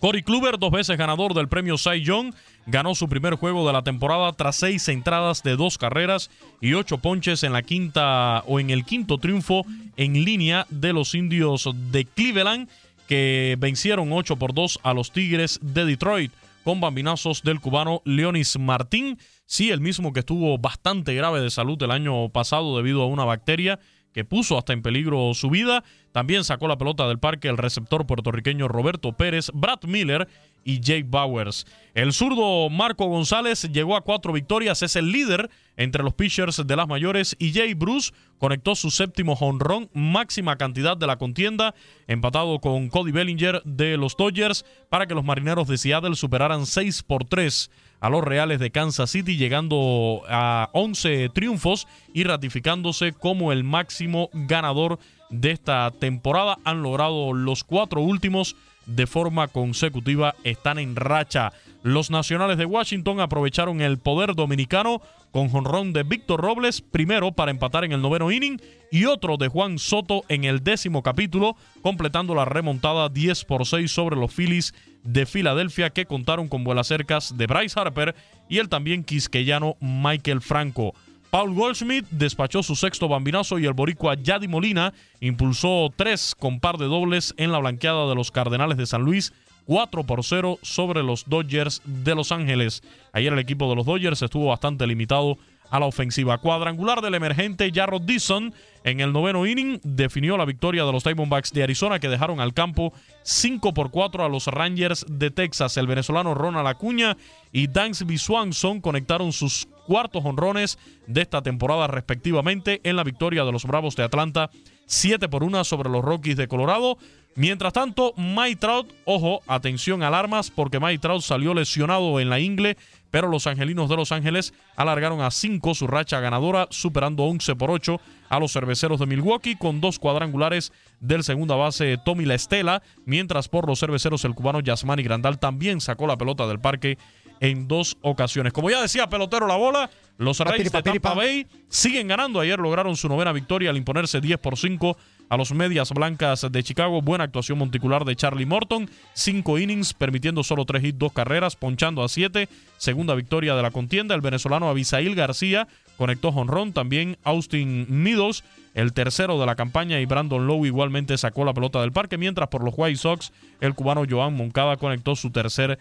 [0.00, 2.34] Cory Kluber, dos veces ganador del premio Cy Young,
[2.66, 6.30] ganó su primer juego de la temporada tras seis entradas de dos carreras
[6.60, 9.64] y ocho ponches en la quinta o en el quinto triunfo
[9.96, 12.68] en línea de los indios de Cleveland
[13.06, 16.32] que vencieron 8 por 2 a los Tigres de Detroit
[16.64, 21.80] con bambinazos del cubano Leonis Martín, sí, el mismo que estuvo bastante grave de salud
[21.80, 23.78] el año pasado debido a una bacteria
[24.12, 25.84] que puso hasta en peligro su vida.
[26.16, 30.26] También sacó la pelota del parque el receptor puertorriqueño Roberto Pérez, Brad Miller
[30.64, 31.66] y Jake Bowers.
[31.92, 36.74] El zurdo Marco González llegó a cuatro victorias, es el líder entre los pitchers de
[36.74, 41.74] las mayores y Jay Bruce conectó su séptimo jonrón, máxima cantidad de la contienda,
[42.06, 47.02] empatado con Cody Bellinger de los Dodgers para que los marineros de Seattle superaran 6
[47.02, 47.70] por 3
[48.00, 54.30] a los Reales de Kansas City, llegando a 11 triunfos y ratificándose como el máximo
[54.32, 54.98] ganador
[55.30, 56.58] de esta temporada.
[56.64, 61.52] Han logrado los cuatro últimos de forma consecutiva, están en racha.
[61.82, 67.50] Los nacionales de Washington aprovecharon el poder dominicano con jonrón de Víctor Robles, primero para
[67.50, 72.34] empatar en el noveno inning y otro de Juan Soto en el décimo capítulo, completando
[72.34, 74.72] la remontada 10 por 6 sobre los Phillies
[75.02, 78.14] de Filadelfia que contaron con vuelas cercas de Bryce Harper
[78.48, 80.94] y el también quisqueyano Michael Franco.
[81.30, 86.78] Paul Goldschmidt despachó su sexto bambinazo y el boricua Yadi Molina impulsó tres con par
[86.78, 89.32] de dobles en la blanqueada de los Cardenales de San Luis,
[89.66, 92.82] 4 por 0 sobre los Dodgers de Los Ángeles.
[93.12, 95.38] Ayer el equipo de los Dodgers estuvo bastante limitado
[95.70, 96.38] a la ofensiva.
[96.38, 101.52] Cuadrangular del emergente Jarrod Dixon en el noveno inning definió la victoria de los Diamondbacks
[101.52, 105.76] de Arizona que dejaron al campo 5 por 4 a los Rangers de Texas.
[105.76, 107.16] El venezolano Ronald Acuña
[107.52, 113.52] y Dansby Swanson conectaron sus cuartos honrones de esta temporada respectivamente en la victoria de
[113.52, 114.50] los Bravos de Atlanta
[114.86, 116.98] 7 por 1 sobre los Rockies de Colorado.
[117.34, 122.78] Mientras tanto, Mike Trout, ojo, atención, alarmas, porque Mike Trout salió lesionado en la ingle,
[123.16, 127.70] pero los angelinos de Los Ángeles alargaron a 5 su racha ganadora, superando 11 por
[127.70, 127.98] 8
[128.28, 130.70] a los cerveceros de Milwaukee, con dos cuadrangulares
[131.00, 135.80] del segunda base Tommy La Estela, mientras por los cerveceros el cubano Yasmani Grandal también
[135.80, 136.98] sacó la pelota del parque
[137.40, 138.52] en dos ocasiones.
[138.52, 139.88] Como ya decía pelotero la bola,
[140.18, 142.40] los Rays de Tampa Bay siguen ganando.
[142.40, 144.94] Ayer lograron su novena victoria al imponerse 10 por 5
[145.28, 147.02] a los Medias Blancas de Chicago.
[147.02, 148.88] Buena actuación monticular de Charlie Morton.
[149.14, 152.48] Cinco innings, permitiendo solo tres hits, dos carreras, ponchando a siete.
[152.76, 154.14] Segunda victoria de la contienda.
[154.14, 156.72] El venezolano Abisail García conectó jonrón.
[156.72, 158.44] También Austin Meadows,
[158.74, 162.18] el tercero de la campaña, y Brandon Lowe igualmente sacó la pelota del parque.
[162.18, 165.78] Mientras por los White Sox, el cubano Joan Moncada conectó su tercer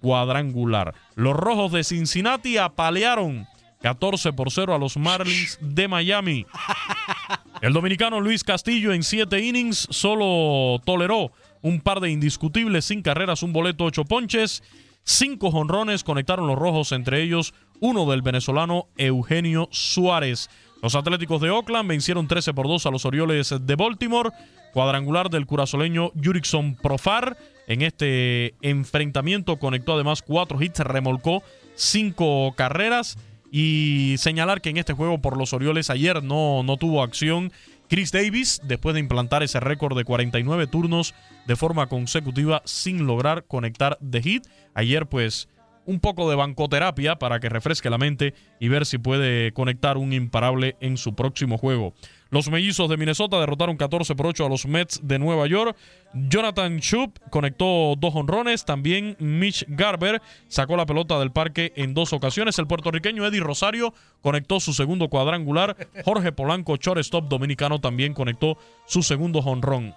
[0.00, 0.94] cuadrangular.
[1.14, 3.46] Los rojos de Cincinnati apalearon
[3.82, 6.46] 14 por 0 a los Marlins de Miami.
[7.66, 11.32] El dominicano Luis Castillo en 7 innings solo toleró
[11.62, 14.62] un par de indiscutibles, sin carreras, un boleto, 8 ponches,
[15.02, 20.48] 5 jonrones conectaron los rojos, entre ellos uno del venezolano Eugenio Suárez.
[20.80, 24.30] Los Atléticos de Oakland vencieron 13 por 2 a los Orioles de Baltimore.
[24.72, 27.36] Cuadrangular del curazoleño Jurickson Profar.
[27.66, 31.42] En este enfrentamiento conectó además cuatro hits, remolcó
[31.74, 33.18] cinco carreras.
[33.50, 37.52] Y señalar que en este juego por los Orioles ayer no, no tuvo acción
[37.88, 41.14] Chris Davis después de implantar ese récord de 49 turnos
[41.46, 44.46] de forma consecutiva sin lograr conectar de hit.
[44.74, 45.48] Ayer pues
[45.86, 50.12] un poco de bancoterapia para que refresque la mente y ver si puede conectar un
[50.12, 51.94] imparable en su próximo juego.
[52.30, 55.76] Los mellizos de Minnesota derrotaron 14 por 8 a los Mets de Nueva York.
[56.12, 58.64] Jonathan Shoup conectó dos honrones.
[58.64, 62.58] También Mitch Garber sacó la pelota del parque en dos ocasiones.
[62.58, 65.76] El puertorriqueño Eddie Rosario conectó su segundo cuadrangular.
[66.04, 69.94] Jorge Polanco, shortstop dominicano, también conectó su segundo honrón.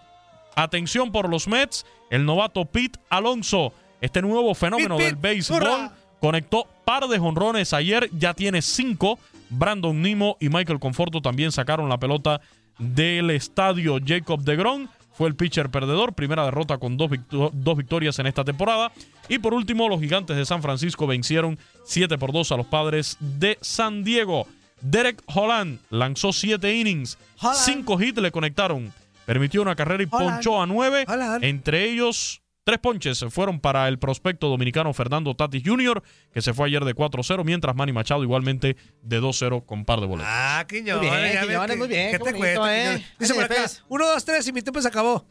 [0.56, 5.92] Atención por los Mets, el novato Pete Alonso, este nuevo fenómeno del béisbol, hurra.
[6.20, 9.20] conectó par de honrones ayer, ya tiene cinco.
[9.50, 12.40] Brandon Nimo y Michael Conforto también sacaron la pelota
[12.78, 13.98] del estadio.
[14.06, 18.44] Jacob DeGrom fue el pitcher perdedor, primera derrota con dos, victo- dos victorias en esta
[18.46, 18.92] temporada.
[19.28, 23.18] Y por último, los gigantes de San Francisco vencieron 7 por 2 a los padres
[23.20, 24.48] de San Diego.
[24.82, 27.18] Derek Holland lanzó 7 innings,
[27.54, 28.94] 5 hits le conectaron,
[29.26, 30.36] permitió una carrera y Holland.
[30.36, 31.06] ponchó a 9,
[31.44, 36.68] entre ellos Tres ponches fueron para el prospecto dominicano Fernando Tatis Jr., que se fue
[36.68, 40.32] ayer de 4-0, mientras Manny Machado igualmente de 2-0 con par de boletos.
[40.32, 41.10] Ah, Quiñones.
[41.10, 42.84] Muy bien, Quiñones, que- muy bien, ¿Qué qué te cuento, eh.
[42.84, 43.18] Quiñones?
[43.18, 43.84] Dice por acá, pues.
[43.88, 45.26] uno, dos, tres y mi tiempo se acabó.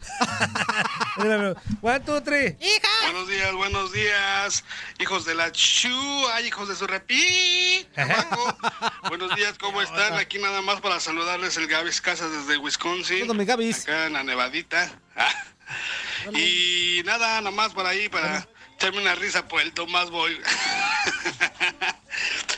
[1.81, 2.57] One, two, three.
[3.05, 4.65] Buenos días, buenos días,
[4.99, 5.89] hijos de la Chu,
[6.33, 7.87] ay, hijos de su repi.
[7.95, 8.57] Abajo.
[9.11, 10.15] buenos días, ¿cómo están?
[10.15, 13.19] Aquí nada más para saludarles el Gavis Casas desde Wisconsin.
[13.19, 13.85] Saludos, mi Gavis.
[13.85, 14.91] Acá en la Nevadita.
[16.35, 20.39] Y nada, nada más por ahí para echarme una risa por el Tomás Boy.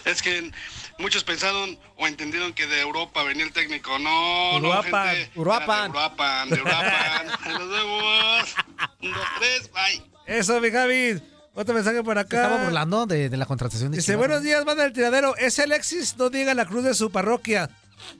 [0.04, 0.50] es que
[0.98, 3.98] muchos pensaron o entendieron que de Europa venía el técnico.
[3.98, 5.30] No, Uruapan, no, gente.
[5.38, 5.84] Uruapan.
[5.84, 7.26] De Uruapan, de Uruapan.
[7.48, 8.54] Nos vemos.
[9.02, 10.02] Un, dos, tres, bye.
[10.26, 11.20] Eso, mi Javi.
[11.54, 12.44] Otro mensaje por acá.
[12.44, 14.44] estaba burlando de, de la contratación de Dice, Chivas, buenos ¿no?
[14.44, 15.36] días, banda del tiradero.
[15.36, 17.68] Ese Alexis no diga la cruz de su parroquia.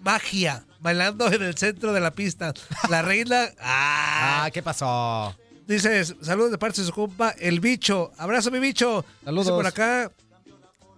[0.02, 0.65] Magia.
[0.81, 2.55] Bailando en el centro de la pista.
[2.89, 3.48] La reina.
[3.61, 5.36] Ah, Ah, ¿qué pasó?
[5.66, 8.11] Dice, saludos de parte de su compa, el bicho.
[8.19, 9.05] Abrazo, mi bicho.
[9.24, 9.47] Saludos.
[9.47, 10.11] Dice por acá.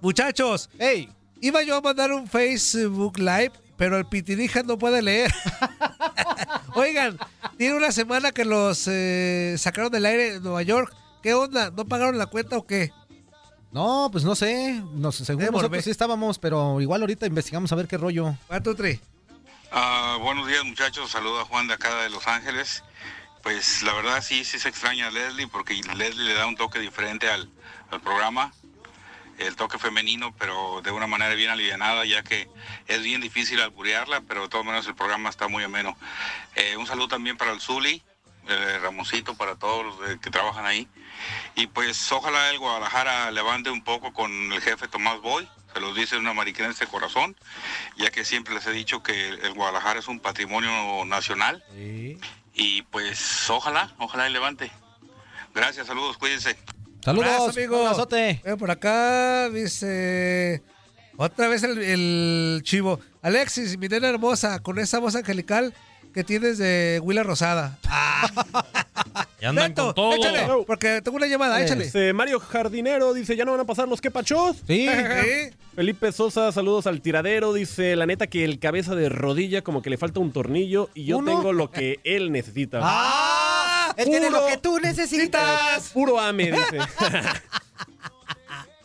[0.00, 0.70] Muchachos.
[0.78, 1.10] Hey.
[1.40, 5.32] Iba yo a mandar un Facebook Live, pero el pitirija no puede leer.
[6.74, 7.18] Oigan,
[7.58, 10.94] tiene una semana que los eh, sacaron del aire en Nueva York.
[11.22, 11.70] ¿Qué onda?
[11.70, 12.92] ¿No pagaron la cuenta o qué?
[13.72, 14.82] No, pues no sé.
[14.92, 18.34] Nos, según nosotros sí estábamos, pero igual ahorita investigamos a ver qué rollo.
[18.46, 19.00] ¿Cuánto tres?
[19.70, 22.84] Ah, buenos días muchachos, saludo a Juan de acá de Los Ángeles.
[23.42, 26.78] Pues la verdad sí, sí se extraña a Leslie porque Leslie le da un toque
[26.78, 27.48] diferente al,
[27.90, 28.52] al programa,
[29.38, 32.48] el toque femenino, pero de una manera bien alivianada, ya que
[32.86, 35.96] es bien difícil alburearla, pero de todas maneras el programa está muy ameno.
[36.54, 38.02] Eh, un saludo también para el Zuli,
[38.48, 40.88] eh, Ramoncito, para todos los de- que trabajan ahí.
[41.54, 45.94] Y pues ojalá el Guadalajara levante un poco con el jefe Tomás Boy, se los
[45.94, 47.36] dice una mariquense de corazón,
[47.96, 51.62] ya que siempre les he dicho que el Guadalajara es un patrimonio nacional.
[52.54, 54.70] Y pues ojalá, ojalá y levante.
[55.54, 56.56] Gracias, saludos, cuídense.
[57.04, 57.76] Saludos, Abrazo, amigo.
[57.86, 58.40] abrazote.
[58.44, 60.62] Veo por acá, dice.
[61.16, 63.00] Otra vez el, el chivo.
[63.22, 65.74] Alexis, mi nena hermosa, con esa voz angelical
[66.12, 67.78] que tienes de Willa Rosada.
[69.14, 69.26] Ah.
[69.40, 70.14] Y andan Beto, con todo.
[70.14, 71.84] Échale, porque tengo una llamada, échale.
[71.84, 74.56] Este, Mario Jardinero dice, ¿ya no van a pasar los quepachos?
[74.66, 74.86] Sí.
[75.22, 75.50] Sí.
[75.74, 77.52] Felipe Sosa, saludos al tiradero.
[77.52, 81.06] Dice, la neta que el cabeza de rodilla como que le falta un tornillo y
[81.06, 81.32] yo ¿Uno?
[81.32, 82.80] tengo lo que él necesita.
[82.82, 83.92] ¡Ah!
[83.96, 85.90] Él tiene lo que tú necesitas.
[85.92, 86.78] Puro ame, dice.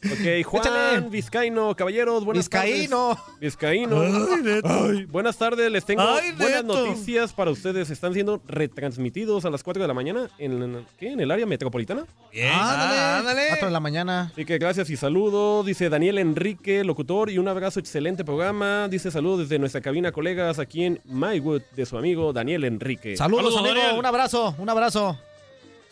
[0.04, 1.10] Ok, Juan Échale.
[1.10, 3.16] Vizcaíno, caballeros, buenas Vizcaíno.
[3.16, 3.40] tardes.
[3.40, 4.02] Vizcaíno.
[4.02, 4.62] Ay.
[4.64, 6.86] Ay, buenas tardes, les tengo Ay, buenas Neto.
[6.88, 7.90] noticias para ustedes.
[7.90, 11.12] Están siendo retransmitidos a las 4 de la mañana en, ¿qué?
[11.12, 12.06] ¿En el área metropolitana.
[12.32, 13.00] Bien, Ándale.
[13.00, 13.42] ándale.
[13.50, 14.30] 4 de la mañana.
[14.32, 15.66] Así que gracias y saludos.
[15.66, 18.88] Dice Daniel Enrique, locutor, y un abrazo, excelente programa.
[18.90, 23.18] Dice saludos desde nuestra cabina, colegas, aquí en Maywood, de su amigo Daniel Enrique.
[23.18, 23.76] Saludos, Saludos, amigo.
[23.84, 24.00] Daniel.
[24.00, 25.20] Un abrazo, un abrazo.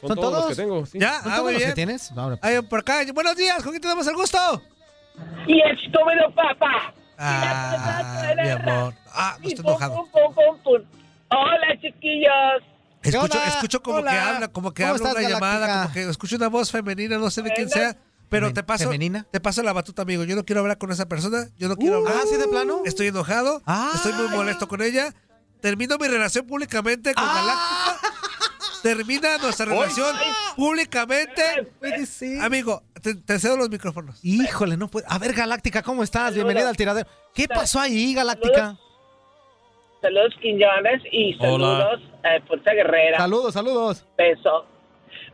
[0.07, 0.85] Son, ¿Son todos, los que tengo.
[0.85, 0.99] sí.
[0.99, 1.75] Ya, ¿Son ah, todos muy los que bien.
[1.75, 2.11] tienes?
[2.15, 3.01] Ahora, Ahí por acá.
[3.13, 4.37] Buenos días, ¿con quién tenemos el gusto?
[5.47, 6.93] Y es comido papá.
[7.17, 8.93] Ah, mi amor.
[9.13, 10.05] Ah, no estoy enojado.
[11.29, 12.63] Hola, chiquillos.
[13.01, 14.11] Escucho, escucho como Hola.
[14.11, 17.29] que habla, como que ¿Cómo habla una llamada, como que escucho una voz femenina, no
[17.29, 17.95] sé de quién sea.
[18.29, 19.25] Pero te paso, ¿femenina?
[19.31, 20.23] te paso la batuta, amigo.
[20.23, 21.45] Yo no quiero hablar con esa persona.
[21.59, 22.23] Yo no quiero Uh, hablar.
[22.23, 22.81] ah, ¿sí de plano?
[22.83, 23.61] Estoy enojado.
[23.67, 24.35] Ah, estoy muy ya.
[24.35, 25.13] molesto con ella.
[25.61, 27.91] Termino mi relación públicamente con Ah.
[28.01, 28.15] Galáctica.
[28.85, 30.15] Termina nuestra relación
[30.55, 31.41] públicamente.
[31.79, 32.39] Puede ser.
[32.39, 34.19] Amigo, te, te cedo los micrófonos.
[34.23, 35.07] Híjole, no puede.
[35.09, 36.35] A ver, Galáctica, ¿cómo estás?
[36.35, 37.09] Bienvenida al tiradero.
[37.33, 38.77] ¿Qué pasó ahí, Galáctica?
[40.01, 43.17] Saludos, Quiñones, y saludos, eh, Fuerza Guerrera.
[43.17, 44.05] Saludos, saludos.
[44.15, 44.67] Peso.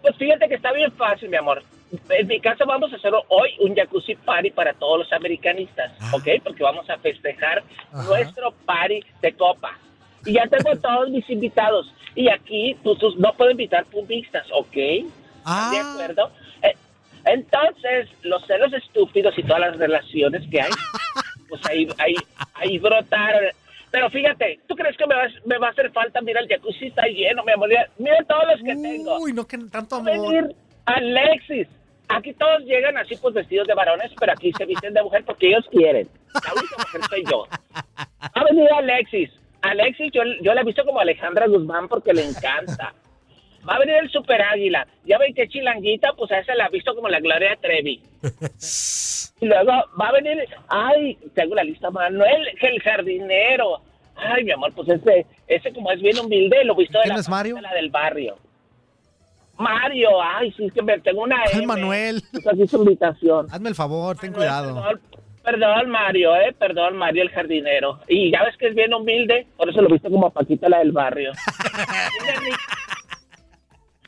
[0.01, 1.61] Pues fíjate que está bien fácil, mi amor.
[2.07, 6.25] En mi caso vamos a hacer hoy un jacuzzi party para todos los americanistas, ¿ok?
[6.41, 8.03] Porque vamos a festejar Ajá.
[8.03, 9.77] nuestro party de copa.
[10.26, 11.91] Y ya tengo todos mis invitados.
[12.15, 14.73] Y aquí pues, pues, no puedo invitar pumbistas, ¿ok?
[14.73, 15.06] ¿De
[15.45, 16.31] Ah, acuerdo?
[16.61, 16.73] Eh,
[17.26, 20.69] entonces, los celos estúpidos y todas las relaciones que hay,
[21.49, 22.15] pues ahí, ahí,
[22.56, 23.52] ahí brotaron.
[23.89, 26.22] Pero fíjate, ¿tú crees que me va, me va a hacer falta?
[26.22, 27.69] Mira, el jacuzzi está lleno, mi amor.
[27.98, 29.19] Mira, todos los que tengo.
[29.19, 30.11] uy, no que tanto amor.
[30.11, 31.68] venir Alexis.
[32.10, 35.48] Aquí todos llegan así pues vestidos de varones, pero aquí se visten de mujer porque
[35.48, 36.10] ellos quieren.
[36.34, 37.48] La única mujer soy yo.
[37.98, 39.30] Va a venir Alexis.
[39.61, 42.93] Alexis, yo, yo la he visto como Alejandra Guzmán porque le encanta.
[43.67, 44.88] Va a venir el Super Águila.
[45.05, 48.01] Ya ven que chilanguita, pues a esa la he visto como la Gloria Trevi.
[49.41, 53.81] Y luego va a venir, ay, tengo la lista, Manuel, el jardinero.
[54.15, 57.21] Ay, mi amor, pues ese, ese como es bien humilde, lo visto de ¿Quién la,
[57.21, 57.55] es Mario?
[57.55, 58.38] de la del barrio.
[59.57, 61.65] Mario, ay, sí, es que me tengo una Ay, M.
[61.65, 62.21] Manuel.
[62.31, 63.47] Pues aquí su invitación.
[63.51, 64.99] Hazme el favor, ten Manuel, cuidado.
[65.43, 67.99] Perdón, Mario, eh, perdón, Mario el jardinero.
[68.07, 70.69] Y ya ves que es bien humilde, por eso lo he visto como a Paquita
[70.69, 71.31] la del barrio.
[72.23, 72.59] Viene Rick-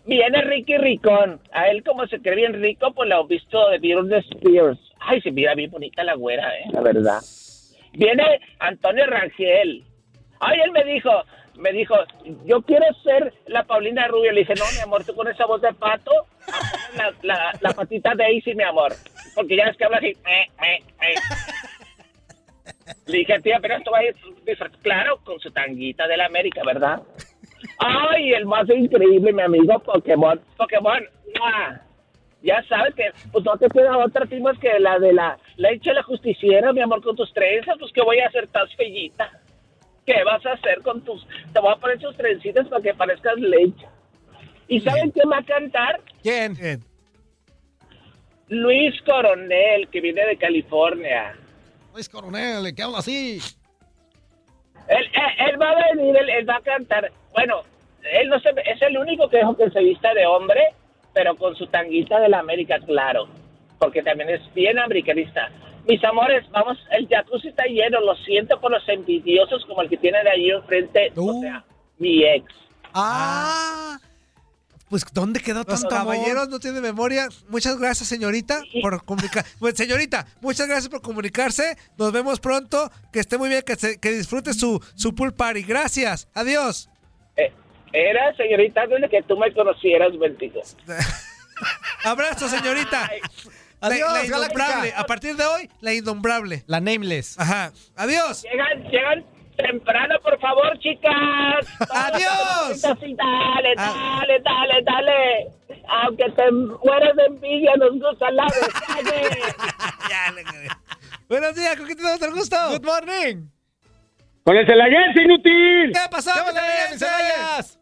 [0.05, 1.39] Viene Ricky Ricón.
[1.53, 4.79] A él como se cree bien rico, pues lo visto de Britney Spears.
[4.99, 7.19] Ay, se mira bien bonita la güera, eh, la verdad.
[7.93, 9.83] Viene Antonio Rangel.
[10.39, 11.09] Ay, él me dijo,
[11.55, 11.95] me dijo,
[12.45, 14.31] yo quiero ser la Paulina Rubio.
[14.33, 16.11] Le dije, no, mi amor, tú con esa voz de pato,
[16.97, 18.91] la, la, la patita Daisy, mi amor.
[19.35, 20.07] Porque ya ves que habla así.
[20.07, 21.15] eh, eh, eh.
[23.07, 24.15] Le dije, tía, pero esto va a ir,
[24.45, 24.79] disfrutar".
[24.81, 27.01] claro, con su tanguita de la América, ¿verdad?
[27.77, 30.39] Ay, el más increíble, mi amigo Pokémon.
[30.57, 31.03] Pokémon,
[31.39, 31.81] ¡mua!
[32.43, 35.89] ya sabes que pues no te queda otra ti más que la de la leche
[35.89, 39.31] de la justiciera, mi amor, con tus trenzas, pues que voy a hacer tan fellita.
[40.05, 41.25] ¿Qué vas a hacer con tus...
[41.53, 43.87] Te voy a poner tus trencitas para que parezcas leche.
[44.67, 46.01] ¿Y saben quién va a cantar?
[46.21, 46.55] ¿Quién?
[48.53, 51.35] Luis Coronel, que viene de California.
[51.93, 53.39] Luis Coronel, que habla así.
[54.87, 57.11] Él, él- él va a venir, él, él va a cantar.
[57.33, 57.61] Bueno,
[58.19, 60.61] él no se, es el único que dejo que se vista de hombre,
[61.13, 63.27] pero con su tanguita de la América, claro.
[63.79, 65.49] Porque también es bien americanista.
[65.87, 67.99] Mis amores, vamos, el jacuzzi está lleno.
[68.01, 71.11] Lo siento por los envidiosos como el que tiene de ahí enfrente.
[71.17, 71.63] O sea,
[71.97, 72.45] mi ex.
[72.93, 73.97] Ah.
[74.93, 77.27] Pues, ¿dónde quedó tanto caballeros no tienen memoria.
[77.49, 79.43] Muchas gracias, señorita, por comunicar.
[79.57, 81.75] Pues, señorita, muchas gracias por comunicarse.
[81.97, 82.91] Nos vemos pronto.
[83.11, 85.63] Que esté muy bien, que, se- que disfrute su, su pool party.
[85.63, 86.27] Gracias.
[86.35, 86.91] Adiós.
[87.37, 87.51] Eh,
[87.91, 90.61] era, señorita, desde que tú me conocieras, bendigo.
[92.03, 93.09] Abrazo, señorita.
[93.81, 94.53] La- Adiós, la, innombrable.
[94.91, 94.99] Galáctica.
[95.01, 96.63] A partir de hoy, la innombrable.
[96.67, 97.39] La nameless.
[97.39, 97.71] Ajá.
[97.95, 98.43] Adiós.
[98.43, 99.25] Llegan, llegan
[99.55, 101.67] temprano, por favor, chicas.
[101.89, 102.81] Adiós.
[102.99, 105.47] Sí, dale, dale, dale, dale.
[105.87, 109.29] Aunque te mueras de envidia, nos gusta la detalle.
[111.29, 112.55] Buenos días, ¿con quién tenemos el gusto?
[112.69, 113.47] Good morning.
[114.43, 115.91] Con el Celayense, inútil.
[115.93, 116.31] ¿Qué pasó?
[116.91, 117.79] ¿Qué Celayas?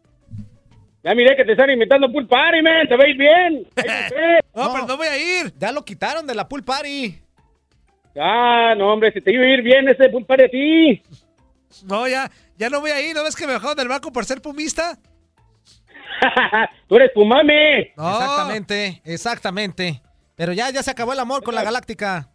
[1.02, 2.86] Ya miré que te están invitando a pool party, man.
[2.88, 3.66] Te veis bien.
[3.74, 3.82] Te.
[4.54, 5.52] No, pero no voy a ir.
[5.58, 7.18] Ya lo quitaron de la pool party.
[8.16, 11.02] Ah, no, hombre, si te iba a ir bien ese pool party a ti.
[11.84, 13.14] No, ya, ya no voy a ir.
[13.14, 14.98] ¿No ves que me bajaron del barco por ser pumista?
[16.88, 17.92] Tú eres Pumame.
[17.96, 18.10] No.
[18.10, 20.02] Exactamente, exactamente.
[20.36, 22.28] Pero ya, ya se acabó el amor con la Galáctica.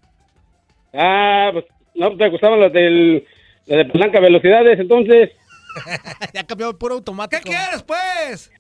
[0.94, 3.26] Ah, pues no te gustaban los del
[3.66, 5.32] de palanca velocidades, entonces.
[6.34, 7.44] ya cambió el puro ¿Qué automático.
[7.44, 8.52] quieres, pues?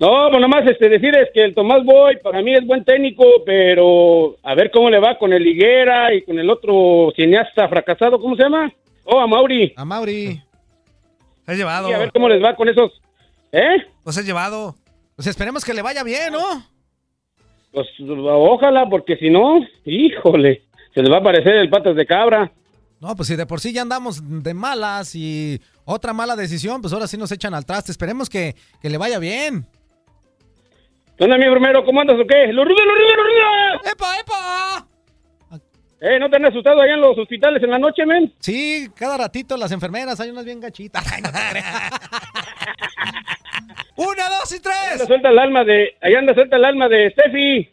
[0.00, 4.36] No, pues nomás este, decirles que el Tomás Boy para mí es buen técnico, pero
[4.42, 8.34] a ver cómo le va con el Higuera y con el otro cineasta fracasado, ¿cómo
[8.34, 8.72] se llama?
[9.04, 9.72] Oh, a Mauri.
[9.76, 10.42] A Mauri.
[11.46, 11.88] Se ha llevado.
[11.88, 12.92] Sí, a ver cómo les va con esos.
[13.52, 13.86] ¿Eh?
[14.02, 14.74] Pues se ha llevado.
[15.16, 16.64] Pues esperemos que le vaya bien, ¿no?
[17.72, 20.62] Pues ojalá, porque si no, híjole,
[20.94, 22.52] se les va a aparecer el patas de cabra.
[23.00, 26.92] No, pues si de por sí ya andamos de malas y otra mala decisión, pues
[26.92, 27.92] ahora sí nos echan al traste.
[27.92, 29.66] Esperemos que, que le vaya bien.
[31.16, 31.84] ¿Qué onda, mi primero?
[31.84, 32.52] ¿Cómo andas o qué?
[32.52, 33.92] ¡Lo rudo, lo rudo, lo rudo!
[33.92, 34.86] ¡Epa, epa!
[36.06, 36.18] ¿Eh?
[36.18, 38.30] ¿No te han asustado allá en los hospitales en la noche, men?
[38.38, 41.02] Sí, cada ratito las enfermeras, hay unas bien gachitas.
[41.10, 41.38] Ay, no te.
[43.96, 44.92] ¡Una, dos y Allá tres!
[44.92, 45.96] anda suelta el alma de...
[46.02, 47.70] Allá anda suelta el alma de Steffi.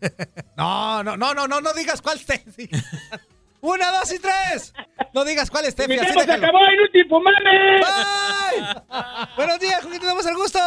[0.56, 2.70] No, no, no, no, no, no digas cuál Steffi.
[3.60, 4.72] ¡Una, dos y tres!
[5.12, 5.92] No digas cuál Mi Steffi.
[5.98, 7.86] así tiempo se acabó, inútil, mames.
[7.86, 9.26] ¡Bye!
[9.36, 10.58] Buenos días, ¿con quién tenemos el gusto?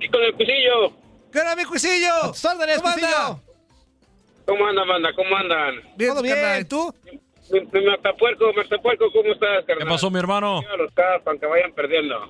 [0.00, 0.92] Y con el cuchillo.
[1.32, 2.12] ¿Qué onda, mi cuisillo?
[2.24, 2.82] A tus órdenes.
[2.82, 3.40] Cuisillo.
[4.50, 5.12] ¿Cómo andan, banda?
[5.14, 5.74] ¿Cómo andan?
[5.96, 6.34] Bien, Todo bien.
[6.34, 6.60] carnal.
[6.60, 6.92] ¿Y tú?
[7.52, 9.78] Mi, mi Martapuerco, Martapuerco, ¿cómo estás, carnal?
[9.86, 10.60] ¿Qué pasó, mi hermano?
[10.76, 12.28] Los Caps, aunque vayan perdiendo.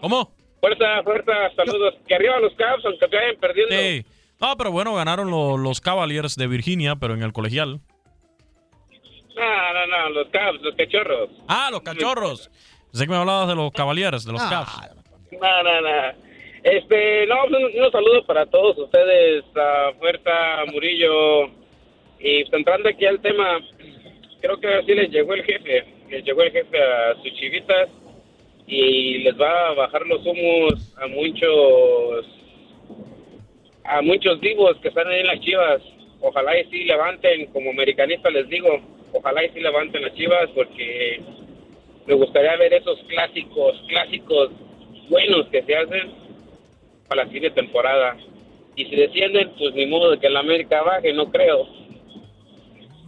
[0.00, 0.30] ¿Cómo?
[0.60, 1.94] Fuerza, fuerza, saludos.
[2.06, 3.74] Que arriba los Caps, aunque vayan perdiendo.
[3.74, 4.04] Sí.
[4.40, 7.80] No, pero bueno, ganaron lo- los Cavaliers de Virginia, pero en el colegial.
[9.36, 11.30] No, no, no, los Caps, los cachorros.
[11.48, 12.50] Ah, los cachorros.
[12.92, 14.48] Sé que me hablabas de los Cavaliers, de los Ah.
[14.50, 14.80] Cavs.
[15.32, 16.27] No, no, no.
[16.70, 21.46] Este, no, un, unos saludos para todos ustedes, a Fuerza, Murillo.
[22.20, 23.58] Y pues, entrando aquí al tema,
[24.42, 25.84] creo que así les llegó el jefe.
[26.10, 27.88] Les llegó el jefe a sus chivitas
[28.66, 32.26] y les va a bajar los humos a muchos
[33.84, 35.80] a muchos vivos que están ahí en las chivas.
[36.20, 38.78] Ojalá y sí levanten, como americanista les digo,
[39.14, 41.22] ojalá y sí levanten las chivas porque
[42.06, 44.50] me gustaría ver esos clásicos, clásicos
[45.08, 46.17] buenos que se hacen
[47.08, 48.16] para la siguiente temporada.
[48.76, 51.66] Y si descienden, pues ni modo de que la América baje, no creo.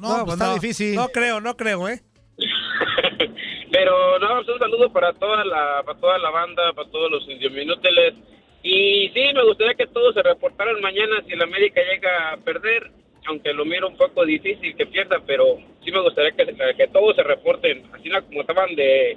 [0.01, 0.95] No, pues está difícil.
[0.95, 2.01] No creo, no creo, ¿eh?
[3.71, 7.29] Pero no, pues, un saludo para toda la para toda la banda, para todos los
[7.29, 8.15] indiominútiles.
[8.63, 12.91] Y sí, me gustaría que todos se reportaran mañana si el América llega a perder,
[13.27, 17.17] aunque lo miro un poco difícil que pierda, pero sí me gustaría que, que todos
[17.17, 19.17] se reporten, así como estaban de,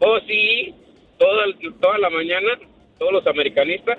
[0.00, 0.74] oh sí,
[1.18, 1.44] toda,
[1.80, 2.58] toda la mañana,
[2.98, 3.98] todos los americanistas,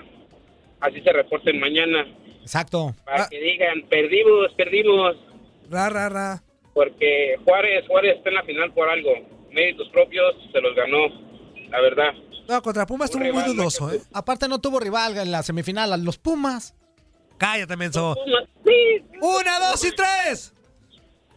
[0.79, 2.05] así se reporten mañana,
[2.41, 2.93] Exacto.
[3.05, 5.15] para que digan, perdimos, perdimos,
[5.69, 6.43] Ra, ra, ra.
[6.73, 9.11] porque Juárez, Juárez está en la final por algo,
[9.51, 11.07] méritos propios, se los ganó,
[11.69, 12.13] la verdad.
[12.47, 13.99] No, contra Pumas estuvo muy dudoso, ¿eh?
[14.13, 16.75] Aparte no tuvo rival en la semifinal, a los Pumas.
[17.37, 18.15] Cállate, menso.
[18.65, 20.51] Sí, ¡Una, dos y tres!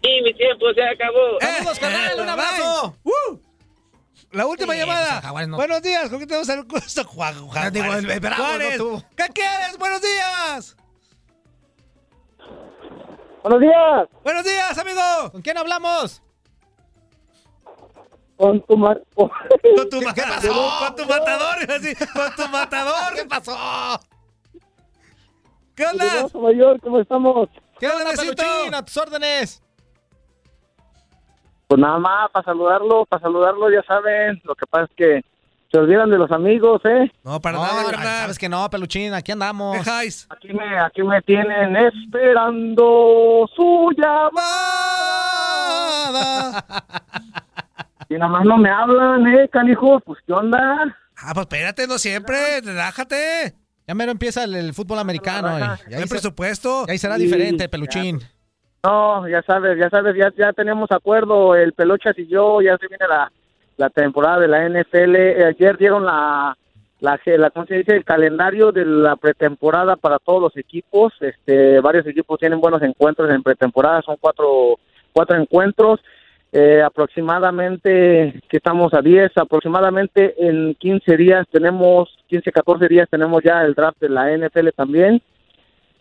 [0.00, 1.38] y mi tiempo se acabó.
[1.40, 2.30] Saludos, carnal, un bye.
[2.32, 2.96] abrazo.
[3.02, 3.38] ¡Uh!
[4.32, 5.22] La última Sí, llamada.
[5.32, 7.04] pues, no- Buenos días, ¿con quién tenemos el gusto?
[7.04, 8.04] Juan, Juan Ya digo, Juárez.
[8.04, 9.02] el- el Bravo, Juárez, no.
[9.16, 9.78] ¿Qué quieres?
[9.78, 10.76] Buenos días.
[13.42, 14.08] Buenos días.
[14.24, 15.30] Buenos días, amigo.
[15.32, 16.22] ¿Con quién hablamos?
[18.36, 19.00] Con tu mar...
[19.14, 19.30] Con
[19.90, 20.72] tu, ¿Qué- qué pasó?
[20.86, 23.14] con tu matador, iba a decir, con tu matador.
[23.14, 24.00] ¿Qué pasó?
[25.74, 26.28] ¿Qué onda?
[26.34, 27.48] Mayor, ¿cómo estamos?
[27.80, 28.36] ¿Qué onda, Necesito?
[28.36, 28.74] Peluchín?
[28.74, 29.62] A tus órdenes.
[31.68, 34.40] Pues nada más, para saludarlo, para saludarlo, ya saben.
[34.44, 35.20] Lo que pasa es que
[35.70, 37.12] se olvidan de los amigos, ¿eh?
[37.22, 39.76] No, para No, nada, sabes que no, Peluchín, aquí andamos.
[39.76, 40.26] ¿Qué jais?
[40.30, 43.90] Aquí me, aquí me tienen esperando su
[46.08, 46.64] Nada.
[48.10, 50.02] Y nada más no me hablan, ¿eh, canijos?
[50.06, 50.58] Pues, ¿qué onda?
[51.18, 52.62] Ah, pues espérate, no siempre.
[52.62, 53.54] Relájate.
[53.86, 55.58] Ya mero empieza el, el fútbol americano.
[55.58, 55.78] eh.
[55.90, 56.84] Y ahí, El presupuesto.
[56.88, 58.20] y ahí será Sí, diferente, Peluchín.
[58.84, 62.86] No, ya sabes, ya sabes, ya, ya tenemos acuerdo, el Pelochas y yo, ya se
[62.86, 63.30] viene la,
[63.76, 65.16] la temporada de la NFL.
[65.46, 66.56] Ayer dieron la,
[67.00, 67.96] la, la, ¿cómo se dice?
[67.96, 71.12] El calendario de la pretemporada para todos los equipos.
[71.20, 74.78] Este, varios equipos tienen buenos encuentros en pretemporada, son cuatro,
[75.12, 76.00] cuatro encuentros.
[76.50, 83.42] Eh, aproximadamente, que estamos a 10, aproximadamente en 15 días tenemos, 15, 14 días tenemos
[83.44, 85.20] ya el draft de la NFL también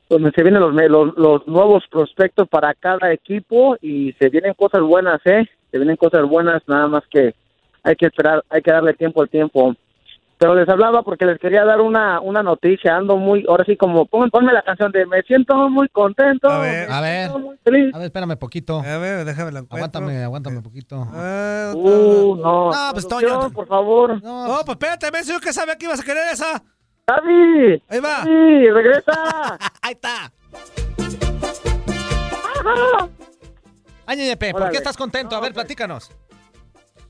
[0.10, 4.54] donde se vienen los, me- los, los nuevos prospectos para cada equipo y se vienen
[4.54, 5.46] cosas buenas, ¿eh?
[5.72, 7.36] Se vienen cosas buenas, nada más que
[7.84, 9.76] hay que esperar, hay que darle tiempo al tiempo.
[10.40, 14.06] Pero les hablaba porque les quería dar una, una noticia, ando muy, ahora sí como,
[14.06, 16.88] pon- ponme la canción de Me siento muy contento, A ver.
[16.88, 17.20] me A ver.
[17.30, 17.96] siento muy feliz.
[17.96, 18.80] A ver, espérame poquito.
[18.82, 19.60] A ver, déjame la.
[19.68, 21.08] Aguántame, aguántame un poquito.
[21.12, 24.22] Ah, Uh, no, No, pues, Toño, por favor.
[24.22, 26.64] No, No, pues espérate, menso, que sabía que ibas a querer esa.
[27.08, 28.24] David, Ahí va.
[28.24, 29.58] sí, regresa.
[29.82, 30.30] ahí está.
[34.06, 35.36] Ay, Ñeñepe, ¿por qué estás contento?
[35.36, 35.64] A ver, No, pues.
[35.66, 36.12] platícanos.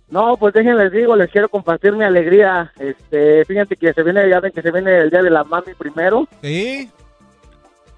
[0.09, 2.72] No, pues déjenles digo, les quiero compartir mi alegría.
[2.77, 5.74] Este, fíjense que se viene, ya ven que se viene el día de la mami
[5.74, 6.27] primero.
[6.43, 6.92] Sí.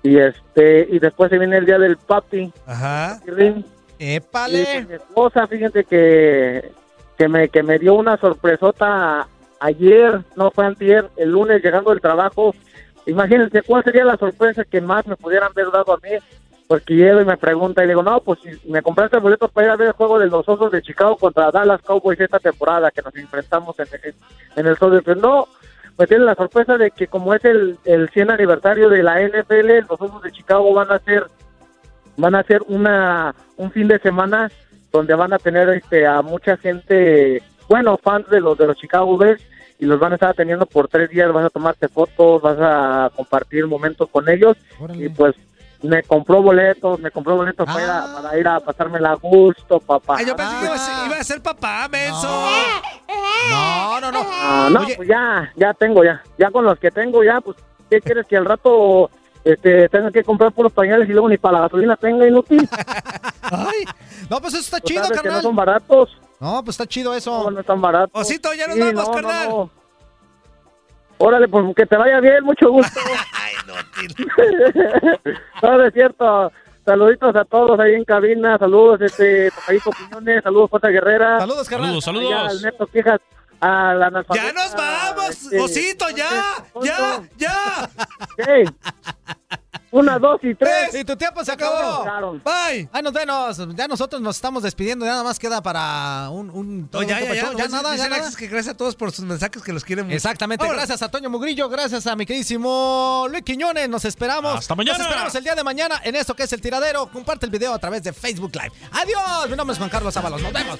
[0.02, 2.52] Y este, y después se viene el día del papi.
[2.66, 3.20] Ajá.
[3.28, 4.64] Y Épale.
[4.64, 6.72] pues, mi esposa, fíjense que,
[7.18, 9.28] que me, que me dio una sorpresota
[9.60, 12.54] ayer, no fue antier, el lunes llegando del trabajo.
[13.06, 16.18] Imagínense cuál sería la sorpresa que más me pudieran haber dado a mí.
[16.68, 19.48] Porque llego y me pregunta y le digo, no, pues si me compraste el boleto
[19.48, 22.38] para ir a ver el juego de los Osos de Chicago contra Dallas Cowboys esta
[22.38, 24.14] temporada que nos enfrentamos en, en,
[24.56, 25.48] en el Sol de No,
[25.96, 29.90] pues tiene la sorpresa de que como es el, el 100 aniversario de la NFL,
[29.90, 31.26] los Osos de Chicago van a hacer
[32.18, 34.52] van a hacer una un fin de semana
[34.92, 39.18] donde van a tener este a mucha gente, bueno, fans de los de los Chicago
[39.18, 39.42] Bears
[39.80, 43.10] y los van a estar teniendo por tres días, vas a tomarte fotos, vas a
[43.16, 44.58] compartir momentos con ellos
[44.94, 45.36] y pues
[45.82, 49.80] me compró boletos, me compró boletos para, ir a, para ir a pasármela a gusto,
[49.80, 50.18] papá.
[50.18, 52.28] Ay, yo pensé que iba a ser, iba a ser papá, menso.
[53.50, 54.20] No, no, no.
[54.26, 56.22] Ah, no, pues ya, ya tengo, ya.
[56.38, 57.56] Ya con los que tengo, ya, pues,
[57.90, 59.10] ¿qué quieres que al rato
[59.46, 62.68] este, tenga que comprar puros pañales y luego ni para la gasolina tenga inútil?
[63.44, 63.86] Ay,
[64.30, 65.42] no, pues eso está Tú chido, sabes que carnal.
[65.42, 66.18] no son baratos.
[66.40, 67.44] No, pues está chido eso.
[67.44, 68.22] No, no están baratos.
[68.22, 69.50] Osito, ya nos Sí, vamos, no, no, carnal.
[69.50, 69.70] no.
[71.18, 73.00] Órale, pues que te vaya bien, mucho gusto.
[75.62, 76.52] no, no es cierto.
[76.86, 81.40] Saluditos a todos ahí en cabina, saludos, este, Tocadito Quiñones, saludos, Jota Guerrera.
[81.40, 82.02] Saludos, carnal.
[82.02, 82.50] Saludos, saludos.
[82.50, 83.20] Al Neto Quejas,
[83.60, 86.32] a la analfabeta, Ya nos vamos, este, Osito, ya,
[86.82, 87.90] ya, ya.
[88.38, 88.66] ¿Qué?
[89.92, 90.94] Una, dos y tres.
[90.94, 92.04] Y tu tiempo se acabó.
[92.44, 92.90] Bye.
[92.92, 93.76] Ay, nos vemos.
[93.76, 95.06] Ya nosotros nos estamos despidiendo.
[95.06, 96.50] Ya nada más queda para un.
[96.50, 98.30] un No, ya, ya, ya, ya no, nada, ya nada.
[98.38, 100.16] Que gracias a todos por sus mensajes que los quieren mucho.
[100.16, 104.60] Exactamente, gracias a Toño Mugrillo, gracias a mi queridísimo Luis Quiñones, nos esperamos.
[104.60, 104.98] Hasta mañana.
[104.98, 107.08] Nos esperamos el día de mañana en esto que es el tiradero.
[107.08, 108.72] Comparte el video a través de Facebook Live.
[108.92, 110.80] Adiós, mi nombre es Juan Carlos Ábalos, nos vemos.